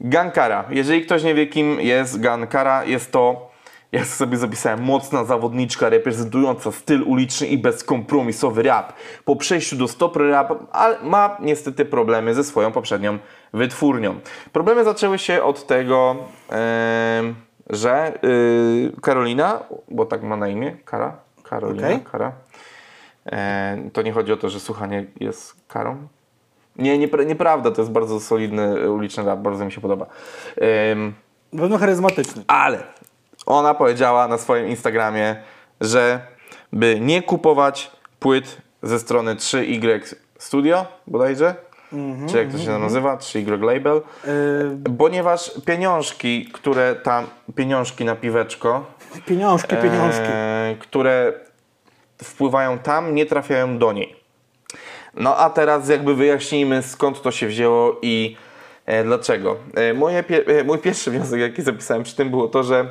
[0.00, 0.64] Gankara.
[0.70, 3.50] Jeżeli ktoś nie wie, kim jest Gankara, jest to,
[3.92, 8.92] ja sobie zapisałem, mocna zawodniczka reprezentująca styl uliczny i bezkompromisowy rap.
[9.24, 13.18] Po przejściu do stop rap ale ma niestety problemy ze swoją poprzednią
[13.52, 14.20] wytwórnią.
[14.52, 16.16] Problemy zaczęły się od tego,
[16.48, 17.34] em,
[17.70, 22.00] że y, Karolina, bo tak ma na imię, Kara, Karolina, Okej.
[22.12, 22.32] Kara,
[23.26, 25.96] E, to nie chodzi o to, że słuchanie jest karą.
[26.76, 30.06] Nie, niepra- nieprawda, to jest bardzo solidny uliczny rap, bardzo mi się podoba.
[31.52, 32.44] Na pewno charyzmatyczny.
[32.48, 32.78] ale
[33.46, 35.36] ona powiedziała na swoim Instagramie,
[35.80, 36.20] że
[36.72, 37.90] by nie kupować
[38.20, 41.54] płyt ze strony 3Y Studio bodajże,
[42.30, 44.00] czy jak to się nazywa, 3Y Label,
[44.86, 48.84] Yy, ponieważ pieniążki, które tam, pieniążki na piweczko,
[49.26, 50.22] pieniążki, pieniążki.
[50.26, 51.32] e, które
[52.24, 54.16] wpływają tam, nie trafiają do niej.
[55.14, 58.36] No a teraz jakby wyjaśnijmy skąd to się wzięło i
[58.86, 59.56] e, dlaczego.
[59.74, 60.24] E, moje
[60.58, 62.86] e, mój pierwszy wniosek, jaki zapisałem przy tym było to, że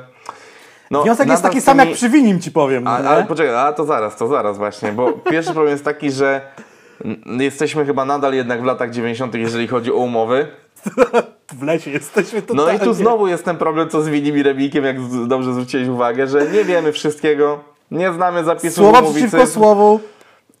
[0.90, 2.86] no, Wniosek jest taki sam jak przy Winim ci powiem.
[2.86, 6.10] a, no, ale poczekaj, a to zaraz, to zaraz właśnie, bo pierwszy problem jest taki,
[6.10, 6.40] że
[7.40, 10.46] jesteśmy chyba nadal jednak w latach 90., jeżeli chodzi o umowy.
[11.58, 12.76] W lesie jesteśmy No totalnie.
[12.78, 14.96] i tu znowu jest ten problem, co z Winim i Remikiem, jak
[15.26, 20.00] dobrze zwróciłeś uwagę, że nie wiemy wszystkiego, nie znamy zapisów Słowa przeciwko słowu.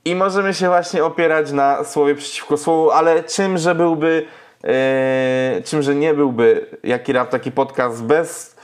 [0.04, 4.24] i możemy się właśnie opierać na słowie przeciwko słowu, ale czymże byłby,
[4.64, 8.56] e, czymże nie byłby jaki rap, taki podcast bez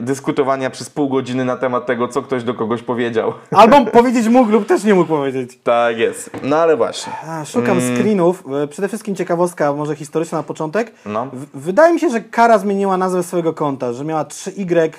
[0.00, 3.32] dyskutowania przez pół godziny na temat tego, co ktoś do kogoś powiedział.
[3.50, 5.58] Albo powiedzieć mógł lub też nie mógł powiedzieć.
[5.64, 6.30] Tak jest.
[6.42, 7.12] No ale właśnie.
[7.28, 7.96] A, szukam Mm.
[7.96, 8.44] screenów.
[8.64, 10.92] E, Przede wszystkim ciekawostka, może historyczna na początek.
[11.06, 11.26] No.
[11.32, 14.90] W- Wydaje mi się, że Kara zmieniła nazwę swojego konta, że miała 3Y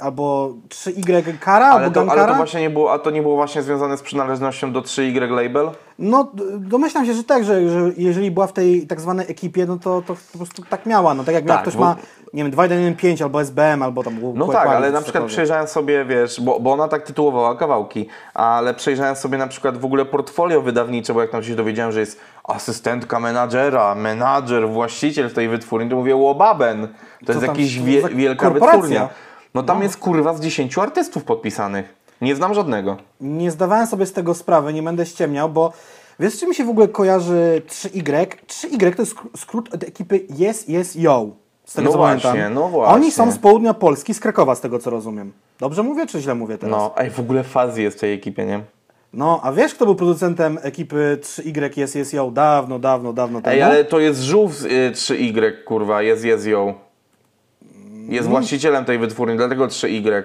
[0.00, 2.22] albo 3Y Kara Ale albo to, Gankara.
[2.22, 5.30] ale to właśnie nie było, a to nie było właśnie związane z przynależnością do 3Y
[5.30, 5.70] Label?
[5.98, 9.76] No, domyślam się, że tak, że, że jeżeli była w tej tak zwanej ekipie, no
[9.78, 11.14] to, to po prostu tak miała.
[11.14, 11.96] No tak jak Tak, ktoś bo- ma,
[12.34, 15.28] nie wiem, 2.1.5 albo SBM, albo tam No tak, ale na przykład cokolwiek.
[15.28, 19.84] przejrzałem sobie, wiesz, bo, bo ona tak tytułowała kawałki, ale przejrzałem sobie na przykład w
[19.84, 25.34] ogóle portfolio wydawnicze, bo jak tam się dowiedziałem, że jest asystentka menadżera, menadżer, właściciel w
[25.34, 26.88] tej wytwórni, to mówię, łobaben,
[27.26, 28.78] to jest tam jakaś za wie, wielka korporacja?
[28.80, 29.08] wytwórnia.
[29.54, 31.94] No tam jest kurwa z 10 artystów podpisanych.
[32.20, 32.96] Nie znam żadnego.
[33.20, 35.72] Nie zdawałem sobie z tego sprawy, nie będę ściemniał, bo
[36.20, 38.26] wiesz, z czym mi się w ogóle kojarzy 3Y?
[38.46, 41.26] 3Y to jest skr- skrót od ekipy Yes, Yes, Yo.
[41.64, 42.54] Z tego No co właśnie, pamiętam.
[42.54, 42.94] no właśnie.
[42.94, 45.32] Oni są z południa Polski, z Krakowa, z tego co rozumiem.
[45.60, 46.76] Dobrze mówię, czy źle mówię teraz?
[46.78, 48.60] No, ej, w ogóle Fazi jest w tej ekipie, nie?
[49.12, 52.30] No, a wiesz, kto był producentem ekipy 3Y, Yes, Yes, Yo?
[52.30, 53.54] Dawno, dawno, dawno temu.
[53.56, 56.74] Ej, ale to jest żółw z, y, 3Y, kurwa, jest, jest ją.
[58.08, 60.22] Jest właścicielem tej wytwórni, dlatego 3Y.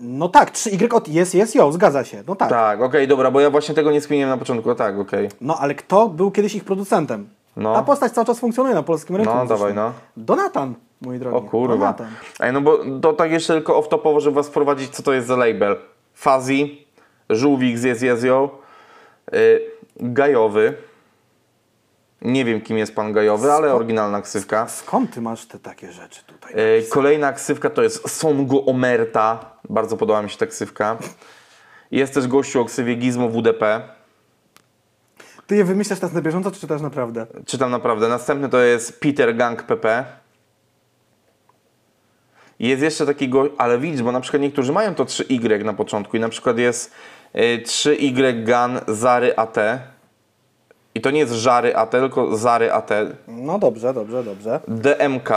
[0.00, 2.22] No tak, 3Y od Yes, Yes, Yo, zgadza się.
[2.26, 2.50] No tak.
[2.50, 4.74] Tak, okej, dobra, bo ja właśnie tego nie skminiłem na początku.
[4.74, 5.28] Tak, okej.
[5.40, 7.28] No, ale kto był kiedyś ich producentem?
[7.56, 7.74] No.
[7.74, 9.34] Ta postać cały czas funkcjonuje na polskim rynku.
[9.34, 9.58] No, muzycznym.
[9.58, 9.92] dawaj, no.
[10.16, 11.36] Donatan, mój drogi.
[11.36, 11.76] O kurwa.
[11.76, 12.06] Donatan.
[12.40, 15.36] Ej, no bo to tak jeszcze tylko off-topowo, żeby was wprowadzić, co to jest za
[15.36, 15.76] label.
[16.14, 16.86] Fazi,
[17.30, 18.48] Żółwik z Jest Jest Ją,
[19.34, 19.60] y,
[20.00, 20.74] Gajowy.
[22.26, 24.68] Nie wiem, kim jest pan Gajowy, ale oryginalna ksywka.
[24.68, 26.52] Skąd ty masz te takie rzeczy tutaj?
[26.52, 29.50] Y, kolejna ksywka to jest Songo Omerta.
[29.70, 30.98] Bardzo podoba mi się ta ksywka.
[31.90, 33.88] Jest też gościu o ksywie Gizmo WDP.
[35.46, 37.26] Ty je wymyślasz teraz na bieżąco, czy czytasz naprawdę?
[37.46, 38.08] Czytam naprawdę.
[38.08, 40.04] Następny to jest Peter Gang PP.
[42.58, 46.20] Jest jeszcze takiego, ale widzisz, bo na przykład niektórzy mają to 3Y na początku i
[46.20, 46.92] na przykład jest
[47.34, 49.56] y, 3Y Gun Zary AT.
[50.96, 52.90] I to nie jest Żary AT, tylko Zary AT.
[53.28, 54.60] No dobrze, dobrze, dobrze.
[54.68, 55.30] DMK.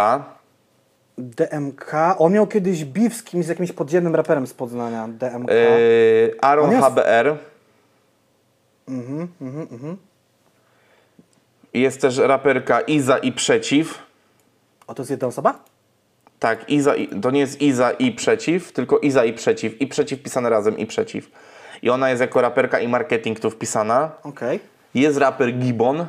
[1.17, 5.51] DMK, on miał kiedyś beef z kimś, z jakimś podziemnym raperem z Poznania, DMK.
[5.51, 7.37] y, Aaron On jest- HBR.
[8.87, 9.27] Mhm,
[11.73, 13.99] Jest też raperka Iza i Przeciw.
[14.87, 15.59] O, to jest jedna osoba?
[16.39, 19.81] Tak, Iza i, to nie jest Iza i Przeciw, tylko Iza i Przeciw.
[19.81, 21.31] I Przeciw pisane razem, i Przeciw.
[21.81, 24.11] I ona jest jako raperka i marketing tu wpisana.
[24.23, 24.59] Okej.
[24.93, 26.05] Jest raper Gibbon.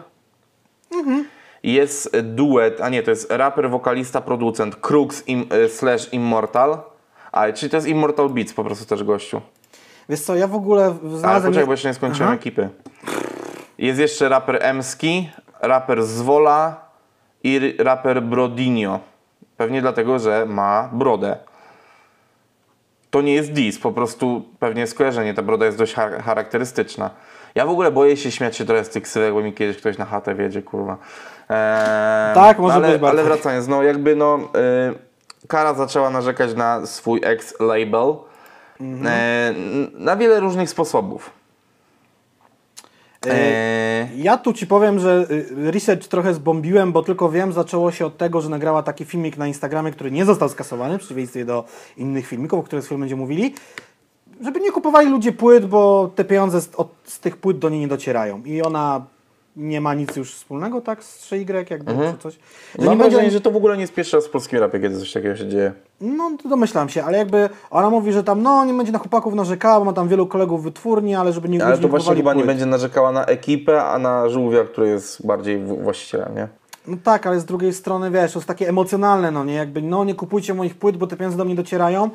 [1.63, 6.79] Jest duet, a nie, to jest raper, wokalista, producent Crux im, e, slash Immortal.
[7.33, 9.41] A, czyli to jest Immortal Beats po prostu też gościu.
[10.09, 11.53] Wiesz co, ja w ogóle Ale znalazłem...
[11.53, 12.69] poczekaj, bo jeszcze nie skończyłem ekipy.
[13.79, 15.31] Jest jeszcze raper Emski,
[15.61, 16.85] raper Zwola
[17.45, 19.01] i raper Brodinio.
[19.57, 21.37] Pewnie dlatego, że ma brodę.
[23.11, 25.35] To nie jest diss, po prostu pewnie skojarzenie.
[25.35, 27.11] Ta broda jest dość char- charakterystyczna.
[27.55, 29.99] Ja w ogóle boję się śmiać się trochę z tych ksywek, bo mi kiedyś ktoś
[29.99, 30.97] na chatę wiedzie, kurwa.
[31.49, 33.19] Eee, Tak, może ale, być bardzo.
[33.21, 34.39] Ale wracając, no jakby no...
[34.97, 35.11] Y,
[35.49, 38.15] Kara zaczęła narzekać na swój ex-label
[38.81, 39.07] Mhm.
[39.07, 39.55] e,
[39.99, 41.31] na wiele różnych sposobów.
[43.27, 48.07] E, Ja tu ci powiem, że y, research trochę zbombiłem, bo tylko wiem, zaczęło się
[48.07, 51.65] od tego, że nagrała taki filmik na Instagramie, który nie został skasowany, w przeciwieństwie do
[51.97, 53.55] innych filmików, o których z chwilą będziemy mówili,
[54.45, 57.81] żeby nie kupowali ludzie płyt, bo te pieniądze z, od, z tych płyt do niej
[57.81, 58.43] nie docierają.
[58.45, 59.03] I ona
[59.57, 62.35] nie ma nic już wspólnego, tak, z 3Y, jakby, czy coś.
[62.35, 62.39] Że
[62.79, 64.81] Mam nie będzie, wrażenie, że to w ogóle nie jest pierwszy raz w polskim rapie,
[64.81, 65.73] kiedy coś takiego się dzieje.
[66.01, 69.35] no to domyślam się, ale jakby ona mówi, że tam, no nie będzie na chłopaków
[69.35, 72.31] narzekała, bo ma tam wielu kolegów wytwórni, ale żeby nie Ale to nie właśnie chyba
[72.31, 72.47] nie płyt.
[72.47, 76.49] będzie narzekała na ekipę, a na żółwia, który jest bardziej właścicielem, nie?
[76.87, 80.05] No tak, ale z drugiej strony, wiesz, to jest takie emocjonalne, no nie, jakby, no
[80.05, 82.11] nie kupujcie moich płyt, bo te pieniądze do mnie docierają.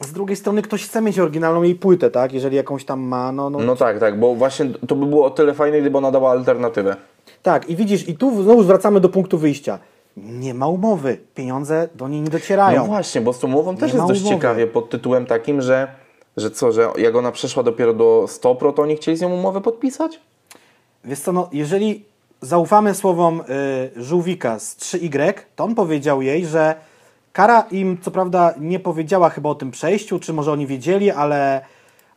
[0.00, 3.50] Z drugiej strony ktoś chce mieć oryginalną jej płytę, tak, jeżeli jakąś tam ma, no,
[3.50, 6.30] no, No tak, tak, bo właśnie to by było o tyle fajne, gdyby ona dała
[6.30, 6.96] alternatywę.
[7.42, 7.70] tak.
[7.70, 9.78] I widzisz, i tu znowu zwracamy do punktu wyjścia.
[10.16, 12.78] Nie ma umowy, pieniądze do niej nie docierają.
[12.80, 14.36] No właśnie, bo z tą umową też jest dość umowy.
[14.36, 15.88] ciekawie pod tytułem takim, że,
[16.36, 19.32] że co, że jak ona przeszła dopiero do 100 pro, to oni chcieli z nią
[19.32, 20.20] umowę podpisać?
[21.04, 22.04] Wiesz co, no, jeżeli
[22.40, 23.40] zaufamy słowom
[23.96, 26.74] y, Żółwika z 3Y, to on powiedział jej, że
[27.32, 31.60] Kara im co prawda nie powiedziała chyba o tym przejściu, czy może oni wiedzieli, ale,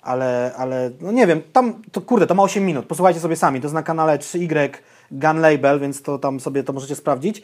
[0.02, 3.60] ale, ale no nie wiem, tam, to kurde, to ma 8 minut, posłuchajcie sobie sami,
[3.62, 4.70] to jest na kanale 3Y
[5.12, 7.42] Gun Label, więc to tam sobie to możecie sprawdzić.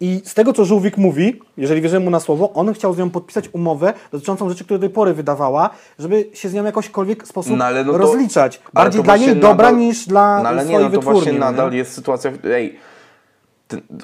[0.00, 3.10] I z tego, co Żółwik mówi, jeżeli wierzymy mu na słowo, on chciał z nią
[3.10, 7.56] podpisać umowę dotyczącą rzeczy, które do tej pory wydawała, żeby się z nią jakośkolwiek sposób
[7.56, 8.60] No, no to- rozliczać.
[8.72, 11.20] Bardziej dla niej właśnie dobra nadal- niż dla No ale nie, swojej no to wytwórni.
[11.20, 11.76] właśnie nadal nie?
[11.78, 12.78] jest sytuacja, w- ej,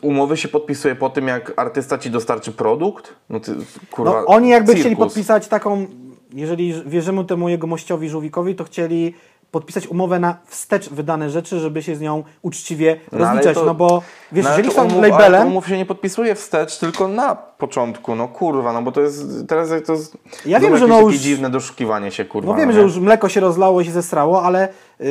[0.02, 3.14] umowy się podpisuje po tym, jak artysta ci dostarczy produkt?
[3.30, 3.54] No ty,
[3.90, 4.80] kurwa, No, oni jakby cirkus.
[4.80, 5.86] chcieli podpisać taką,
[6.34, 9.14] jeżeli wierzymy temu jego mościowi Żółwikowi, to chcieli
[9.50, 13.54] podpisać umowę na wstecz wydane rzeczy, żeby się z nią uczciwie No, rozliczać.
[13.54, 16.34] to- No bo wiesz, No, jeżeli są umów- Ale to labelem, umów się nie podpisuje
[16.34, 20.16] wstecz, tylko na początku, no kurwa, no bo to jest, teraz to jest
[20.46, 22.52] Ja wiem, że no już- dziwne doszukiwanie się, kurwa.
[22.52, 22.78] no wiemy, nie?
[22.78, 24.68] że już mleko się rozlało i się zesrało, ale
[25.00, 25.06] yy,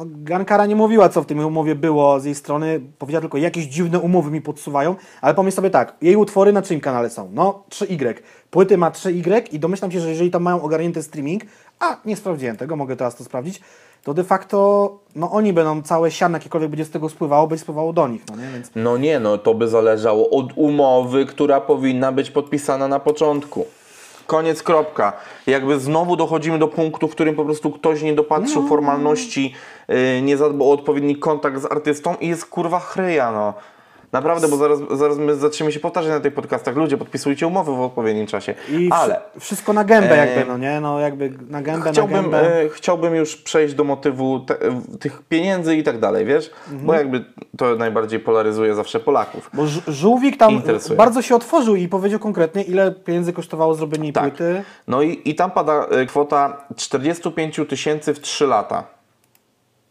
[0.00, 2.80] no, Gankara nie mówiła, co w tej umowie było z jej strony.
[2.98, 6.80] Powiedziała tylko, jakieś dziwne umowy mi podsuwają, ale pomyśl sobie tak, jej utwory na czyim
[6.80, 7.30] kanale są?
[7.32, 8.14] No 3Y.
[8.50, 11.42] Płyty ma 3Y i domyślam się, że jeżeli tam mają ogarnięty streaming,
[11.80, 13.60] a nie sprawdziłem tego, mogę teraz to sprawdzić,
[14.04, 17.92] to de facto no oni będą całe siano, jakiekolwiek będzie z tego spływało, będzie spływało
[17.92, 18.50] do nich, no nie?
[18.52, 23.66] Więc No nie, no to by zależało od umowy, która powinna być podpisana na początku.
[24.30, 25.12] Koniec, kropka.
[25.46, 28.16] Jakby znowu dochodzimy do punktu, w którym po prostu ktoś nie No.
[28.16, 29.54] dopatrzył formalności,
[29.88, 33.54] yy, nie zadbał o odpowiedni kontakt z artystą i jest kurwa chryja, no.
[34.12, 36.76] Naprawdę, bo zaraz, zaraz my zaczniemy się powtarzać na tych podcastach.
[36.76, 38.54] Ludzie, podpisujcie umowy w odpowiednim czasie.
[38.70, 40.80] I Ale wszy- wszystko na gębę E, jakby, no nie?
[40.80, 42.60] No jakby na gębę, na chciałbym, gębę.
[42.62, 46.50] e, chciałbym już przejść do motywu te, e, tych pieniędzy i tak dalej, wiesz?
[46.66, 46.86] Mhm.
[46.86, 47.24] Bo jakby
[47.56, 49.50] to najbardziej polaryzuje zawsze Polaków.
[49.54, 50.96] Bo Żółwik tam Interesuje.
[50.96, 54.24] bardzo się otworzył i powiedział konkretnie, ile pieniędzy kosztowało zrobienie Tak.
[54.24, 54.62] płyty.
[54.88, 58.84] No i, i tam pada e, kwota 45 tysięcy w 3 lata.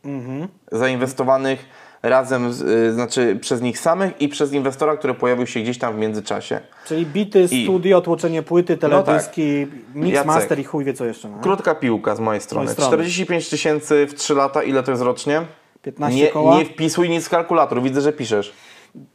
[0.05, 0.47] Mhm.
[0.71, 1.65] Zainwestowanych
[2.03, 5.93] razem, z, y, znaczy przez nich samych i przez inwestora, który pojawił się gdzieś tam
[5.95, 6.59] w międzyczasie.
[6.85, 10.27] Czyli bity, I- studio, tłoczenie płyty, teledyski, mix, Jacek.
[10.27, 11.29] master i chuj wie co jeszcze.
[11.29, 11.37] No.
[11.41, 12.69] Krótka piłka z mojej strony.
[12.71, 12.87] strony.
[12.89, 15.41] 45 tysięcy w 3 lata, ile to jest rocznie?
[15.81, 16.57] 15 nie, koła?
[16.57, 18.53] nie wpisuj nic z kalkulatoru, widzę, że piszesz.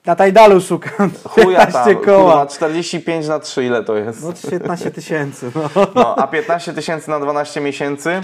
[0.06, 1.10] Na Tajdalu szukam.
[1.28, 2.32] Chuja 15 tam, koła.
[2.32, 4.22] kurwa, 45 na 3, ile to jest?
[4.22, 5.50] No 15 tysięcy.
[5.54, 5.86] No.
[5.94, 8.22] No, a 15 tysięcy na 12 miesięcy?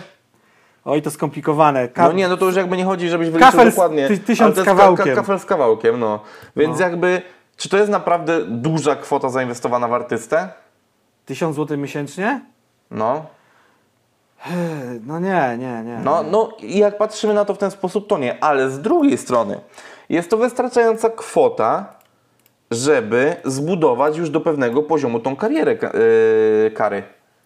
[0.85, 1.89] Oj, to skomplikowane.
[1.89, 4.09] Ka- No nie, no to już jakby nie chodzi, żebyś wyliczył Kafel z dokładnie.
[4.09, 5.17] ty- tysiąc jest kawałkiem.
[5.17, 6.21] kafel z kawałkiem, no.
[6.57, 7.23] Więc jakby,
[7.57, 10.49] czy to jest naprawdę duża kwota zainwestowana w artystę?
[11.27, 12.41] 1000 zł miesięcznie?
[12.91, 13.27] No.
[15.07, 16.01] No nie, nie, nie.
[16.05, 18.45] No, no i jak patrzymy na to w ten sposób, to nie.
[18.45, 19.61] Ale z drugiej strony
[20.09, 21.87] jest to wystarczająca kwota,
[22.71, 25.91] żeby zbudować już do pewnego poziomu tą karierę ka-
[26.65, 27.03] yy, kary.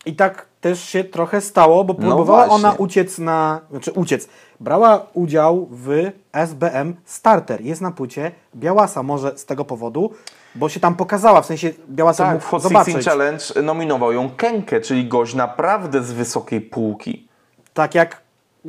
[0.06, 2.68] I tak też się trochę stało, bo No próbowała właśnie.
[2.68, 3.60] ona uciec na.
[3.70, 4.28] Znaczy uciec.
[4.60, 7.60] Brała udział w SBM Starter.
[7.60, 10.10] Jest na płycie Białasa, może z tego powodu,
[10.54, 12.94] bo się tam pokazała, w sensie Białasa Tak, mógł Hot zobaczyć.
[12.94, 17.28] 16 Challenge nominował ją Kenkę, czyli gość naprawdę z wysokiej półki.
[17.74, 18.22] Tak jak.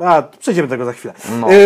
[0.04, 1.14] A, przejdziemy do tego za chwilę.
[1.40, 1.46] No.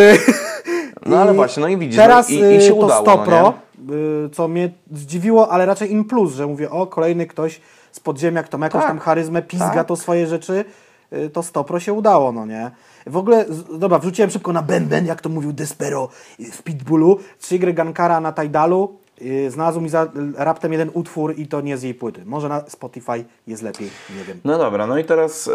[1.06, 3.02] No ale właśnie, no i widzisz, Teraz no, i, i się y, to udało.
[3.02, 3.54] 100 no, Pro,
[3.94, 7.60] y, co mnie zdziwiło, ale raczej in plus, że mówię, o, kolejny ktoś
[8.00, 9.86] z podziemia, kto ma jakąś Tak, tam charyzmę, pizga tak.
[9.86, 10.64] to swoje rzeczy,
[11.12, 12.70] y, to 100 Pro się udało, no nie?
[13.06, 16.08] W ogóle, dobra, wrzuciłem szybko na Ben Ben, jak to mówił Despero
[16.40, 20.06] y, w Pitbullu, trzy gry Gankara na Tidalu, y, znalazł mi za
[20.36, 22.22] raptem jeden utwór i to nie z jej płyty.
[22.26, 24.40] Może na Spotify jest lepiej, nie wiem.
[24.44, 25.50] No dobra, no i teraz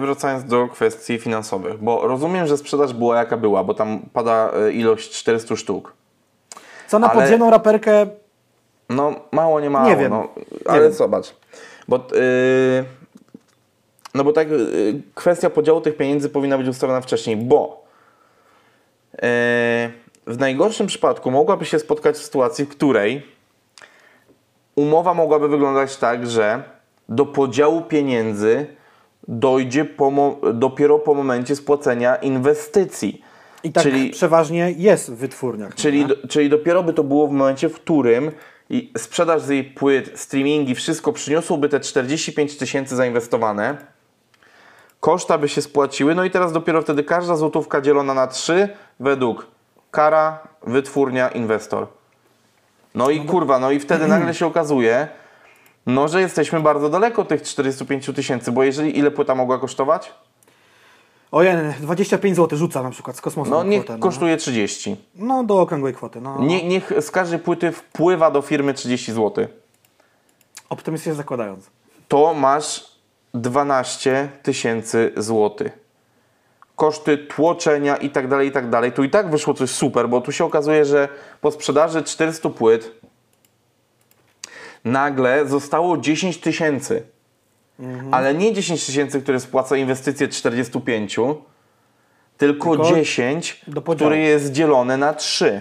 [0.00, 5.10] wracając do kwestii finansowych, bo rozumiem, że sprzedaż była jaka była, bo tam pada ilość
[5.10, 5.92] 400 sztuk.
[6.88, 8.06] Co na Ale- podziemną raperkę,
[8.92, 10.10] No mało, nie mało, Nie wiem.
[10.10, 10.92] no, Nie ale wiem.
[11.90, 12.84] Bo y,
[14.14, 17.84] no bo tak y, kwestia podziału tych pieniędzy powinna być ustalona wcześniej, bo
[19.14, 19.18] y,
[20.26, 23.22] w najgorszym przypadku mogłaby się spotkać w sytuacji, w której
[24.74, 26.62] umowa mogłaby wyglądać tak, że
[27.08, 28.66] do podziału pieniędzy
[29.28, 33.22] dojdzie po dopiero po momencie spłacenia inwestycji.
[33.64, 35.74] i tak Czyli- przeważnie jest w wytwórniach.
[35.74, 38.32] Czyli, do, czyli dopiero by to było w momencie, w którym
[38.70, 43.76] i sprzedaż z jej płyt, streamingi, wszystko przyniosłoby te 45 tysięcy zainwestowane,
[45.00, 48.68] koszta by się spłaciły, no i teraz dopiero wtedy każda złotówka dzielona na 3
[49.00, 49.46] według
[49.90, 51.86] kara, wytwórnia, inwestor.
[52.94, 55.08] No i kurwa, no i wtedy nagle się okazuje,
[55.86, 60.12] no że jesteśmy bardzo daleko tych 45 tysięcy, bo jeżeli ile płyta mogła kosztować?
[61.32, 63.50] Ojej, 25 zł rzuca na przykład z kosmosu.
[63.50, 64.02] No niech kwotę, no.
[64.02, 64.96] kosztuje 30.
[65.14, 66.20] No do okrągłej kwoty.
[66.20, 66.36] No.
[66.40, 69.46] Nie, niech z każdej płyty wpływa do firmy 30 zł.
[70.68, 71.70] Optymistycznie zakładając.
[72.08, 72.84] To masz
[73.34, 75.78] 12 tysięcy złotych.
[76.76, 78.92] Koszty tłoczenia i tak dalej, i tak dalej.
[78.92, 81.08] Tu i tak wyszło coś super, bo tu się okazuje, że
[81.40, 83.00] po sprzedaży 400 płyt
[84.84, 87.02] nagle zostało 10 tysięcy.
[88.10, 94.08] Ale nie 10 tysięcy, które spłaca inwestycje 45, tylko, Tylko 10, do podziału.
[94.10, 95.60] które jest dzielone na 3.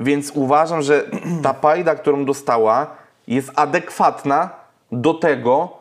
[0.00, 1.04] Więc uważam, że
[1.42, 2.96] ta pajda, którą dostała,
[3.28, 4.50] jest adekwatna
[4.92, 5.78] do tego,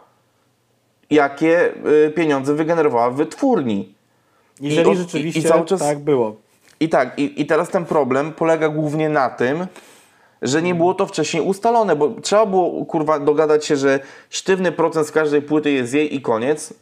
[1.10, 1.72] jakie
[2.07, 3.94] y, pieniądze wygenerowała w wytwórni.
[4.61, 6.35] Jeżeli i- rzeczywiście i cały czas- tak było.
[6.80, 9.68] I tak, i, i teraz ten problem polega głównie na tym,
[10.41, 13.99] że nie było to wcześniej ustalone, bo trzeba było kurwa dogadać się, że
[14.30, 16.73] sztywny procent z każdej płyty jest jej i koniec.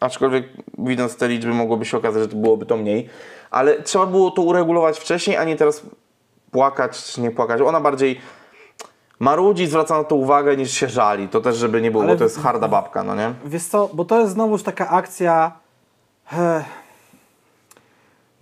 [0.00, 0.44] Aczkolwiek
[0.78, 3.08] widząc te liczby mogłoby się okazać, że to byłoby to mniej.
[3.50, 5.82] Ale trzeba było to uregulować wcześniej, a nie teraz
[6.50, 7.60] płakać czy nie płakać.
[7.60, 8.20] Ona bardziej
[9.18, 11.28] marudzi, zwraca na to uwagę niż się żali.
[11.28, 13.34] To też żeby nie było, Ale bo to jest harda babka, no nie?
[13.44, 15.52] Wiesz co, bo to jest znowuż taka akcja.
[16.32, 16.64] eh,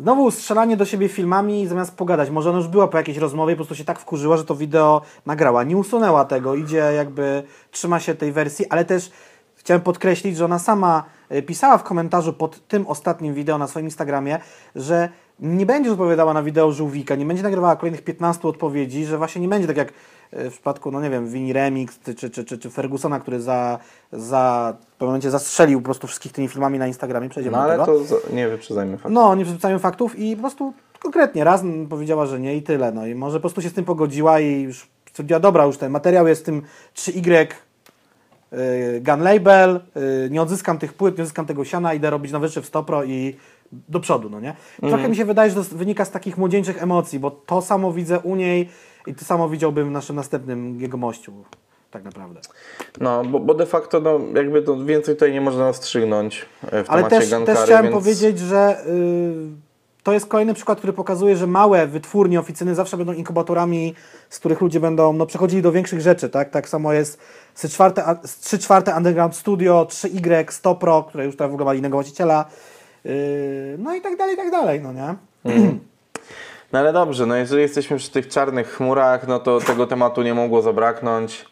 [0.00, 2.30] Znowu strzelanie do siebie filmami zamiast pogadać.
[2.30, 5.02] Może ona już była po jakiejś rozmowie, po prostu się tak wkurzyła, że to wideo
[5.26, 5.64] nagrała.
[5.64, 9.10] Nie usunęła tego, idzie jakby, trzyma się tej wersji, ale też
[9.54, 13.86] chciałem podkreślić, że ona sama e, pisała w komentarzu pod tym ostatnim wideo na swoim
[13.86, 14.38] Instagramie,
[14.76, 15.08] że
[15.40, 19.48] nie będzie odpowiadała na wideo żółwika, nie będzie nagrywała kolejnych 15 odpowiedzi, że właśnie nie
[19.48, 19.92] będzie tak jak
[20.32, 23.78] e, w przypadku, no nie wiem, Wini Remix czy, czy, czy, czy, Fergusona, który za,
[24.12, 27.28] za, w pewnym momencie zastrzelił po prostu wszystkich tymi filmami na Instagramie.
[27.28, 28.04] Przejdziemy No do ale tego.
[28.04, 29.12] to nie wyprzedzajmy faktu.
[29.12, 32.92] No, nie przedstawiam faktów i po prostu konkretnie raz powiedziała, że nie i tyle.
[32.92, 35.92] No i może po prostu się z tym pogodziła i już stwierdziła, dobra, już ten
[35.92, 36.62] materiał jest w tym
[36.94, 37.46] 3Y
[38.52, 39.80] y, gun label,
[40.26, 43.36] y, nie odzyskam tych płyt, nie odzyskam tego siana, idę robić rzeczy w Stopro i
[43.72, 44.54] do przodu, no nie?
[44.80, 48.20] Trochę mi się wydaje, że to wynika z takich młodzieńczych emocji, bo to samo widzę
[48.20, 48.68] u niej
[49.06, 51.32] i to samo widziałbym w naszym następnym jego mościu,
[51.90, 52.40] tak naprawdę.
[53.00, 56.90] No, bo, bo de facto no, jakby to więcej tutaj nie można ostrzygnąć e, w
[56.90, 57.94] Ale temacie też, Gankary, też chciałem więc...
[57.94, 59.68] powiedzieć, że y,
[60.02, 63.94] to jest kolejny przykład, który pokazuje, że małe wytwórnie, oficyny zawsze będą inkubatorami,
[64.30, 66.28] z których ludzie będą no, przechodzili do większych rzeczy.
[66.28, 67.18] Tak, tak samo jest
[67.54, 71.50] z 3 czwarte, a- z 3 czwarte Underground Studio, 3Y, 100 Pro, które już teraz
[71.50, 72.44] w ogóle ma innego właściciela.
[73.06, 75.14] Y, no i tak dalej, i tak dalej, no nie?
[76.72, 80.34] No ale dobrze, no jeżeli jesteśmy przy tych czarnych chmurach, no to tego tematu nie
[80.34, 81.44] mogło zabraknąć.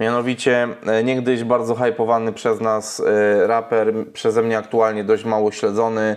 [0.00, 6.16] Mianowicie e, niegdyś bardzo hypowany przez nas e, raper, przeze mnie aktualnie dość mało śledzony,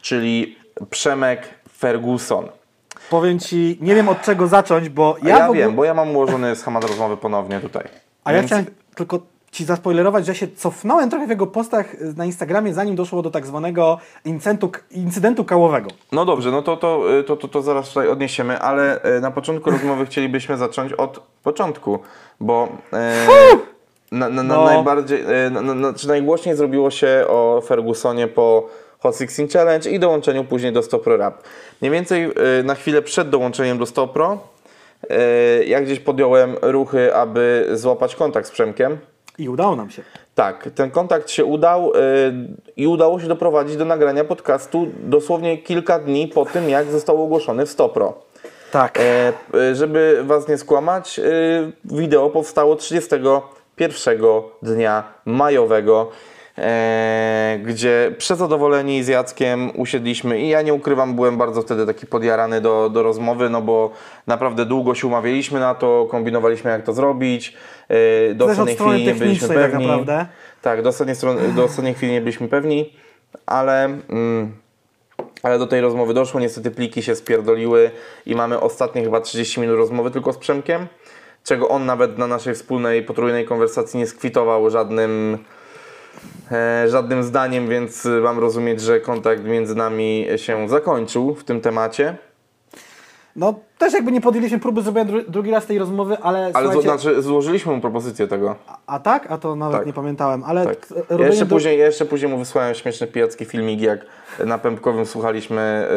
[0.00, 0.58] czyli
[0.90, 2.48] Przemek Ferguson.
[3.10, 5.60] Powiem Ci, nie wiem od czego zacząć, bo Ja, ja, ja ogóle...
[5.60, 7.84] wiem, bo ja mam ułożony schemat rozmowy ponownie tutaj.
[8.24, 9.20] A ja Więc- chciałem tylko
[9.52, 13.46] Ci zaspoilerować, że się cofnąłem trochę w jego postach na Instagramie, zanim doszło do tak
[13.46, 15.90] zwanego incentu, incydentu kałowego.
[16.12, 19.30] No dobrze, no to, to, y, to, to, to zaraz tutaj odniesiemy, ale y, na
[19.30, 21.98] początku rozmowy chcielibyśmy zacząć od początku,
[22.40, 22.68] bo
[24.12, 24.64] na, na, na No.
[24.64, 28.68] najbardziej, na, na, na, czy najgłośniej zrobiło się o Fergusonie po
[28.98, 31.42] Hot 16 Challenge i dołączeniu później do 100 Pro Rap.
[31.80, 32.30] Mniej więcej
[32.64, 34.38] na chwilę przed dołączeniem do 100 Pro
[35.10, 38.98] e, ja gdzieś podjąłem ruchy, aby złapać kontakt z Przemkiem.
[39.38, 40.02] I udało nam się.
[40.34, 41.98] Tak, ten kontakt się udał y,
[42.76, 47.66] i udało się doprowadzić do nagrania podcastu dosłownie kilka dni po tym, jak został ogłoszony
[47.66, 48.14] w Stopro.
[48.72, 48.98] Tak.
[49.00, 56.10] E, y, żeby Was nie skłamać, y, wideo powstało 31 dnia majowego,
[57.64, 62.90] gdzie przezadowoleni z Jackiem usiedliśmy i ja nie ukrywam, byłem bardzo wtedy taki podjarany do,
[62.90, 63.90] do rozmowy, no bo
[64.26, 67.56] naprawdę długo się umawialiśmy na to, kombinowaliśmy jak to zrobić,
[67.88, 69.86] e, do ostatniej chwili nie byliśmy tak pewni.
[69.86, 70.26] naprawdę.
[70.62, 72.92] Tak, do ostatniej, strony, do ostatniej chwili nie byliśmy pewni,
[73.46, 74.52] ale, mm,
[75.42, 76.40] ale do tej rozmowy doszło.
[76.40, 77.90] Niestety pliki się spierdoliły
[78.26, 80.86] i mamy ostatnie chyba 30 minut rozmowy tylko z Przemkiem,
[81.44, 85.61] czego on nawet na naszej wspólnej potrójnej konwersacji nie skwitował żadnym, e,
[86.88, 92.16] żadnym zdaniem, więc mam rozumieć, że kontakt między nami się zakończył w tym temacie.
[93.36, 96.72] No, też jakby nie podjęliśmy próby zrobienia dru drugi raz tej rozmowy, ale, Ale to
[96.72, 96.82] słuchajcie...
[97.02, 98.56] znaczy złożyliśmy mu propozycję tego.
[98.86, 99.30] A tak?
[99.30, 99.86] A to nawet Tak.
[99.86, 100.80] nie pamiętałem, ale Tak.
[100.86, 104.00] k- Ja jeszcze, później, ja jeszcze później mu wysłałem śmieszny pijacki filmik, jak
[104.46, 105.88] na Pępkowym słuchaliśmy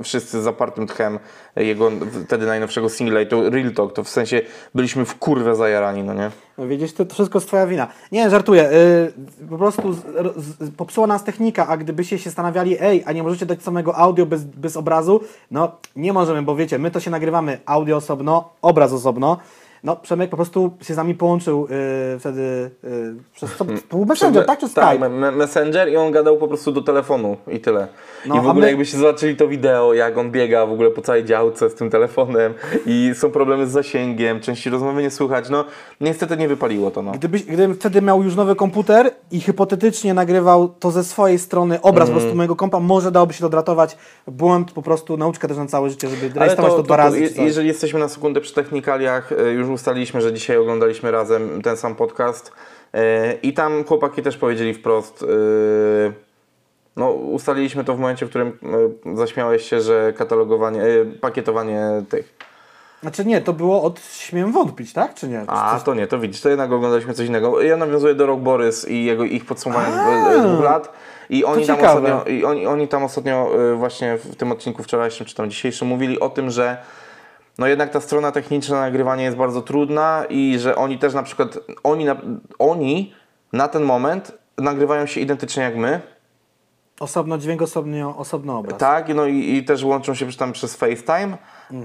[0.00, 1.18] y, wszyscy z zapartym tchem
[1.56, 1.90] jego
[2.26, 4.40] wtedy najnowszego singla i to Real Talk, to w sensie
[4.74, 6.30] byliśmy w kurwę zajarani, no nie?
[6.58, 7.86] No widzisz, to, to wszystko jest twoja wina.
[8.12, 8.70] Nie, żartuję.
[9.40, 9.98] Yy, po prostu z,
[10.36, 14.26] z, popsuła nas technika, a gdybyście się zastanawiali, ej, a nie możecie dać samego audio
[14.26, 15.20] bez, bez obrazu?
[15.50, 19.38] No, nie możemy, bo wiecie, my to się nagrywamy audio osobno, obraz osobno.
[19.84, 21.68] No, Przemek po prostu się z nami połączył
[22.12, 24.58] yy, wtedy yy, przez to był Messenger, tak?
[24.58, 25.08] Czy Tak, Skype?
[25.08, 27.88] me- Messenger i on gadał po prostu do telefonu i tyle.
[28.26, 31.02] No, I w ogóle my- jakbyście zobaczyli to wideo, jak on biega w ogóle po
[31.02, 32.54] całej działce z tym telefonem
[32.86, 35.64] i są problemy z zasięgiem, części rozmowy nie słychać, no
[36.00, 37.12] niestety nie wypaliło to, no.
[37.12, 42.08] Gdybyś, gdybym wtedy miał już nowy komputer i hipotetycznie nagrywał to ze swojej strony obraz
[42.08, 43.96] po prostu mojego kompa, może dałoby się to odratować.
[44.26, 47.20] Błąd po prostu, nauczka też na całe życie, żeby rejestrować to, dwa razy.
[47.20, 51.76] je- jeżeli jesteśmy na sekundę przy technikaliach, e, już ustaliliśmy, że dzisiaj oglądaliśmy razem ten
[51.76, 52.52] sam podcast
[52.94, 55.26] e, i tam chłopaki też powiedzieli wprost, e,
[56.96, 58.58] no ustaliliśmy to w momencie, w którym
[59.14, 60.82] e, zaśmiałeś się, że katalogowanie,
[61.20, 62.38] pakietowanie tych.
[63.00, 65.14] Znaczy nie, to było od śmiem wątpić, tak?
[65.14, 65.44] Czy nie?
[65.46, 67.62] A, to nie, to widzisz, to jednak oglądaliśmy coś innego.
[67.62, 70.92] Ja nawiązuję do Rock Borys i jego, ich podsumowanie A, z dwóch lat.
[71.30, 75.34] I oni, tam ostatnio, I oni, oni tam ostatnio właśnie w tym odcinku wczorajszym czy
[75.34, 76.76] tam dzisiejszym mówili o tym, że
[77.58, 81.58] no jednak ta strona techniczna nagrywania jest bardzo trudna i że oni też na przykład,
[81.82, 82.16] oni na,
[82.58, 83.12] oni
[83.52, 86.00] na ten moment nagrywają się identycznie jak my,
[87.00, 88.78] Osobno dźwięk, osobno, osobno obraz.
[88.80, 91.36] tak, no i, i też łączą się przy- tam przez FaceTime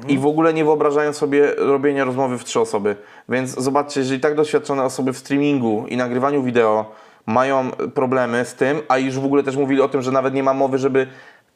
[0.07, 2.95] i w ogóle nie wyobrażają sobie robienia rozmowy w trzy osoby.
[3.29, 6.91] Więc zobaczcie, jeżeli tak doświadczone osoby w streamingu i nagrywaniu wideo
[7.25, 10.43] mają problemy z tym, a już w ogóle też mówili o tym, że nawet nie
[10.43, 11.07] ma mowy, żeby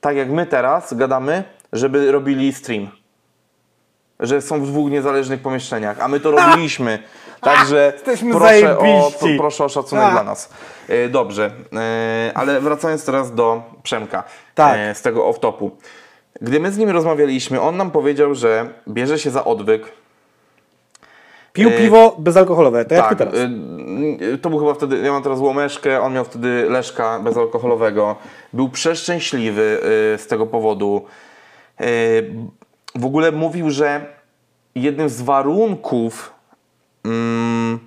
[0.02, 2.88] tak jak my teraz gadamy, żeby robili stream.
[4.19, 6.99] Że są w dwóch niezależnych pomieszczeniach, a my to robiliśmy.
[7.41, 9.38] Także Jesteśmy proszę o, zajebiści.
[9.38, 10.11] proszę o szacunek A.
[10.11, 10.49] dla nas.
[10.89, 14.23] E, Dobrze, e, ale wracając teraz do Przemka
[14.56, 14.76] Tak.
[14.77, 15.69] e, z tego off-topu.
[16.41, 19.91] Gdy my z nim rozmawialiśmy, on nam powiedział, że bierze się za odwyk.
[21.53, 23.34] Pił E, piwo bezalkoholowe, to jak ty teraz?
[23.35, 28.15] y, to był chyba wtedy, ja mam teraz łomeszkę, on miał wtedy leszka bezalkoholowego.
[28.53, 29.80] Był przeszczęśliwy
[30.15, 31.06] y, z tego powodu.
[32.98, 34.06] W ogóle mówił, że
[34.76, 36.34] jednym z warunków
[37.06, 37.80] mm,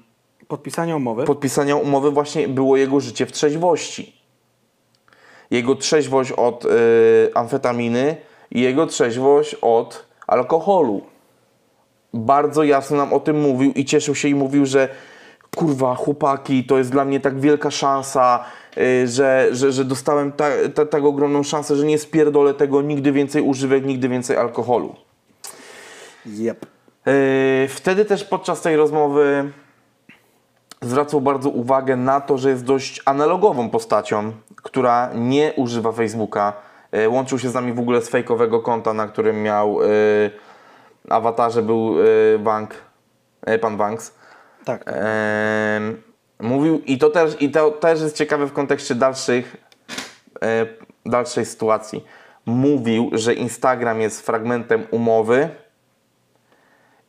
[0.48, 1.24] Podpisanie umowy.
[1.24, 4.20] podpisania umowy właśnie było jego życie w trzeźwości.
[5.50, 6.68] Jego trzeźwość od y,
[7.34, 8.16] amfetaminy
[8.50, 11.02] i jego trzeźwość od alkoholu.
[12.14, 14.88] Bardzo jasno nam o tym mówił i cieszył się i mówił, że
[15.56, 18.44] kurwa, chłopaki, to jest dla mnie tak wielka szansa,
[19.04, 23.42] że, że, że dostałem ta, ta, tak ogromną szansę, że nie spierdolę tego, nigdy więcej
[23.42, 24.94] używek, nigdy więcej alkoholu.
[26.26, 26.66] Yep.
[27.06, 29.50] Yy, Wtedy też podczas tej rozmowy
[30.82, 36.52] zwracał bardzo uwagę na to, że jest dość analogową postacią, która nie używa Facebooka.
[36.92, 40.30] Yy, Łączył się z nami w ogóle z fejkowego konta, na którym miał yy,
[41.08, 41.94] awatarze, był
[42.38, 42.74] bank,
[43.60, 44.14] pan Banks.
[44.64, 44.84] Tak.
[44.86, 46.02] Em,
[46.40, 49.56] mówił, i to, też, i to też jest ciekawe w kontekście dalszych,
[50.42, 50.66] e,
[51.06, 52.04] dalszej sytuacji.
[52.46, 55.48] Mówił, że Instagram jest fragmentem umowy.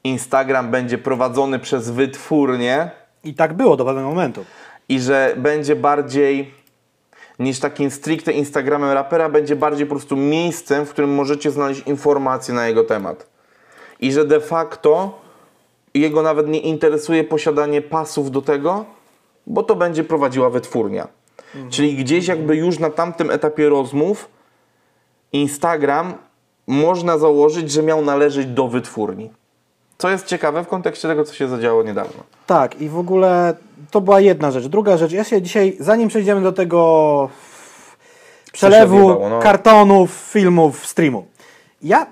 [0.03, 2.91] Instagram będzie prowadzony przez wytwórnię
[3.23, 4.45] I tak było do pewnego momentu.
[4.89, 6.53] i że będzie bardziej
[7.39, 12.53] niż takim stricte Instagramem rapera, będzie bardziej po prostu miejscem, w którym możecie znaleźć informacje
[12.53, 13.29] na jego temat.
[13.99, 15.19] I że de facto
[15.93, 18.85] jego nawet nie interesuje posiadanie pasów do tego,
[19.47, 21.07] bo to będzie prowadziła wytwórnia.
[21.69, 24.29] Czyli gdzieś jakby już na tamtym etapie rozmów
[25.33, 26.13] Instagram
[26.67, 29.29] można założyć, że miał należeć do wytwórni.
[29.97, 32.23] Co jest ciekawe w kontekście tego, co się zadziało niedawno.
[32.47, 33.55] Tak, i w ogóle
[33.91, 34.65] to była jedna rzecz.
[34.67, 37.29] Druga rzecz, ja się dzisiaj, zanim przejdziemy do tego
[38.51, 39.39] przelewu no.
[39.39, 41.25] kartonów, filmów, streamu,
[41.83, 42.07] ja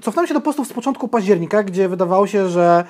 [0.00, 2.84] cofnąłem się do postów z początku października, gdzie wydawało się, że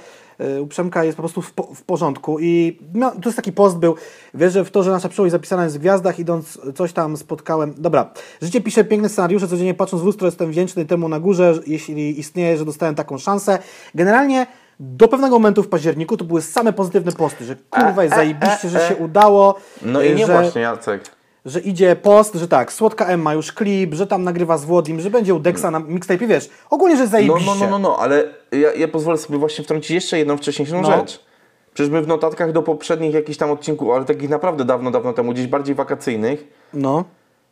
[0.61, 3.79] u Przemka jest po prostu w, po, w porządku i no, to jest taki post
[3.79, 3.95] był,
[4.35, 8.11] wierzę w to, że nasza przyszłość zapisana jest w gwiazdach, idąc coś tam spotkałem, dobra,
[8.43, 12.57] życie pisze piękne scenariusze, codziennie patrząc w lustro jestem wdzięczny temu na górze, jeśli istnieje,
[12.57, 13.59] że dostałem taką szansę.
[13.95, 14.47] Generalnie
[14.81, 18.89] do pewnego momentu w październiku to były same pozytywne posty, że kurwa jest zajebiście, że
[18.89, 21.14] się udało, No i nie że, właśnie, Jacek.
[21.45, 25.01] Że idzie post, że tak, Słodka M ma już klip, że tam nagrywa z Włodim,
[25.01, 27.47] że będzie u Dexa na mixtape, wiesz, ogólnie, że jest No, zajebiście.
[27.47, 30.97] no, no, no, no, ale ja, ja pozwolę sobie właśnie wtrącić jeszcze jedną wcześniejszą No.
[30.97, 31.25] rzecz.
[31.75, 35.33] Przecież my w notatkach do poprzednich jakichś tam odcinków, ale takich naprawdę dawno, dawno temu,
[35.33, 36.45] gdzieś bardziej wakacyjnych,
[36.75, 37.05] No.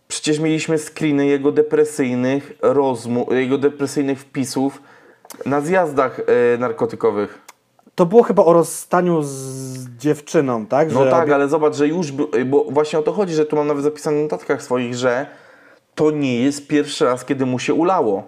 [0.08, 4.82] przecież mieliśmy screeny jego depresyjnych rozmów, jego depresyjnych wpisów
[5.46, 6.20] na zjazdach
[6.54, 7.38] e, narkotykowych.
[7.94, 9.71] To było chyba o rozstaniu z
[10.02, 10.92] dziewczyną, tak?
[10.92, 12.12] No Że tak, obie- ale zobacz, że już,
[12.46, 15.26] bo właśnie o to chodzi, że tu mam nawet zapisane w notatkach swoich, że
[15.94, 18.22] to nie jest pierwszy raz, kiedy mu się ulało.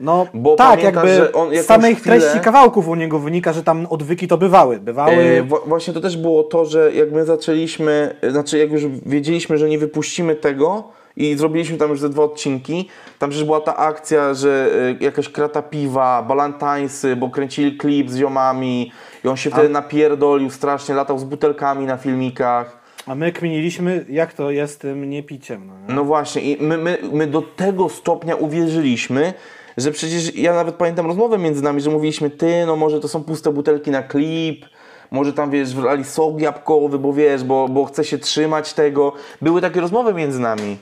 [0.00, 3.62] No bo tak, pamiętasz, jakby on z samych chwilę- treści kawałków u niego wynika, że
[3.62, 4.78] tam odwyki to bywały.
[4.78, 5.44] Bywały.
[5.48, 9.68] Wła- właśnie to też było to, że jak my zaczęliśmy, znaczy jak już wiedzieliśmy, że
[9.68, 10.84] nie wypuścimy tego
[11.16, 14.70] i zrobiliśmy tam już ze dwa odcinki, tam przecież była ta akcja, że
[15.00, 18.92] e, jakaś krata piwa, balantańsy, bo kręcili klip z ziomami
[19.24, 22.82] i on się wtedy napierdolił strasznie, latał z butelkami na filmikach.
[23.06, 25.66] A my kminiliśmy, jak to jest tym niepiciem.
[25.66, 25.94] No, nie?
[25.94, 29.34] No właśnie i my, my, my do tego stopnia uwierzyliśmy,
[29.76, 33.24] że przecież ja nawet pamiętam rozmowę między nami, że mówiliśmy, ty, no może to są
[33.24, 34.66] puste butelki na klip,
[35.12, 39.12] może tam, wiesz, wlali sok jabłkowy, bo wiesz, bo, bo chce się trzymać tego.
[39.42, 40.78] Były takie rozmowy między nami,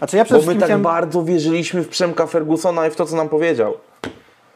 [0.00, 0.82] A czy ja przede bo my tak chciałem...
[0.82, 3.74] bardzo wierzyliśmy w Przemka Fergusona i w to, co nam powiedział.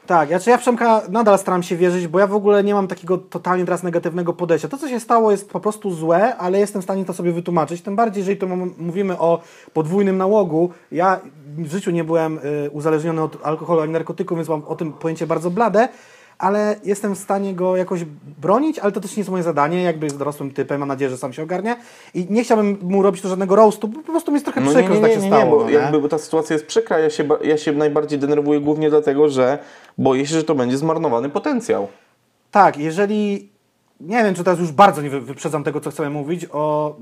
[0.07, 3.19] Tak, ja, w Przemka nadal staram się wierzyć, bo ja w ogóle nie mam takiego
[3.19, 4.69] totalnie teraz negatywnego podejścia.
[4.69, 7.83] To, co się stało, jest po prostu złe, ale jestem w stanie to sobie wytłumaczyć.
[7.83, 8.47] Tym bardziej, jeżeli to
[8.79, 9.41] mówimy o
[9.73, 10.71] podwójnym nałogu.
[10.93, 11.21] Ja
[11.57, 15.27] w życiu nie byłem y, uzależniony od alkoholu ani narkotyków, więc mam o tym pojęcie
[15.27, 15.89] bardzo blade,
[16.41, 18.05] ale jestem w stanie go jakoś
[18.43, 19.83] bronić, ale to też nie jest moje zadanie.
[19.83, 21.77] Jakby jest dorosłym typem, mam nadzieję, że sam się ogarnie.
[22.15, 24.71] I nie chciałbym mu robić tu żadnego roastu, bo po prostu mi jest trochę No
[24.71, 25.57] przykro, nie, że nie, tak nie, się nie, stało.
[25.59, 25.75] bo no, nie?
[25.77, 29.59] jakby bo ta sytuacja jest przykra, ja się, ja się najbardziej denerwuję głównie dlatego, że
[29.99, 31.89] boję się, że to będzie zmarnowany potencjał.
[32.51, 33.49] Tak, jeżeli.
[34.01, 36.47] Nie wiem, czy teraz już bardzo nie wy- wyprzedzam tego, co chcemy mówić.
[36.53, 36.97] O...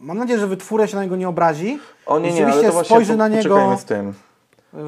[0.00, 1.78] Mam nadzieję, że wytwórnia się na niego nie obrazi.
[2.06, 4.12] O nie, nie, ale to właśnie spojrzy po- na niego, z tym.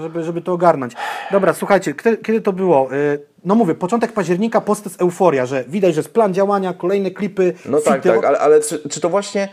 [0.00, 0.92] Żeby, żeby to ogarnąć.
[1.32, 2.94] Dobra, słuchajcie, kiedy, kiedy to było?
[2.94, 7.10] Y, No mówię, początek października, post jest euforia, że widać, że jest plan działania, kolejne
[7.10, 8.08] klipy, No tak, fity.
[8.08, 9.48] tak, ale, ale czy, czy to właśnie.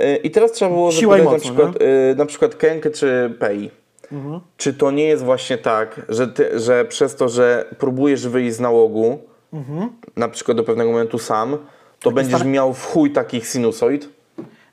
[0.00, 2.54] Yy, I teraz trzeba było Siła i zapytać na moc, no przykład, yy, na przykład
[2.54, 3.70] Kenkę czy Pei.
[4.12, 4.40] Mhm.
[4.56, 8.60] Czy to nie jest właśnie tak, że, ty, że przez to, że próbujesz wyjść z
[8.60, 9.18] nałogu,
[10.16, 11.58] na przykład do pewnego momentu sam,
[12.00, 14.08] to będziesz stary- miał w chuj takich sinusoid?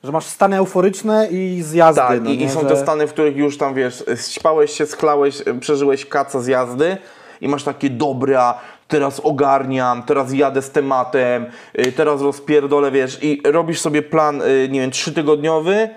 [0.08, 2.00] Że masz stany euforyczne i zjazdy.
[2.00, 2.66] Tak, no i, nie, są że...
[2.66, 6.96] te stany, w których już tam wiesz, śpałeś się, sklałeś, y, przeżyłeś kaca z jazdy
[7.40, 8.58] i masz takie dobra,
[8.88, 11.46] teraz ogarniam, teraz jadę z tematem,
[11.78, 15.88] y, teraz rozpierdolę, wiesz, i robisz sobie plan, y, nie wiem, trzytygodniowy,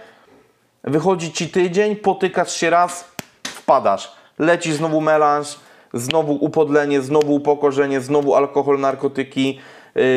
[0.84, 3.06] wychodzi ci tydzień, potykasz się raz,
[3.44, 5.48] wpadasz, leci znowu melanż,
[5.94, 9.60] znowu upodlenie, znowu upokorzenie, znowu alkohol, narkotyki,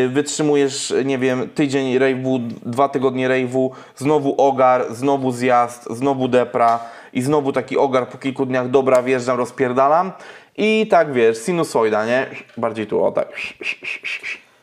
[0.08, 6.80] wytrzymujesz, nie wiem, tydzień rejwu, dwa tygodnie rejwu, znowu ogar, znowu zjazd, znowu depra
[7.12, 10.12] i znowu taki ogar po kilku dniach, dobra, wjeżdżam, rozpierdalam
[10.56, 12.26] i tak, wiesz, sinusoida, nie?
[12.56, 13.28] Bardziej tu, o tak.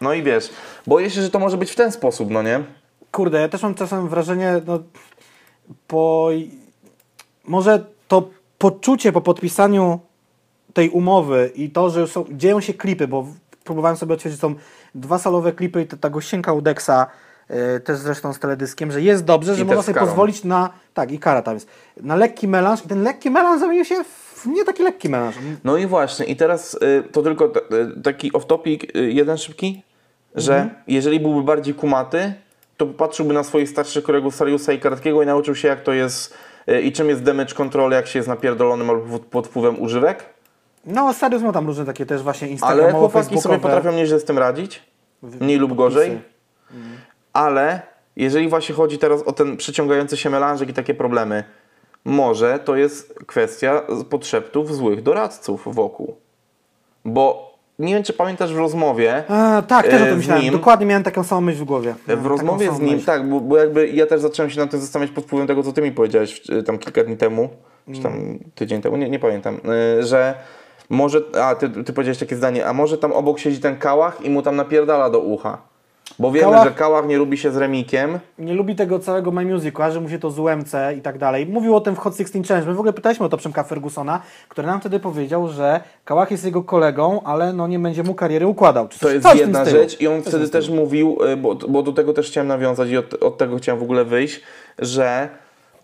[0.01, 0.49] No i wiesz,
[0.87, 2.63] boję się, że to może być w ten sposób, no nie?
[3.11, 4.79] Kurde, ja też mam czasem wrażenie, no,
[5.87, 6.29] po...
[7.43, 9.99] może to poczucie po podpisaniu
[10.73, 13.27] tej umowy i to, że są, dzieją się klipy, bo
[13.63, 14.55] próbowałem sobie odświeżyć, są
[14.95, 17.07] dwa salowe klipy i ta, ta gościenka Udexa,
[17.49, 20.07] yy, też zresztą z teledyskiem, że jest dobrze, że też można sobie karą.
[20.07, 21.67] pozwolić na, tak i kara tam jest,
[22.01, 25.35] na lekki melanż i ten lekki melanż zamienił się w nie taki lekki melanż.
[25.63, 27.59] No i właśnie, i teraz y, to tylko t-
[27.99, 29.83] y, taki off-topic, y, jeden szybki.
[30.35, 30.83] że Mhm.
[30.87, 32.33] jeżeli byłby bardziej kumaty,
[32.77, 36.33] to popatrzyłby na swoich starszych kolegów Sariusa i Kartkiego i nauczył się jak to jest
[36.69, 40.25] y, i czym jest damage control, jak się jest napierdolonym albo pod wpływem używek.
[40.85, 44.25] No, Sarius miał tam różne takie też właśnie Ale Instagramowe, chłopaki sobie potrafią nieźle z
[44.25, 44.83] tym radzić,
[45.23, 46.21] mniej lub gorzej.
[47.33, 47.81] Ale
[48.15, 51.43] jeżeli właśnie chodzi teraz o ten przyciągający się melanżyk i takie problemy,
[52.05, 56.15] może to jest kwestia podszeptów złych doradców wokół.
[57.05, 60.43] Bo nie wiem, czy pamiętasz w rozmowie, A, tak, też o e, tym myślałem.
[60.43, 61.95] nim- Dokładnie miałem taką samą myśl w głowie.
[62.05, 63.05] w Miałem rozmowie taką z nim, myśl.
[63.05, 65.73] tak, bo, bo jakby ja też zacząłem się nad tym zastanawiać pod wpływem tego, co
[65.73, 67.49] ty mi powiedziałeś w- tam kilka dni temu,
[67.95, 69.59] czy tam tydzień temu, nie, nie pamiętam,
[69.99, 70.35] y, że
[70.91, 74.29] może, a ty, ty powiedziałeś takie zdanie, a może tam obok siedzi ten kałach i
[74.29, 75.57] mu tam napierdala do ucha.
[76.19, 78.19] Bo wiemy, Kałach- że kałach nie lubi się z remikiem.
[78.39, 81.45] nie lubi tego całego My Music, kojarzy mu się to z UMC i tak dalej.
[81.45, 82.69] Mówił o tym w Hot 16 Challenge.
[82.69, 86.45] My w ogóle pytaliśmy o to Przemka Fergusona, który nam wtedy powiedział, że Kałach jest
[86.45, 88.87] jego kolegą, ale no nie będzie mu kariery układał.
[88.87, 89.79] Czy To coś- jest coś w tym jedna stylu.
[89.81, 92.97] rzecz i on wtedy też mówił, y, bo, bo do tego też chciałem nawiązać i
[92.97, 94.41] od, od tego chciałem w ogóle wyjść,
[94.79, 95.29] że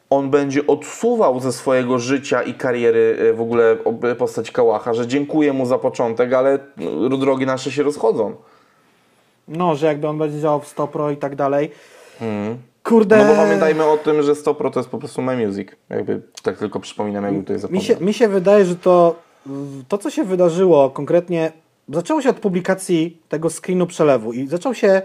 [0.10, 3.78] on będzie odsuwał ze swojego życia i kariery y, w ogóle
[4.18, 8.36] postać Kałacha, że dziękuję mu za początek, ale no, drogi nasze się rozchodzą.
[9.48, 11.72] No, że jakby on będzie działał w Stopro i tak dalej.
[12.84, 13.18] Kurde.
[13.18, 15.68] No bo pamiętajmy o tym, że Stopro to jest po prostu My Music.
[15.90, 17.84] Jakby tak tylko przypominam, jakby tutaj Mi zapomniał.
[17.84, 19.16] się, mi się wydaje, że to,
[19.88, 21.52] to, co się wydarzyło konkretnie,
[21.90, 25.02] zaczęło się od publikacji tego screenu przelewu i zaczął się,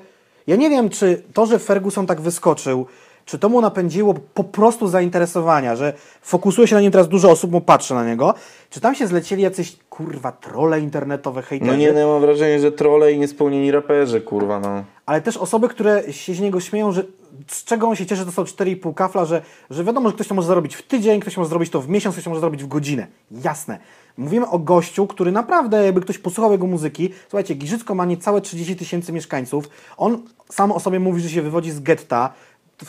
[0.46, 2.86] ja nie wiem, czy to, że Ferguson tak wyskoczył,
[3.24, 5.92] czy to mu napędziło po prostu zainteresowania, że
[6.22, 8.34] fokusuje się na nim teraz dużo osób, bo patrzy na niego,
[8.70, 12.72] czy tam się zlecieli jacyś, kurwa, trole internetowe, hejterzy, No nie, no mam wrażenie, że
[12.72, 14.84] trolle i niespełnieni raperzy, kurwa, no.
[15.06, 17.04] ale też osoby, które się z niego śmieją, że
[17.46, 20.34] z czego on się cieszy, to są 4,5 kafla, że, że wiadomo, że ktoś to
[20.34, 22.68] może zrobić w tydzień, ktoś może zrobić to w miesiąc, ktoś to może zrobić w
[22.68, 23.06] godzinę.
[23.30, 23.78] Jasne.
[24.16, 28.76] Mówimy o gościu, który naprawdę, jakby ktoś posłuchał jego muzyki, słuchajcie, Giżycko ma niecałe 30
[28.76, 32.32] tysięcy mieszkańców, on sam o sobie mówi, że się wywodzi z getta,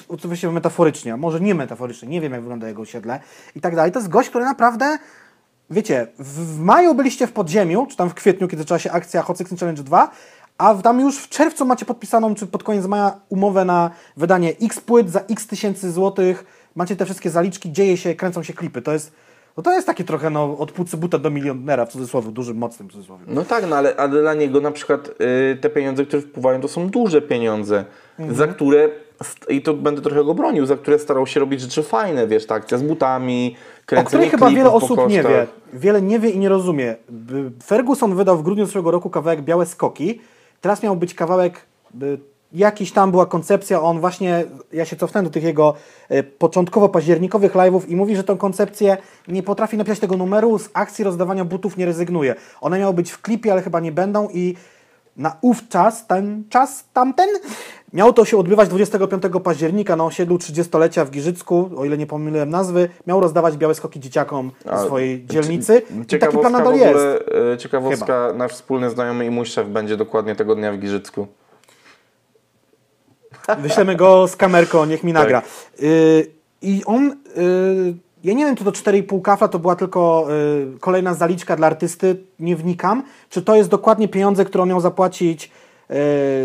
[0.07, 3.19] oczywiście metaforycznie, a może nie metaforycznie, nie wiem jak wygląda jego osiedle
[3.55, 3.91] i tak dalej.
[3.91, 4.97] To jest gość, który naprawdę
[5.69, 9.21] wiecie, w, w maju byliście w podziemiu, czy tam w kwietniu, kiedy zaczęła się akcja
[9.21, 10.11] Hot 16 Challenge 2,
[10.57, 14.79] a tam już w czerwcu macie podpisaną, czy pod koniec maja umowę na wydanie X
[14.79, 16.45] płyt za X tysięcy złotych,
[16.75, 18.81] macie te wszystkie zaliczki, dzieje się, kręcą się klipy.
[18.81, 19.11] To jest,
[19.57, 22.89] no to jest takie trochę no, od płucy buta do milionera, w cudzysłowie, dużym, mocnym
[22.89, 23.23] cudzysłowie.
[23.27, 25.09] No tak, no ale, ale dla niego na przykład
[25.51, 27.85] y, te pieniądze, które wpływają, to są duże pieniądze,
[28.19, 28.37] Mhm.
[28.37, 28.89] za które,
[29.49, 32.55] i to będę trochę go bronił, za które starał się robić rzeczy fajne, wiesz, ta
[32.55, 35.47] akcja z butami, O kręcenie której chyba wiele osób nie wie.
[35.73, 36.95] Wiele nie wie i nie rozumie.
[37.63, 40.21] Ferguson wydał w grudniu zeszłego roku kawałek Białe Skoki.
[40.61, 41.65] Teraz miał być kawałek,
[42.53, 45.73] jakiś tam była koncepcja, on właśnie, ja się cofnąłem do tych jego
[46.09, 48.97] e, początkowo październikowych live'ów i mówi, że tą koncepcję
[49.27, 52.35] nie potrafi napisać tego numeru, z akcji rozdawania butów nie rezygnuje.
[52.61, 54.55] One miały być w klipie, ale chyba nie będą i
[55.17, 57.29] na ów czas, ten czas, tamten,
[57.93, 62.49] miało to się odbywać 25 października na osiedlu 30-lecia w Giżycku, o ile nie pomyliłem
[62.49, 65.77] nazwy, miał rozdawać białe skoki dzieciakom A, swojej dzielnicy.
[65.77, 66.89] I taki Ciekawostka plan nadal jest.
[66.89, 71.27] ogóle, y, ciekawostka, nasz wspólny znajomy i mój szef będzie dokładnie tego dnia w Giżycku.
[73.57, 75.41] Wyślemy go z kamerką, niech mi nagra.
[75.41, 75.49] Tak.
[75.83, 80.27] Y, I on, y, ja nie wiem, czy to 4,5 kafla to była tylko
[80.75, 83.03] y, kolejna zaliczka dla artysty, nie wnikam.
[83.29, 85.51] Czy to jest dokładnie pieniądze, które on miał zapłacić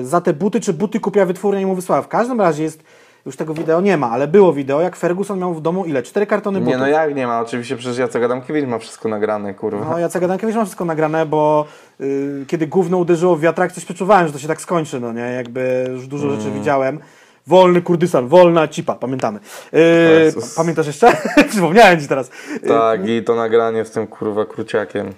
[0.03, 2.03] za te buty, czy buty kupiła wytwórnia i mu wysłała.
[2.03, 2.83] W każdym razie jest,
[3.27, 6.03] już tego wideo nie ma, ale było wideo, jak Ferguson miał w domu ile?
[6.03, 6.73] Cztery kartony butów.
[6.75, 9.85] Nie, no jak nie ma, oczywiście przecież Jacek Adamkiewicz ma wszystko nagrane, kurwa.
[9.91, 11.67] No, Jacek Adamkiewicz ma wszystko nagrane, bo
[12.01, 15.21] y, kiedy gówno uderzyło w wiatrak, coś przeczuwałem, że to się tak skończy, no nie?
[15.21, 16.41] Jakby już dużo Mm.
[16.41, 16.99] rzeczy widziałem.
[17.47, 19.39] Wolny Kurdystan, wolna cipa, pamiętamy.
[19.75, 19.79] Y,
[20.25, 20.55] Jezus.
[20.55, 21.17] pamiętasz jeszcze?
[21.51, 22.31] Przypomniałem ci teraz.
[22.57, 25.13] Y, Tak, i to nagranie z tym kurwa kruciakiem.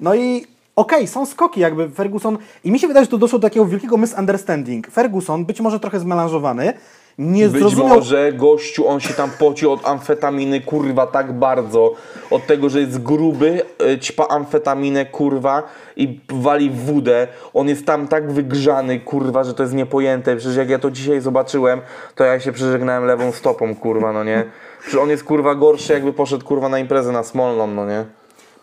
[0.00, 0.46] No i
[0.76, 3.98] okej, są skoki jakby Ferguson i mi się wydaje, że to doszło do takiego wielkiego
[3.98, 4.90] misunderstanding.
[4.90, 6.72] Ferguson, być może trochę zmelanżowany,
[7.18, 7.88] nie Być zrozumiał...
[7.88, 11.94] może gościu, on się tam poci od amfetaminy, kurwa, tak bardzo.
[12.30, 15.62] Od tego, że jest gruby, y, ćpa amfetaminę, kurwa,
[15.96, 17.28] i wali w wódę.
[17.54, 20.36] On jest tam tak wygrzany, kurwa, że to jest niepojęte.
[20.36, 21.80] Przecież jak ja to dzisiaj zobaczyłem,
[22.14, 24.44] to ja się przeżegnałem lewą stopą, kurwa, no nie?
[24.80, 28.04] Przecież on jest, kurwa, gorszy, jakby poszedł, kurwa, na imprezę na Smolną, no nie?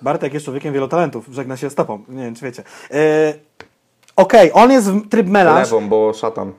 [0.04, 2.64] Bartek jest człowiekiem wielotalentów, żegna się z topą, nie wiem czy wiecie.
[2.94, 3.40] Y,
[4.16, 6.54] Okej, on jest w tryb melanż, Lewą, bo szatan.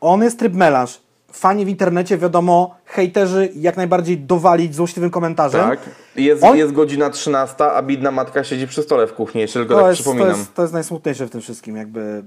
[0.00, 1.00] On jest tryb melanż.
[1.32, 5.60] Fani w internecie, wiadomo, hejterzy jak najbardziej dowalić złośliwym komentarzem.
[5.60, 5.78] Tak.
[6.16, 9.74] Jest, On- jest godzina 13, a bidna matka siedzi przy stole w kuchni, jeszcze tylko
[9.74, 10.38] To, tak jest, to, przypominam.
[10.38, 12.22] jest, to jest najsmutniejsze w tym wszystkim, jakby.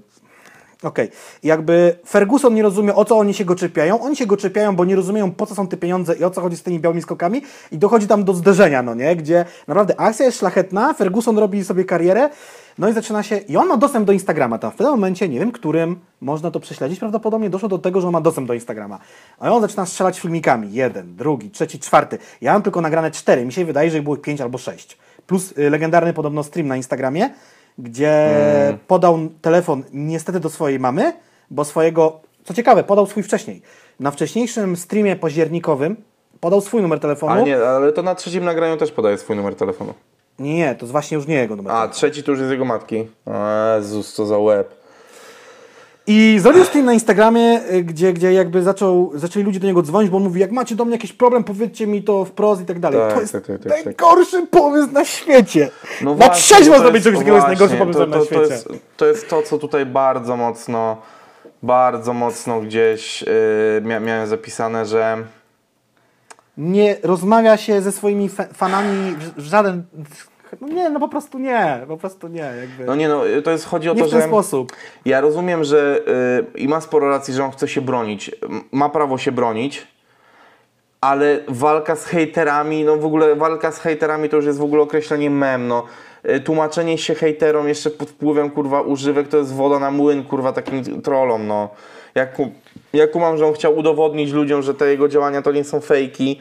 [0.85, 1.09] Okej,
[1.43, 4.01] jakby Ferguson nie rozumie, o co oni się go czepiają.
[4.01, 6.41] Oni się go czepiają, bo nie rozumieją, po co są te pieniądze i o co
[6.41, 7.41] chodzi z tymi białymi skokami.
[7.71, 9.15] I dochodzi tam do zderzenia, no nie?
[9.15, 12.29] Gdzie naprawdę akcja jest szlachetna, Ferguson robi sobie karierę,
[12.77, 13.37] no i zaczyna się.
[13.37, 14.57] I on ma dostęp do Instagrama.
[14.57, 16.99] Tam w tym momencie, nie wiem którym, można to prześledzić.
[16.99, 18.99] Prawdopodobnie doszło do tego, że on ma dostęp do Instagrama.
[19.39, 20.73] A on zaczyna strzelać filmikami.
[20.73, 22.17] Jeden, drugi, trzeci, czwarty.
[22.41, 23.45] Ja mam tylko nagrane cztery.
[23.45, 24.97] Mi się wydaje, że ich było pięć albo sześć.
[25.27, 27.29] Plus y, legendarny podobno stream na Instagramie,
[27.77, 28.29] gdzie
[28.87, 31.13] podał telefon niestety do swojej mamy,
[31.51, 33.61] bo swojego, co ciekawe, podał swój wcześniej.
[33.99, 35.95] Na wcześniejszym streamie październikowym
[36.39, 37.31] podał swój numer telefonu.
[37.31, 39.93] Ale nie, ale to na trzecim nagraniu też podaje swój numer telefonu.
[40.39, 41.73] nie, to jest właśnie już nie jego numer.
[41.73, 43.07] A, trzeci to już jest jego matki.
[43.75, 44.84] Jezus, co za łeb.
[46.07, 50.11] I zrobił stream na Instagramie, y, gdzie, gdzie jakby zaczął, zaczęli ludzie do niego dzwonić,
[50.11, 52.79] bo on mówi, jak macie do mnie jakiś problem, powiedzcie mi to wprost i tak
[52.79, 52.99] dalej.
[52.99, 53.85] Tak, to jest tak, tak, tak, tak.
[53.85, 55.69] najgorszy pomysł na świecie.
[56.01, 58.41] No na właśnie, trzeźwo zrobić czegoś takiego jest najgorszy pomysł to, na to, świecie.
[58.41, 60.97] To jest, to jest to, co tutaj bardzo mocno,
[61.63, 63.27] bardzo mocno gdzieś yy,
[63.83, 65.17] mia, miałem zapisane, że
[66.57, 69.83] Nie rozmawia się ze swoimi fa- fanami w, w żaden...
[70.61, 72.51] No nie, no po prostu nie, po prostu nie.
[72.59, 72.85] Jakby.
[72.85, 74.71] no nie no, to jest, chodzi o nie to, w ten że sposób.
[75.05, 75.99] ja rozumiem, że
[76.53, 78.31] yy, i ma sporo racji, że on chce się bronić,
[78.71, 79.87] ma prawo się bronić,
[81.01, 84.81] ale walka z hejterami, no w ogóle walka z hejterami to już jest w ogóle
[84.81, 85.83] określenie mem, no.
[86.29, 90.53] Y, Tłumaczenie się hejterom jeszcze pod wpływem kurwa używek to jest woda na młyn kurwa
[90.53, 91.69] takim trollom, no.
[92.15, 92.51] Ja, ku,
[92.93, 96.39] ja kumam, że on chciał udowodnić ludziom, że te jego działania to nie są fejki,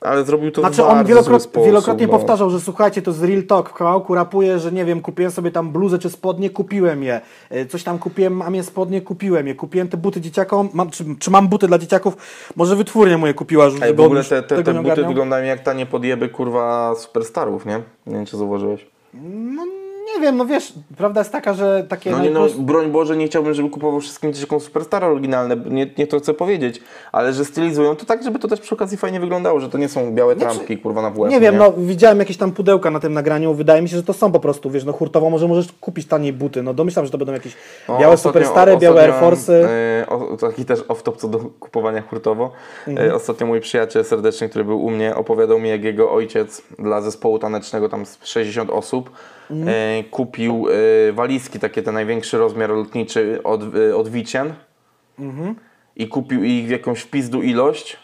[0.00, 2.12] ale zrobił to w Znaczy bardzo on wielokrot, sposób, wielokrotnie no.
[2.12, 5.50] powtarzał, że słuchajcie, to jest real talk, w kawałku rapuje, że nie wiem, kupiłem sobie
[5.50, 7.20] tam bluzę czy spodnie, kupiłem je.
[7.50, 9.54] E, Coś tam kupiłem, mam je spodnie, kupiłem je.
[9.54, 12.16] Kupiłem te buty dzieciakom, mam, czy, czy mam buty dla dzieciaków?
[12.56, 15.86] Może wytwórnia moje kupiła, żeby Ej, w ogóle te, te, te buty wyglądają jak tanie
[15.86, 17.82] podjeby kurwa superstarów, nie?
[18.06, 18.86] Nie wiem, czy zauważyłeś.
[19.14, 19.83] No
[20.14, 23.26] nie wiem, no wiesz, prawda jest taka, że takie No nie no, broń Boże, nie
[23.26, 26.80] chciałbym, żeby kupował wszystkim dzieciakom superstary oryginalne, nie, nie to chcę powiedzieć,
[27.12, 29.88] ale że stylizują to tak, żeby to też przy okazji fajnie wyglądało, że to nie
[29.88, 33.12] są białe trampki, kurwa, na WF, Nie wiem, no widziałem jakieś tam pudełka na tym
[33.12, 36.06] nagraniu, wydaje mi się, że to są po prostu, wiesz, no hurtowo może możesz kupić
[36.06, 37.56] taniej buty, no domyślam, że to będą jakieś
[37.88, 39.52] O, białe ostatnio- superstare, białe Air Force'y.
[39.52, 42.52] e, o, taki też off-top co do kupowania hurtowo.
[42.88, 43.10] Mhm.
[43.10, 47.00] E, ostatnio mój przyjaciel serdeczny, który był u mnie, opowiadał mi, jak jego ojciec dla
[47.00, 49.10] zespołu tanecznego, tam z 60 osób,
[49.50, 49.68] Mhm.
[49.68, 50.66] e, kupił
[51.08, 53.60] e, walizki, takie ten największy rozmiar lotniczy od,
[53.90, 54.54] e, od Wicien
[55.18, 55.54] Mhm.
[55.96, 57.96] i kupił ich w jakąś w pizdu ilość.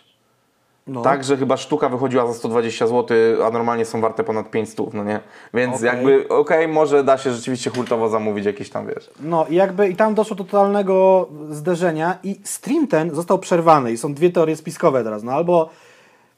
[0.86, 1.02] No.
[1.02, 5.04] Tak, że chyba sztuka wychodziła za 120 zł, a normalnie są warte ponad 500, no
[5.04, 5.20] nie?
[5.54, 5.86] Więc Okej.
[5.86, 9.10] jakby, okej, może da się rzeczywiście hurtowo zamówić jakieś tam, wiesz.
[9.20, 13.96] No i jakby i tam doszło do totalnego zderzenia i stream ten został przerwany i
[13.96, 15.70] są dwie teorie spiskowe teraz, no albo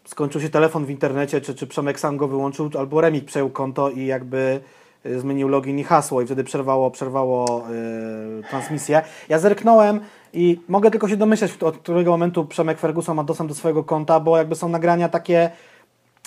[0.04, 3.90] skończył się telefon w internecie, czy, czy Przemek sam go wyłączył, albo Remik przejął konto
[3.90, 4.60] i jakby
[5.04, 7.64] zmienił login i hasło i wtedy przerwało, przerwało
[8.36, 9.02] yy, transmisję.
[9.28, 10.00] Ja zerknąłem
[10.32, 14.20] i mogę tylko się domyśleć, od którego momentu Przemek Ferguson ma dostęp do swojego konta,
[14.20, 15.50] bo jakby są nagrania takie,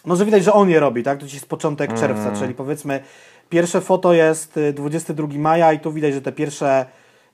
[0.06, 1.20] no że widać, że on je robi, tak?
[1.20, 3.00] To jest początek czerwca, czyli powiedzmy
[3.50, 6.86] pierwsze foto jest y, 22 maja i tu widać, że te pierwsze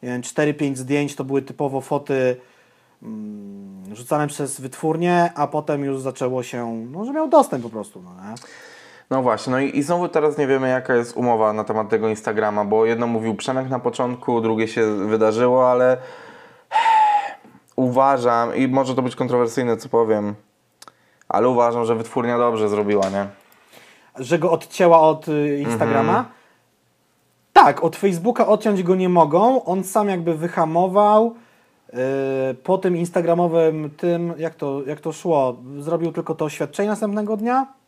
[0.04, 2.36] nie wiem, 4-5 zdjęć to były typowo foty
[3.04, 8.02] mm, rzucane przez wytwórnię, a potem już zaczęło się, no że miał dostęp po prostu,
[8.02, 8.36] no nie?
[9.12, 12.10] No właśnie, no i, i znowu teraz nie wiemy jaka jest umowa na temat tego
[12.10, 15.98] Instagrama, bo jedno mówił Przemek na początku, drugie się wydarzyło, ale
[17.76, 20.36] uważam, i może to być kontrowersyjne co powiem,
[21.30, 23.28] ale uważam, że wytwórnia dobrze zrobiła, nie?
[24.20, 26.26] Że go odcięła od y, Instagrama.
[27.54, 29.64] Tak, od Facebooka odciąć go nie mogą.
[29.66, 31.36] On sam jakby wyhamował.
[31.94, 32.00] Yy,
[32.64, 37.81] po tym instagramowym tym, jak to, jak to szło, zrobił tylko to oświadczenie następnego dnia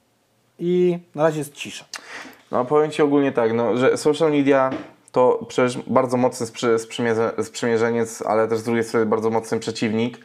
[0.59, 1.85] i na razie jest cisza.
[2.51, 4.69] No powiem Ci ogólnie tak, no, że social media
[5.11, 10.17] to przecież bardzo mocny sprzy, sprzymierze, sprzymierzeniec, ale też z drugiej strony bardzo mocny przeciwnik.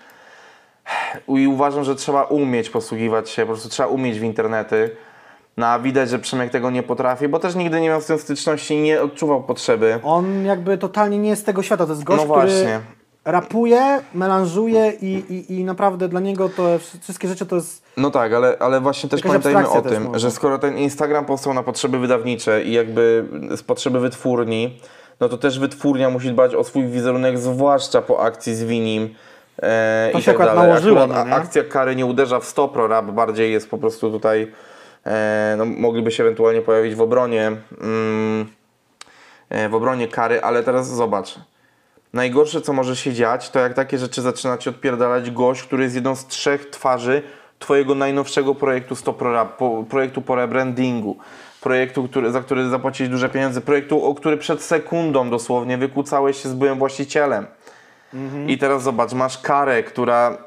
[1.28, 4.96] I uważam, że trzeba umieć posługiwać się, po prostu trzeba umieć w internety.
[5.56, 8.18] No a widać, że Przemek tego nie potrafi, bo też nigdy nie miał z tym
[8.18, 10.00] styczności i nie odczuwał potrzeby.
[10.02, 11.86] On jakby totalnie nie jest z tego świata.
[11.86, 12.80] To jest gość, No który właśnie.
[13.28, 17.82] Rapuje, melanżuje i, i, i naprawdę dla niego to wszystkie rzeczy to jest...
[17.96, 21.62] No tak, ale, ale właśnie też pamiętajmy o tym, że skoro ten Instagram powstał na
[21.62, 23.24] potrzeby wydawnicze i jakby
[23.56, 24.80] z potrzeby wytwórni,
[25.20, 29.14] no to też wytwórnia musi dbać o swój wizerunek, zwłaszcza po akcji z Winim.
[29.62, 30.68] E, To i się tak dalej.
[30.68, 34.52] nałożyło, Akurat no akcja kary nie uderza w stopro, rap bardziej jest po prostu tutaj,
[35.06, 38.46] e, no, mogliby się ewentualnie pojawić w obronie, mm,
[39.48, 41.38] e, w obronie kary, ale teraz zobacz.
[42.12, 45.94] Najgorsze, co może się dziać, to jak takie rzeczy zaczyna ci odpierdalać gość, który jest
[45.94, 47.22] jedną z trzech twarzy
[47.58, 51.16] twojego najnowszego projektu Pro po, projektu po rebrandingu,
[51.60, 56.48] projektu, który, za który zapłaciłeś duże pieniądze, projektu, o który przed sekundą dosłownie wykłócałeś się
[56.48, 57.46] z byłym właścicielem.
[58.46, 60.38] I teraz zobacz, masz Karę, która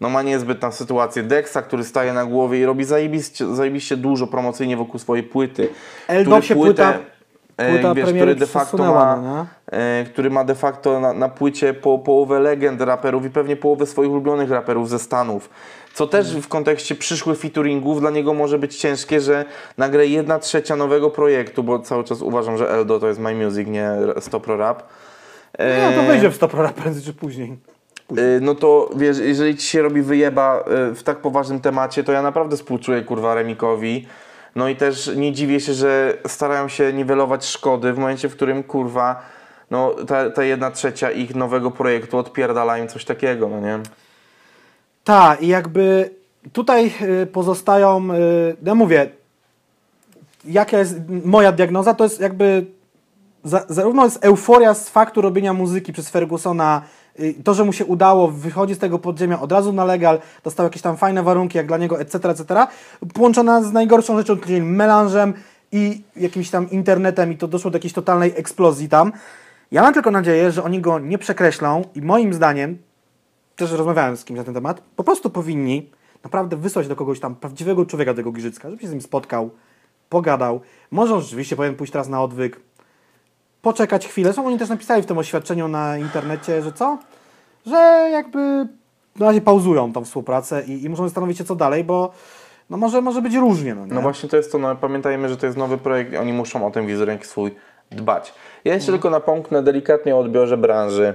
[0.00, 1.22] no ma niezbyt tam sytuację.
[1.22, 5.68] Dexa, który staje na głowie i robi zajebiście, zajebiście dużo promocyjnie wokół swojej płyty.
[6.08, 6.98] Eldo się płyta-
[7.56, 9.46] e, płyta wiesz, premiery który de facto ma, no e,
[10.06, 14.10] który ma de facto na, na płycie po, połowę legend raperów i pewnie połowę swoich
[14.10, 15.50] ulubionych raperów ze Stanów.
[15.94, 19.44] Co też w kontekście przyszłych featuringów dla niego może być ciężkie, że
[19.78, 23.68] nagle jedna trzecia nowego projektu, bo cały czas uważam, że Eldo to jest My Music,
[23.68, 23.90] nie
[24.20, 24.82] Stopro Rap.
[25.58, 27.58] No to E, wyjdzie w 100 prędzej czy później.
[28.18, 32.12] Y, No to wiesz, jeżeli ci się robi wyjeba y, w tak poważnym temacie, to
[32.12, 34.06] ja naprawdę współczuję kurwa Remikowi.
[34.56, 38.62] No i też nie dziwię się, że starają się niwelować szkody w momencie, w którym
[38.62, 39.22] kurwa,
[39.70, 43.78] no ta, ta jedna trzecia ich nowego projektu odpierdala im coś takiego, no nie?
[45.04, 46.10] Tak, i jakby
[46.52, 49.10] tutaj y, pozostają, y, ja mówię,
[50.44, 52.66] jaka jest moja diagnoza, to jest jakby
[53.44, 56.82] za, zarówno jest euforia z faktu robienia muzyki przez Fergusona,
[57.20, 60.66] y, to, że mu się udało, wychodzi z tego podziemia od razu na legal, dostał
[60.66, 62.66] jakieś tam fajne warunki jak dla niego, etc., etc.,
[63.14, 65.34] połączona z najgorszą rzeczą, czyli melanżem
[65.72, 69.12] i jakimś tam internetem i to doszło do jakiejś totalnej eksplozji tam.
[69.72, 72.78] Ja mam tylko nadzieję, że oni go nie przekreślą i moim zdaniem,
[73.56, 75.90] też rozmawiałem z kimś na ten temat, po prostu powinni
[76.24, 79.50] naprawdę wysłać do kogoś tam prawdziwego człowieka tego Giżycka, żeby się z nim spotkał,
[80.08, 80.60] pogadał.
[80.90, 82.60] Może on rzeczywiście powinien pójść teraz na odwyk,
[83.62, 84.26] poczekać chwilę.
[84.26, 86.98] Zresztą oni też napisali w tym oświadczeniu na internecie, że co?
[87.66, 88.68] Że jakby
[89.16, 92.12] na razie pauzują tą współpracę i, i muszą zastanowić się co dalej, bo
[92.70, 93.74] no może, może być różnie.
[93.74, 93.94] No, nie?
[93.94, 96.66] No właśnie to jest to, no pamiętajmy, że to jest nowy projekt i oni muszą
[96.66, 97.54] o ten wizerunek swój
[97.90, 98.34] dbać.
[98.66, 101.14] Ja jeszcze tylko napomknę delikatnie o odbiorze branży,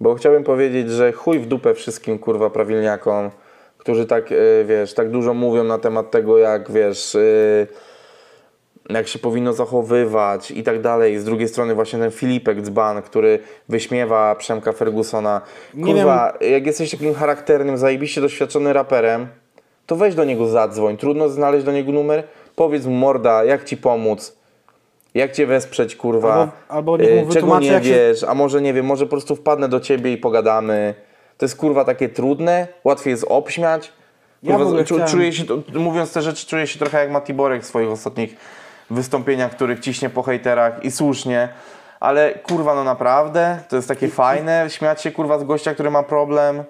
[0.00, 3.30] bo chciałbym powiedzieć, że chuj w dupę wszystkim kurwa prawilniakom,
[3.78, 7.66] którzy tak, y, wiesz, tak dużo mówią na temat tego, jak, wiesz, y,
[8.88, 11.18] jak się powinno zachowywać i tak dalej.
[11.18, 13.38] Z drugiej strony właśnie ten Filipek Dzban, który
[13.68, 15.40] wyśmiewa Przemka Fergusona.
[15.84, 19.26] Kurwa, jak jesteś takim charakternym, zajebiście doświadczonym raperem,
[19.86, 20.96] to weź do niego zadzwoń.
[20.96, 22.24] Trudno znaleźć do niego numer.
[22.56, 24.43] Powiedz mu morda, jak ci pomóc.
[25.14, 26.34] Jak cię wesprzeć, kurwa?
[26.34, 28.24] Albo- albo Y, Czego wytłumaczy, nie jak się- wiesz?
[28.24, 30.94] A może nie wiem, może po prostu wpadnę do ciebie i pogadamy.
[31.38, 33.92] To jest kurwa takie trudne, łatwiej jest obśmiać.
[34.42, 37.34] Ja Kurwa, ogóle czu, chciałem- czuję się, mówiąc te rzeczy, czuję się trochę jak Mati
[37.34, 38.36] Borek w swoich ostatnich
[38.90, 41.48] wystąpieniach, których ciśnie po hejterach i słusznie.
[42.00, 46.02] Ale kurwa, no naprawdę, to jest takie fajne, śmiać się kurwa z gościa, który ma
[46.02, 46.64] problem.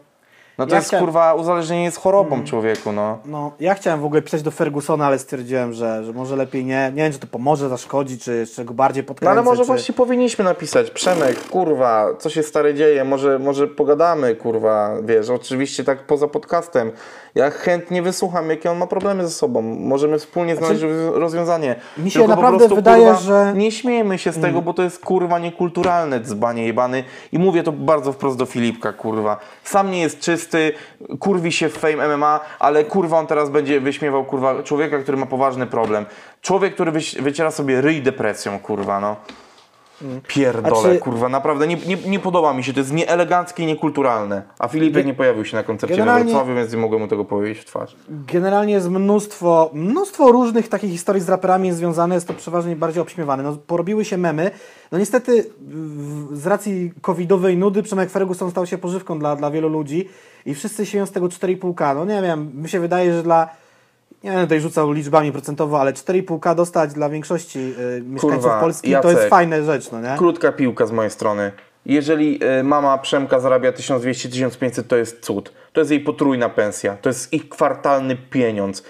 [0.58, 3.18] No to Ja jest chciałem- kurwa, uzależnienie jest chorobą człowieku, no.
[3.24, 6.92] No, ja chciałem w ogóle pisać do Fergusona, ale stwierdziłem, że, że może lepiej nie.
[6.94, 9.32] Nie wiem, czy to pomoże, zaszkodzi, czy jeszcze go bardziej No podkręcę.
[9.32, 9.66] ale może czy...
[9.66, 15.84] właśnie powinniśmy napisać, Przemek, kurwa, co się stary dzieje, może, może pogadamy, kurwa, wiesz, oczywiście
[15.84, 16.92] tak poza podcastem.
[17.34, 19.62] Ja chętnie wysłucham, jakie on ma problemy ze sobą.
[19.62, 21.76] Możemy wspólnie znaleźć rozwią- rozwiązanie.
[21.98, 24.82] mi się Tylko naprawdę prostu, wydaje, kurwa, że- Nie śmiejmy się z tego, bo to
[24.82, 27.04] jest kurwa niekulturalne dzbanie jebany.
[27.32, 29.36] I mówię to bardzo wprost do Filipka, kurwa.
[29.64, 30.72] Sam nie jest czysty,
[31.20, 35.26] kurwi się w Fame MMA, ale kurwa on teraz będzie wyśmiewał kurwa człowieka, który ma
[35.26, 36.06] poważny problem.
[36.42, 39.16] Człowiek, który wyciera sobie ryj depresją, kurwa, no.
[40.28, 44.42] Pierdolę, czy- kurwa, naprawdę nie, nie, nie podoba mi się, to jest nieeleganckie i niekulturalne.
[44.58, 47.24] A Filipek nie pojawił się na koncercie Generalnie- we Wrocławiu, więc nie mogłem mu tego
[47.24, 47.96] powiedzieć w twarz.
[48.32, 53.02] Generalnie jest mnóstwo, mnóstwo różnych takich historii z raperami jest związane, jest to przeważnie bardziej
[53.02, 53.42] obśmiewane.
[53.42, 54.50] No, porobiły się memy.
[54.92, 59.68] No niestety w- z racji covidowej nudy Przemek Ferguson stał się pożywką dla, dla wielu
[59.68, 60.08] ludzi
[60.46, 61.94] i wszyscy sieją z tego 4,5K.
[61.94, 63.48] No nie wiem, mi się wydaje, że dla
[64.24, 68.88] nie będę tutaj rzucał liczbami procentowo, ale 4,5K dostać dla większości y, mieszkańców Kurwa, Polski
[68.88, 69.16] to Jacek.
[69.16, 70.14] jest fajna rzecz, no nie?
[70.18, 71.52] Krótka piłka z mojej strony.
[71.86, 75.52] Jeżeli e, mama Przemka zarabia 1200-1500, to jest cud.
[75.72, 76.96] To jest jej potrójna pensja.
[76.96, 78.84] To jest ich kwartalny pieniądz.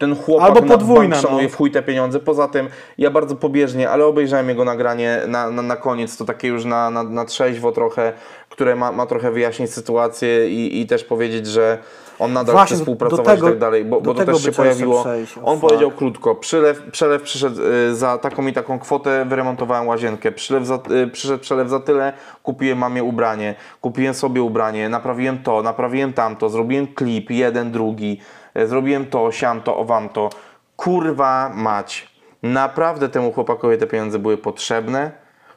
[0.00, 1.48] Ten chłopak Albo na podwójna, szanuje no.
[1.48, 2.20] w chuj te pieniądze.
[2.20, 2.68] Poza tym
[2.98, 6.90] ja bardzo pobieżnie, ale obejrzałem jego nagranie na, na, na koniec, to takie już na,
[6.90, 8.12] na, na trzeźwo trochę,
[8.48, 11.78] które ma, ma trochę wyjaśnić sytuację i, i też powiedzieć, że
[12.18, 15.00] on nadal Właśnie, chce współpracować tego- i tak dalej, bo, bo to też się pojawiło.
[15.00, 15.34] przejść.
[15.44, 15.68] On fuck.
[15.68, 20.78] powiedział krótko, przylew, przelew przyszedł y, za taką i taką kwotę, wyremontowałem łazienkę, przylew za,
[21.04, 22.12] y, przyszedł przelew za tyle,
[22.42, 28.20] kupiłem mamie ubranie, kupiłem sobie ubranie, naprawiłem to, naprawiłem tamto, zrobiłem klip, jeden, drugi,
[28.64, 30.30] zrobiłem to, siam to, owam to.
[30.76, 32.08] Kurwa mać.
[32.42, 35.12] Naprawdę temu chłopakowi te pieniądze były potrzebne.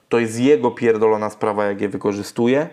[0.09, 2.67] To jest jego pierdolona sprawa, jak je wykorzystuje.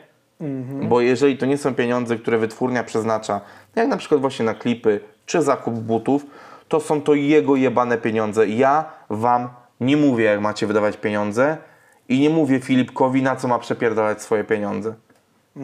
[0.89, 3.41] Bo jeżeli to nie są pieniądze, które wytwórnia przeznacza,
[3.77, 6.27] jak na przykład właśnie na klipy czy zakup butów,
[6.69, 8.49] to są to jego jebane pieniądze.
[8.49, 9.49] Ja wam
[9.81, 11.57] nie mówię, jak macie wydawać pieniądze
[12.09, 14.95] i nie mówię Filipkowi, na co ma przepierdalać swoje pieniądze.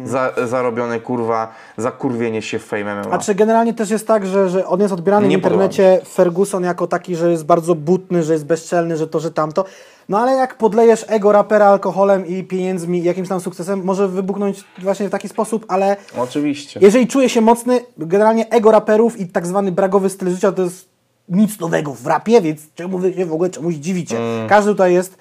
[0.05, 3.11] Za, zarobione kurwa, za kurwienie się w Fame MMA.
[3.11, 6.65] A czy generalnie też jest tak, że, że on jest odbierany Nie w internecie Ferguson
[6.65, 9.65] jako taki, że jest bardzo butny, że jest bezczelny, że to, że tamto.
[10.09, 15.09] No ale jak podlejesz ego rapera alkoholem i pieniędzmi jakimś tam sukcesem, może wybuchnąć właśnie
[15.09, 16.81] w taki sposób, ale Oczywiście.
[16.83, 20.89] jeżeli czuje się mocny, generalnie ego raperów i tak zwany bragowy styl życia to jest
[21.29, 24.19] nic nowego w rapie, więc czemu wy się w ogóle czemuś dziwicie?
[24.19, 24.49] Mm.
[24.49, 25.19] Każdy tutaj jest,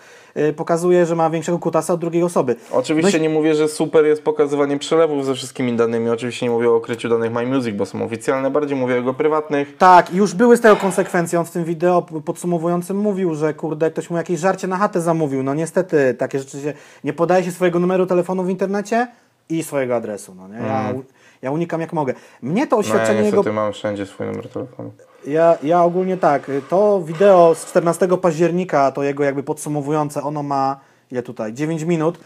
[0.56, 2.56] pokazuje, że ma większego kutasa od drugiej osoby.
[2.72, 6.10] Oczywiście No nie mówię, że super jest pokazywanie przelewów ze wszystkimi danymi.
[6.10, 8.52] Oczywiście nie mówię o okryciu danych My Music, bo są oficjalne.
[8.52, 9.78] Bardziej mówię o jego prywatnych.
[9.78, 11.40] Tak, i już były z tego konsekwencje.
[11.40, 15.44] On w tym wideo podsumowującym mówił, że kurde, ktoś mu jakieś żarcie na chatę zamówił.
[15.44, 16.74] No niestety, takie rzeczy się...
[17.04, 19.08] Nie podaje się swojego numeru telefonu w internecie
[19.50, 20.56] i swojego adresu, no nie?
[20.68, 21.04] Ja, u-
[21.42, 22.14] ja unikam jak mogę.
[22.42, 22.94] Mnie to Mhm.
[22.94, 23.62] No ja oświadczenie niestety jego...
[23.62, 24.92] mam wszędzie swój numer telefonu.
[25.28, 30.80] Ja, ja ogólnie tak, to wideo z 14 października, to jego jakby podsumowujące, ono ma,
[31.12, 32.20] ile tutaj, 9 minut.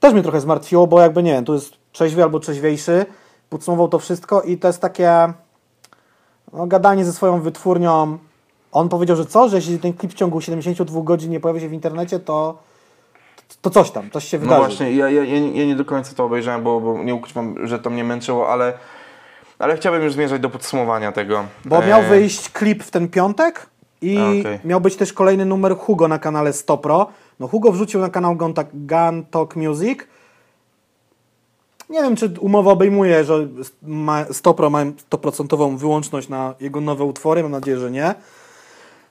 [0.00, 3.06] Też mnie trochę zmartwiło, bo jakby nie wiem, tu jest trzeźwy albo trzeźwiejszy,
[3.50, 5.32] podsumował to wszystko i to jest takie
[6.52, 8.18] no, gadanie ze swoją wytwórnią.
[8.72, 11.68] On powiedział, że co, że jeśli ten klip w ciągu 72 godzin nie pojawi się
[11.68, 12.58] w internecie, to,
[13.62, 14.60] to coś tam, coś się No wydarzy.
[14.60, 17.66] właśnie, ja, ja, ja, nie- ja nie do końca to obejrzałem, bo, bo nie ukrywam,
[17.66, 18.72] że to mnie męczyło, ale,
[19.58, 21.44] ale chciałbym już zmierzać do podsumowania tego.
[21.64, 23.66] Bo miał E, wyjść klip w ten piątek
[24.02, 24.58] i okej.
[24.64, 27.06] miał być też kolejny numer Hugo na kanale Stopro.
[27.40, 28.54] No Hugo wrzucił na kanał Gun
[29.30, 29.98] Talk- Music.
[31.90, 33.46] Nie wiem, czy umowa obejmuje, że
[33.82, 37.42] ma, Stopro ma 100% wyłączność na jego nowe utwory.
[37.42, 38.14] Mam nadzieję, że nie.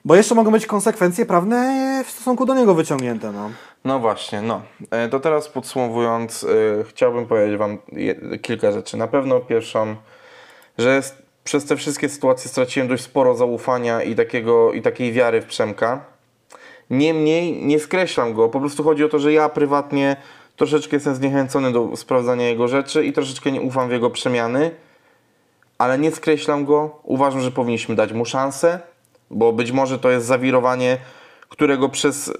[0.04, 3.32] Bo jeszcze mogą być konsekwencje prawne w stosunku do niego wyciągnięte.
[3.32, 3.50] No.
[3.84, 4.62] No właśnie, no.
[4.90, 6.44] E, To teraz podsumowując,
[6.80, 7.78] e, chciałbym powiedzieć Wam
[8.42, 8.96] kilka rzeczy.
[8.96, 9.96] Na pewno pierwszą,
[10.78, 11.02] że
[11.44, 16.04] przez te wszystkie sytuacje straciłem dość sporo zaufania i, takiego, i takiej wiary w Przemka.
[16.90, 18.48] Niemniej nie skreślam go.
[18.48, 20.16] Po prostu chodzi o to, że ja prywatnie
[20.56, 24.70] troszeczkę jestem zniechęcony do sprawdzania jego rzeczy i troszeczkę nie ufam w jego przemiany,
[25.78, 27.00] ale nie skreślam go.
[27.02, 28.80] Uważam, że powinniśmy dać mu szansę,
[29.30, 30.98] bo być może to jest zawirowanie,
[31.48, 32.32] którego przez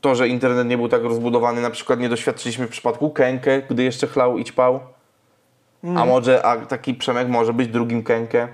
[0.00, 3.82] to, że internet nie był tak rozbudowany, na przykład nie doświadczyliśmy w przypadku Kenke, gdy
[3.82, 4.80] jeszcze chlał i ćpał.
[5.84, 8.48] A może a taki Przemek może być drugim Kenke.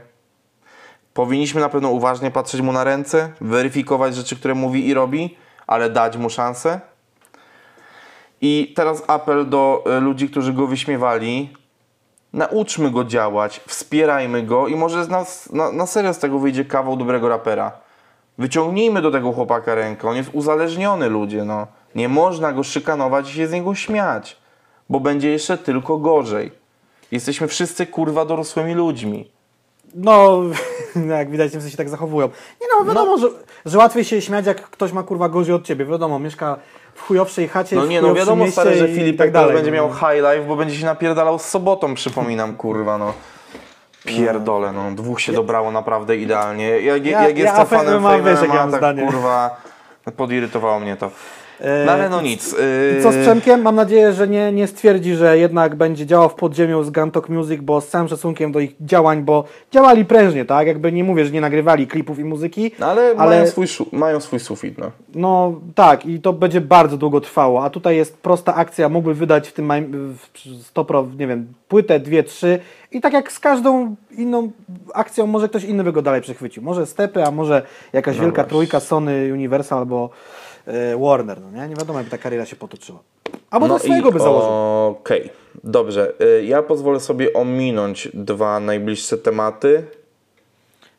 [1.15, 5.37] Powinniśmy na pewno uważnie patrzeć mu na ręce, weryfikować rzeczy, które mówi i robi,
[5.67, 6.81] ale dać mu szansę.
[8.41, 11.57] I teraz apel do e, ludzi, którzy go wyśmiewali.
[12.33, 16.65] Nauczmy go działać, wspierajmy go i może z nas na, na serio z tego wyjdzie
[16.65, 17.73] kawał dobrego rapera.
[18.39, 20.09] Wyciągnijmy do tego chłopaka rękę.
[20.09, 21.45] On jest uzależniony, ludzie.
[21.45, 21.67] No.
[21.95, 24.37] Nie można go szykanować i się z niego śmiać,
[24.89, 26.66] bo będzie jeszcze tylko gorzej.
[27.11, 29.31] Jesteśmy wszyscy kurwa dorosłymi ludźmi.
[29.95, 30.43] No,
[31.17, 32.29] jak widać, Niemcy się tak zachowują.
[32.61, 33.27] Nie no, wiadomo, Że,
[33.67, 35.85] że łatwiej się śmiać, jak ktoś ma kurwa gorzej od ciebie.
[35.85, 36.57] Wiadomo, mieszka
[36.95, 39.55] w chujowszej chacie, No w nie, no wiadomo stary, że Filip tak dalej.
[39.55, 39.95] będzie miał no.
[39.95, 43.13] high life, bo będzie się napierdalał z sobotą, przypominam, kurwa, no.
[44.05, 44.91] Pierdolę, no.
[44.91, 46.69] Dwóch się dobrało naprawdę idealnie.
[46.81, 49.03] Jak, Ja- jak ja jestem AFM fanem tak zdanie.
[49.07, 49.57] kurwa
[50.17, 51.11] podirytowało mnie to.
[51.61, 52.55] E, No ale no nic.
[52.99, 53.63] I co z yy, Przemkiem?
[53.63, 57.61] Mam nadzieję, że nie, nie stwierdzi, że jednak będzie działał w podziemiu z Gantok Music,
[57.61, 60.67] bo z całym szacunkiem do ich działań, bo działali prężnie, tak?
[60.67, 64.21] Jakby nie mówię, że nie nagrywali klipów i muzyki, No ale, ale- Mają, swój, mają
[64.21, 64.91] swój sufit, no.
[65.15, 69.49] no tak, i to będzie bardzo długo trwało, a tutaj jest prosta akcja, mógłby wydać
[69.49, 72.59] w tym w stopro, nie wiem, płytę, dwie, trzy
[72.93, 74.51] i tak jak z każdą inną
[74.95, 76.63] akcją, może ktoś inny by go dalej przechwycił.
[76.63, 77.63] Może Stepy, a może
[77.93, 78.51] jakaś No wielka właśnie.
[78.51, 80.46] trójka, Sony, Universal albo e,
[80.99, 81.69] Warner, no nie?
[81.69, 82.99] Nie wiadomo, jak ta kariera się potoczyła.
[83.51, 84.51] Albo no swojego by założył.
[85.01, 85.31] Okej,
[85.65, 86.13] dobrze.
[86.21, 89.85] Y, Ja pozwolę sobie ominąć dwa najbliższe tematy.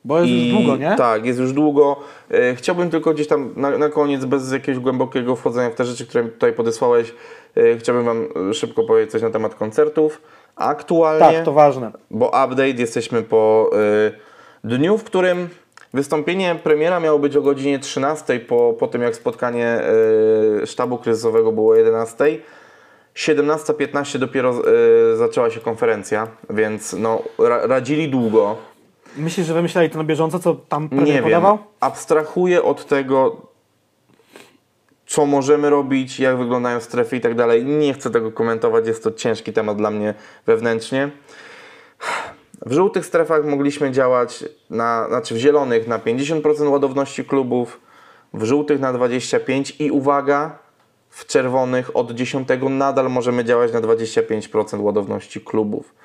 [0.05, 0.95] Bo jest już długo, nie?
[0.97, 1.95] Tak, jest już długo.
[2.31, 6.07] E, Chciałbym tylko gdzieś tam na, na koniec, bez jakiegoś głębokiego wchodzenia w te rzeczy,
[6.07, 7.13] które mi tutaj podesłałeś,
[7.57, 10.21] e, chciałbym Wam e, szybko powiedzieć coś na temat koncertów.
[10.55, 11.91] Aktualnie, Tak, to ważne.
[12.11, 15.49] bo update, jesteśmy po e, dniu, w którym
[15.93, 21.51] wystąpienie premiera miało być o godzinie 13, po, po tym jak spotkanie e, sztabu kryzysowego
[21.51, 22.25] było o 11.
[23.15, 28.55] 17.15 dopiero e, zaczęła się konferencja, więc no, ra, radzili długo.
[29.17, 31.23] Myślisz, że wymyślali to na bieżąco, co tam premier Nie wiem.
[31.23, 31.57] podawał?
[31.79, 33.41] Abstrahuję od tego,
[35.05, 37.65] co możemy robić, jak wyglądają strefy i tak dalej.
[37.65, 40.13] Nie chcę tego komentować, jest to ciężki temat dla mnie
[40.45, 41.09] wewnętrznie.
[42.67, 47.81] W żółtych strefach mogliśmy działać, na, znaczy w zielonych na 50% ładowności klubów,
[48.33, 50.57] w żółtych na 25% i uwaga,
[51.09, 55.95] w czerwonych od 10 nadal możemy działać na 25% ładowności klubów.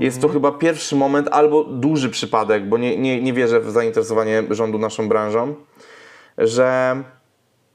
[0.00, 4.42] Jest to chyba pierwszy moment albo duży przypadek, bo nie, nie, nie wierzę w zainteresowanie
[4.50, 5.54] rządu naszą branżą,
[6.38, 6.96] że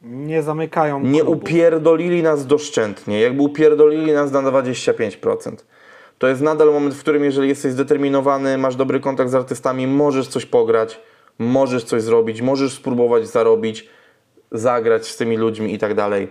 [0.02, 1.44] Nie zamykają Nie klubów.
[1.44, 3.22] upierdolili nas doszczętnie.
[3.22, 5.56] Jakby upierdolili nas na 25%.
[6.20, 10.28] To jest nadal moment, w którym jeżeli jesteś zdeterminowany, masz dobry kontakt z artystami, możesz
[10.28, 11.02] coś pograć,
[11.40, 13.90] możesz coś zrobić, możesz spróbować zarobić,
[14.52, 16.28] zagrać z tymi ludźmi i tak dalej.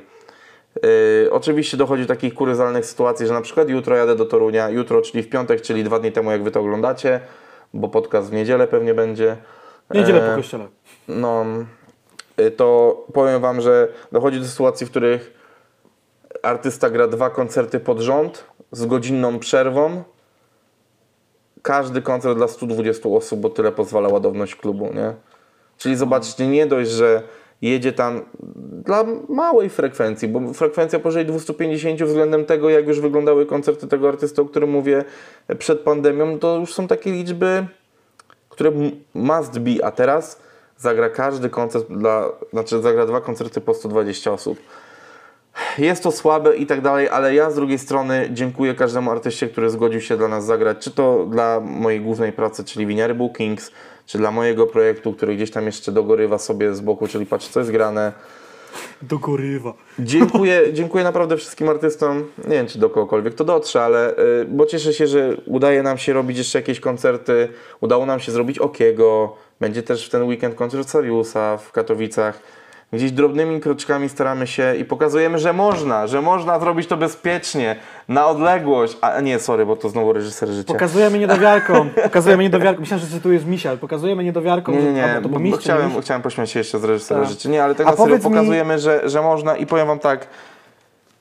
[0.82, 5.02] Yy, oczywiście dochodzi do takich kuryzalnych sytuacji, że na przykład jutro jadę do Torunia, jutro,
[5.02, 7.20] czyli w piątek, czyli dwa dni temu, jak wy to oglądacie,
[7.74, 9.36] bo podcast w niedzielę pewnie będzie.
[9.94, 10.66] Niedzielę po kościele.
[11.08, 11.46] no,
[12.40, 15.37] y, to powiem Wam, że dochodzi do sytuacji, w których
[16.48, 20.02] artysta gra dwa koncerty pod rząd z godzinną przerwą.
[21.62, 25.14] Każdy koncert dla 120 osób, bo tyle pozwala ładowność klubu, nie?
[25.78, 27.22] Czyli zobaczcie, nie dość, że
[27.62, 28.20] jedzie tam
[28.84, 34.42] dla małej frekwencji, bo frekwencja powyżej 250 względem tego, jak już wyglądały koncerty tego artysty,
[34.42, 35.04] o którym mówię
[35.58, 37.66] przed pandemią, to już są takie liczby,
[38.48, 38.72] które
[39.14, 40.40] must be, a teraz
[40.76, 44.58] zagra każdy koncert dla, znaczy zagra dwa koncerty po 120 osób.
[45.78, 49.70] Jest to słabe i tak dalej, ale ja z drugiej strony dziękuję każdemu artyście, który
[49.70, 53.70] zgodził się dla nas zagrać, czy to dla mojej głównej pracy, czyli Winiary Bookings,
[54.06, 57.60] czy dla mojego projektu, który gdzieś tam jeszcze dogorywa sobie z boku, czyli patrz co
[57.60, 58.12] jest grane.
[59.02, 59.74] Do gorywa.
[59.98, 62.24] Dziękuję, dziękuję naprawdę wszystkim artystom.
[62.44, 65.98] Nie wiem, czy do kogokolwiek to dotrze, ale y, bo cieszę się, że udaje nam
[65.98, 67.48] się robić jeszcze jakieś koncerty.
[67.80, 69.36] Udało nam się zrobić Okiego.
[69.60, 72.40] Będzie też w ten weekend koncert Sariusa w Katowicach.
[72.92, 77.76] Gdzieś drobnymi kroczkami staramy się i pokazujemy, że można, że można zrobić to bezpiecznie,
[78.08, 78.96] na odległość.
[79.00, 80.72] A nie, sorry, bo to znowu reżyser życia.
[80.72, 81.90] Pokazujemy niedowiarkom.
[82.02, 82.80] Pokazujemy niedowiarkom.
[82.80, 84.74] Myślałem, że cytujesz Misia, ale pokazujemy niedowiarkom.
[84.74, 87.20] Nie, nie, nie, bo, bo miś, czy nie chciałem, chciałem pośmiać się jeszcze z reżysera
[87.20, 87.28] Tak.
[87.30, 87.48] życia.
[87.48, 90.26] Nie, ale tak A na serio mi- pokazujemy, że, że można i powiem wam tak,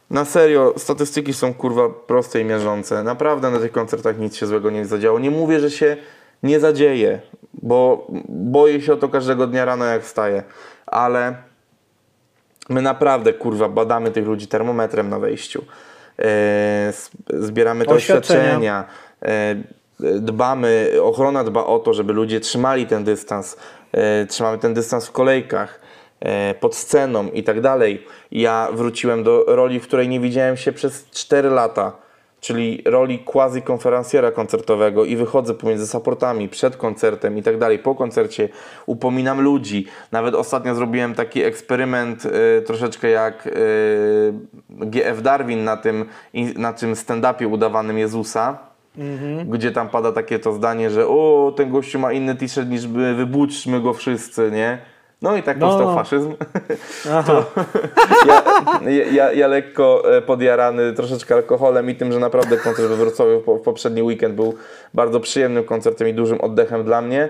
[0.10, 3.04] na serio, statystyki są kurwa proste i mierzące.
[3.04, 5.20] Naprawdę na tych koncertach nic się złego nie zadziało.
[5.20, 5.98] Nie mówię, że się
[6.44, 7.22] nie zadzieje,
[7.54, 10.44] bo boję się o to każdego dnia rano jak wstaję,
[10.86, 11.47] ale
[12.70, 15.66] my naprawdę kurwa badamy tych ludzi termometrem na wejściu.
[16.20, 16.94] E,
[17.30, 18.40] zbieramy te Oświadczenia.
[18.42, 18.86] oświadczenia.
[19.22, 19.56] E,
[20.20, 23.58] dbamy, ochrona dba o to, żeby ludzie trzymali ten dystans.
[23.92, 25.88] E, trzymamy ten dystans w kolejkach,
[26.60, 28.08] pod sceną i tak dalej.
[28.32, 31.92] Ja wróciłem do roli, w której nie widziałem się przez 4 lata,
[32.48, 38.50] czyli roli quasi-konferencjera koncertowego i wychodzę pomiędzy supportami przed koncertem i tak dalej, po koncercie
[38.86, 39.86] upominam ludzi.
[40.12, 43.52] Nawet ostatnio zrobiłem taki eksperyment e, troszeczkę jak e,
[44.70, 46.06] GF Darwin na tym,
[46.56, 48.58] na tym stand-upie udawanym Jezusa
[49.46, 53.16] gdzie tam pada takie to zdanie, że o, ten gościu ma inny t-shirt niż my,
[53.16, 54.78] wybudźmy go wszyscy, nie?
[55.22, 55.68] No i tak No.
[55.68, 56.34] powstał faszyzm.
[57.14, 57.44] Aha.
[58.86, 63.40] Ja, ja, ja, lekko e, podjarany troszeczkę alkoholem i tym, że naprawdę koncert we Wrocławiu
[63.42, 64.54] w, poprzedni weekend był
[64.94, 67.30] bardzo przyjemnym koncertem i dużym oddechem dla mnie.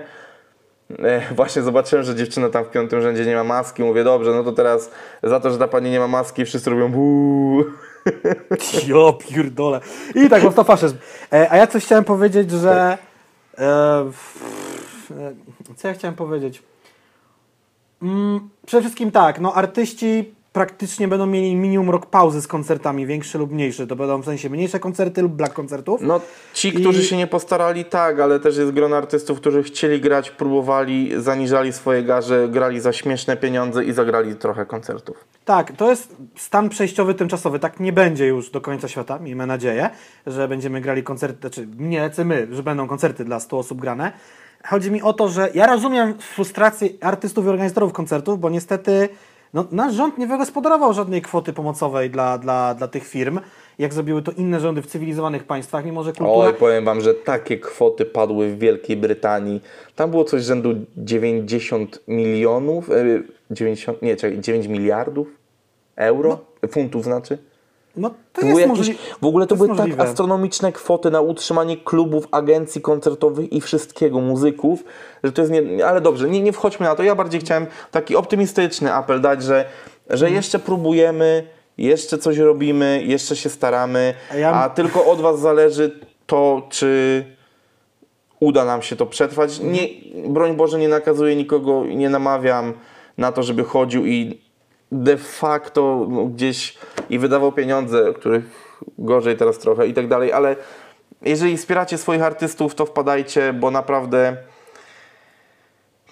[0.98, 3.82] E, Właśnie zobaczyłem, że dziewczyna tam w piątym rzędzie nie ma maski.
[3.82, 4.90] Mówię, dobrze, no to teraz
[5.22, 7.64] za to, że ta pani nie ma maski, wszyscy robią buuu.
[8.88, 9.80] Jo, pierdolę.
[10.14, 10.96] I tak, to faszyzm.
[11.32, 12.98] E, a ja coś chciałem powiedzieć, że...
[15.76, 16.62] Co ja chciałem powiedzieć?
[18.02, 23.38] Mm, przede wszystkim tak, no artyści praktycznie będą mieli minimum rok pauzy z koncertami, większy
[23.38, 23.86] lub mniejszy.
[23.86, 26.00] To będą w sensie mniejsze koncerty lub black koncertów.
[26.02, 26.20] No,
[26.54, 30.30] ci, I- którzy się nie postarali, tak, ale też jest grono artystów, którzy chcieli grać,
[30.30, 35.24] próbowali, zaniżali swoje garze, grali za śmieszne pieniądze i zagrali trochę koncertów.
[35.44, 37.58] Tak, to jest stan przejściowy, tymczasowy.
[37.58, 39.90] Tak nie będzie już do końca świata, miejmy nadzieję,
[40.26, 44.12] że będziemy grali koncerty, znaczy nie my, że będą koncerty dla 100 osób grane.
[44.64, 49.08] Chodzi mi o to, że ja rozumiem frustrację artystów i organizatorów koncertów, bo niestety
[49.54, 53.40] no, nasz rząd nie wygospodarował żadnej kwoty pomocowej dla, dla, dla tych firm,
[53.78, 56.48] jak zrobiły to inne rządy w cywilizowanych państwach, mimo że kultura...
[56.48, 59.62] Oj, powiem wam, że takie kwoty padły w Wielkiej Brytanii.
[59.96, 65.28] Tam było coś rzędu 90 milionów, e, 90, nie, czekaj, 9 miliardów
[65.96, 66.38] euro,
[66.70, 67.38] funtów znaczy.
[67.98, 71.76] No to, To były jakieś, w ogóle to, jest były tak astronomiczne kwoty na utrzymanie
[71.76, 74.84] klubów, agencji koncertowych i wszystkiego, muzyków,
[75.24, 77.02] że to jest nie, ale dobrze, nie, nie wchodźmy na to.
[77.02, 79.64] Ja bardziej chciałem taki optymistyczny apel dać, że,
[80.10, 80.34] że Mhm.
[80.34, 81.46] jeszcze próbujemy,
[81.78, 87.24] jeszcze coś robimy, jeszcze się staramy, A ja- a tylko od Was zależy to, czy
[88.40, 89.60] uda nam się to przetrwać.
[89.60, 89.88] Nie,
[90.28, 92.72] broń Boże, nie nakazuję nikogo, i nie namawiam
[93.18, 94.40] na to, żeby chodził i
[94.92, 96.78] de facto no, gdzieś
[97.10, 98.44] i wydawał pieniądze, których
[98.98, 100.56] gorzej teraz trochę i tak dalej, ale
[101.22, 104.36] jeżeli wspieracie swoich artystów, to wpadajcie, bo naprawdę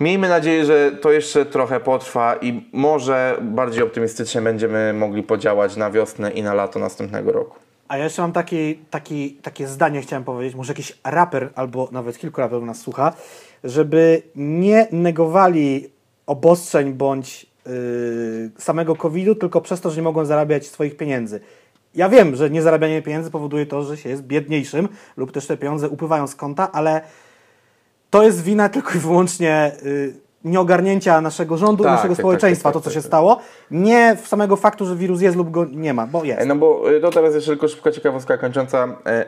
[0.01, 5.91] miejmy nadzieję, że to jeszcze trochę potrwa i może bardziej optymistycznie będziemy mogli podziałać na
[5.91, 7.57] wiosnę i na lato następnego roku.
[7.89, 12.19] A ja jeszcze mam taki, taki, takie zdanie, chciałem powiedzieć, może jakiś raper, albo nawet
[12.19, 13.13] kilku raperów nas słucha,
[13.65, 15.91] żeby nie negowali
[16.27, 17.46] obostrzeń bądź
[18.59, 21.41] samego COVID-u, tylko przez to, że nie mogą zarabiać swoich pieniędzy.
[21.95, 25.89] Ja wiem, że niezarabianie pieniędzy powoduje to, że się jest biedniejszym lub też te pieniądze
[25.89, 27.01] upływają z konta, ale
[28.11, 30.15] to jest wina tylko i wyłącznie y,
[30.45, 33.07] nieogarnięcia naszego rządu, Tak, naszego tak, społeczeństwa, tak, tak, to co tak, się tak.
[33.07, 33.41] stało.
[33.71, 36.43] Nie w samego faktu, że wirus jest lub go nie ma, bo jest.
[36.43, 38.97] E, No bo y, to teraz jeszcze tylko szybka ciekawostka kończąca.
[39.07, 39.25] E,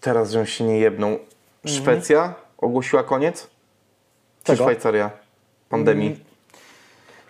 [0.00, 1.18] Teraz, żebym się nie jedną.
[1.66, 3.42] Szwecja ogłosiła koniec?
[3.42, 4.64] Czy Czego?
[4.64, 5.10] Szwajcaria?
[5.68, 6.24] Pandemii?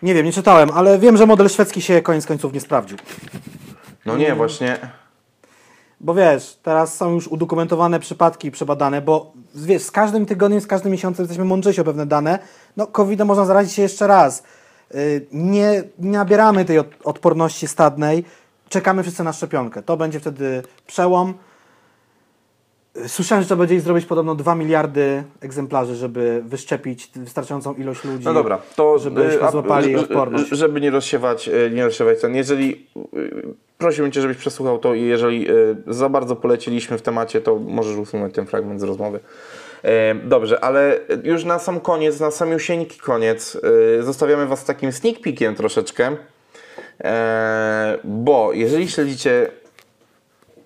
[0.02, 2.98] Nie wiem, nie czytałem, ale wiem, że model szwedzki się koniec końców nie sprawdził.
[4.06, 4.78] No nie, właśnie.
[6.00, 10.92] Bo wiesz, teraz są już udokumentowane przypadki przebadane, bo wiesz, z każdym tygodniem, z każdym
[10.92, 12.38] miesiącem jesteśmy mądrzejsi o pewne dane.
[12.76, 14.42] No, COVID-em można zarazić się jeszcze raz.
[14.94, 18.24] Yy, Nie, nie nabieramy tej od- odporności stadnej.
[18.68, 19.82] Czekamy wszyscy na szczepionkę.
[19.82, 21.34] To będzie wtedy przełom.
[23.06, 28.24] Słyszałem, że trzeba będzie zrobić podobno 2 miliardy egzemplarzy, żeby wyszczepić wystarczającą ilość ludzi.
[28.24, 30.48] No dobra, to Żebyśmy y, a- złapali y, y, odporność.
[30.48, 32.34] Żeby nie rozsiewać, y, nie rozsiewać ten.
[32.36, 37.40] Jeżeli y, prosiłbym Cię, żebyś przesłuchał to i jeżeli y, za bardzo poleciliśmy w temacie,
[37.40, 39.20] to możesz usunąć ten fragment z rozmowy.
[39.82, 43.58] E, Dobrze, ale już na sam koniec, na samiusieńki koniec,
[43.98, 46.16] y, zostawiamy Was takim sneak peekiem troszeczkę,
[47.04, 49.50] E, bo jeżeli śledzicie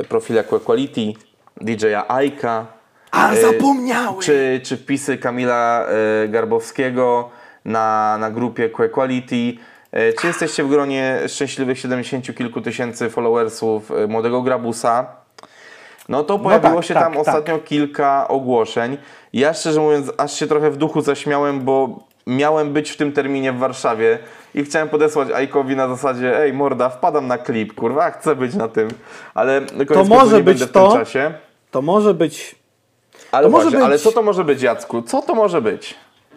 [0.08, 1.12] profile Quality,
[1.60, 2.66] DJ-a Aika,
[3.10, 4.20] A, y, zapomniałem!
[4.20, 5.86] czy, czy wpisy Kamila
[6.24, 7.30] e, Garbowskiego
[7.64, 9.60] na, na grupie Que Quality.
[9.92, 15.06] E, Czy jesteście w gronie szczęśliwych 70 kilku tysięcy followersów młodego Grabusa?
[16.08, 17.20] No to pojawiło tak, się tak, tam tak.
[17.20, 18.98] ostatnio kilka ogłoszeń.
[19.32, 23.52] Ja szczerze mówiąc, aż się trochę w duchu zaśmiałem, bo miałem być w tym terminie
[23.52, 24.18] w Warszawie
[24.54, 28.68] i chciałem podesłać Ajkowi na zasadzie ej morda, wpadam na klip, kurwa, chcę być na
[28.68, 28.88] tym,
[29.34, 30.88] ale koniec końców może nie być będę w to.
[30.88, 31.34] tym czasie.
[31.70, 32.56] To może być
[33.32, 35.02] Ale może właśnie, być- ale co to może być, Jacku?
[35.02, 35.94] Co to może być?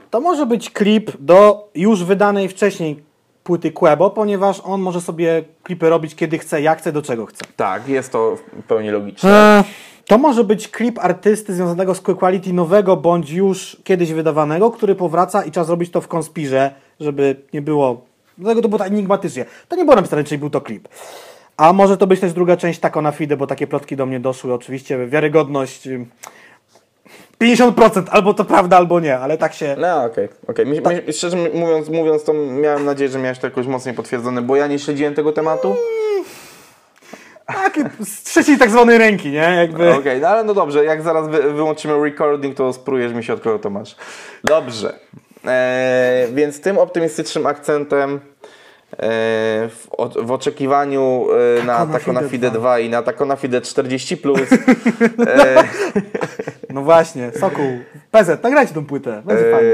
[0.09, 3.03] To może być klip do już wydanej wcześniej
[3.43, 7.45] płyty Quebo, ponieważ on może sobie klipy robić kiedy chce, jak chce, do czego chce.
[7.55, 9.29] Tak, jest to w pełni logiczne.
[9.29, 9.63] E,
[10.07, 15.43] to może być klip artysty związanego z Quality nowego, bądź już kiedyś wydawanego, który powraca
[15.43, 18.01] i trzeba zrobić to w konspirze, żeby nie było...
[18.37, 19.45] Dlatego to było tak enigmatycznie.
[19.67, 20.87] To nie było napisane, czyli był to klip.
[21.59, 24.19] A może to być też druga część Taco na Fide, bo takie plotki do mnie
[24.19, 24.53] doszły.
[24.53, 26.05] Oczywiście wiarygodność ym,
[27.41, 29.75] 50%, albo to prawda, albo nie, ale tak się...
[29.79, 30.65] No okej, okej.
[30.65, 34.55] Mi- mi- Szczerze mówiąc, mówiąc to miałem nadzieję, że miałeś to jakoś mocniej potwierdzone, bo
[34.55, 35.75] ja nie śledziłem tego tematu.
[37.45, 39.37] Takie z trzeciej tak zwanej ręki, nie?
[39.37, 39.93] Jakby...
[39.93, 43.39] Okej, no ale no dobrze, jak zaraz wy, wyłączymy recording, to sprujesz mi się od
[43.41, 43.95] kogo to masz.
[44.43, 44.99] Dobrze.
[45.45, 48.19] Eee, więc tym optymistycznym akcentem
[48.97, 51.27] w, o, w oczekiwaniu
[51.59, 52.59] e, na Taco na Taco na Fide Fide 2.
[52.59, 54.39] 2 i na Taco na Fide 40+, plus,
[56.73, 57.79] No właśnie, Sokół,
[58.11, 59.71] PZ, nagrajcie tą płytę, będzie fajnie.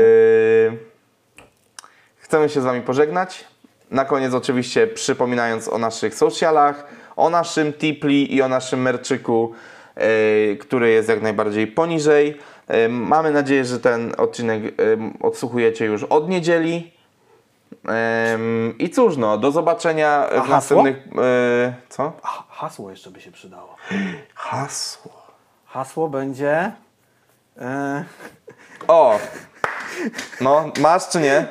[2.17, 3.45] Chcemy się z Wami pożegnać.
[3.91, 6.85] Na koniec oczywiście przypominając o naszych socialach,
[7.15, 9.51] o naszym Tipli i o naszym merczyku,
[9.95, 12.37] e, który jest jak najbardziej poniżej.
[12.67, 14.71] E, mamy nadzieję, że ten odcinek e,
[15.21, 16.94] odsłuchujecie już od niedzieli.
[18.79, 20.49] I cóż, no, do zobaczenia w hasło?
[20.83, 20.97] następnych...
[21.17, 22.13] E, co?
[22.23, 23.75] A, hasło jeszcze by się przydało.
[24.35, 25.11] Hasło.
[25.65, 26.71] Hasło będzie...
[27.57, 28.05] E,
[28.87, 29.19] O!
[30.41, 31.47] No, masz czy nie?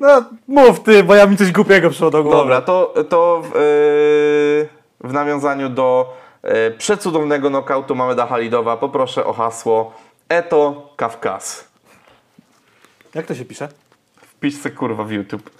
[0.00, 2.36] no mów ty, bo ja mi coś głupiego przyszło do głowy.
[2.38, 4.68] Dobra, to, to w, yy,
[5.08, 9.92] w nawiązaniu do yy, przecudownego nokautu Mameda Halidowa poproszę o hasło
[10.28, 11.68] Eto Kawkas.
[13.14, 13.68] Jak to się pisze?
[14.22, 15.50] Wpisz se kurwa w YouTube.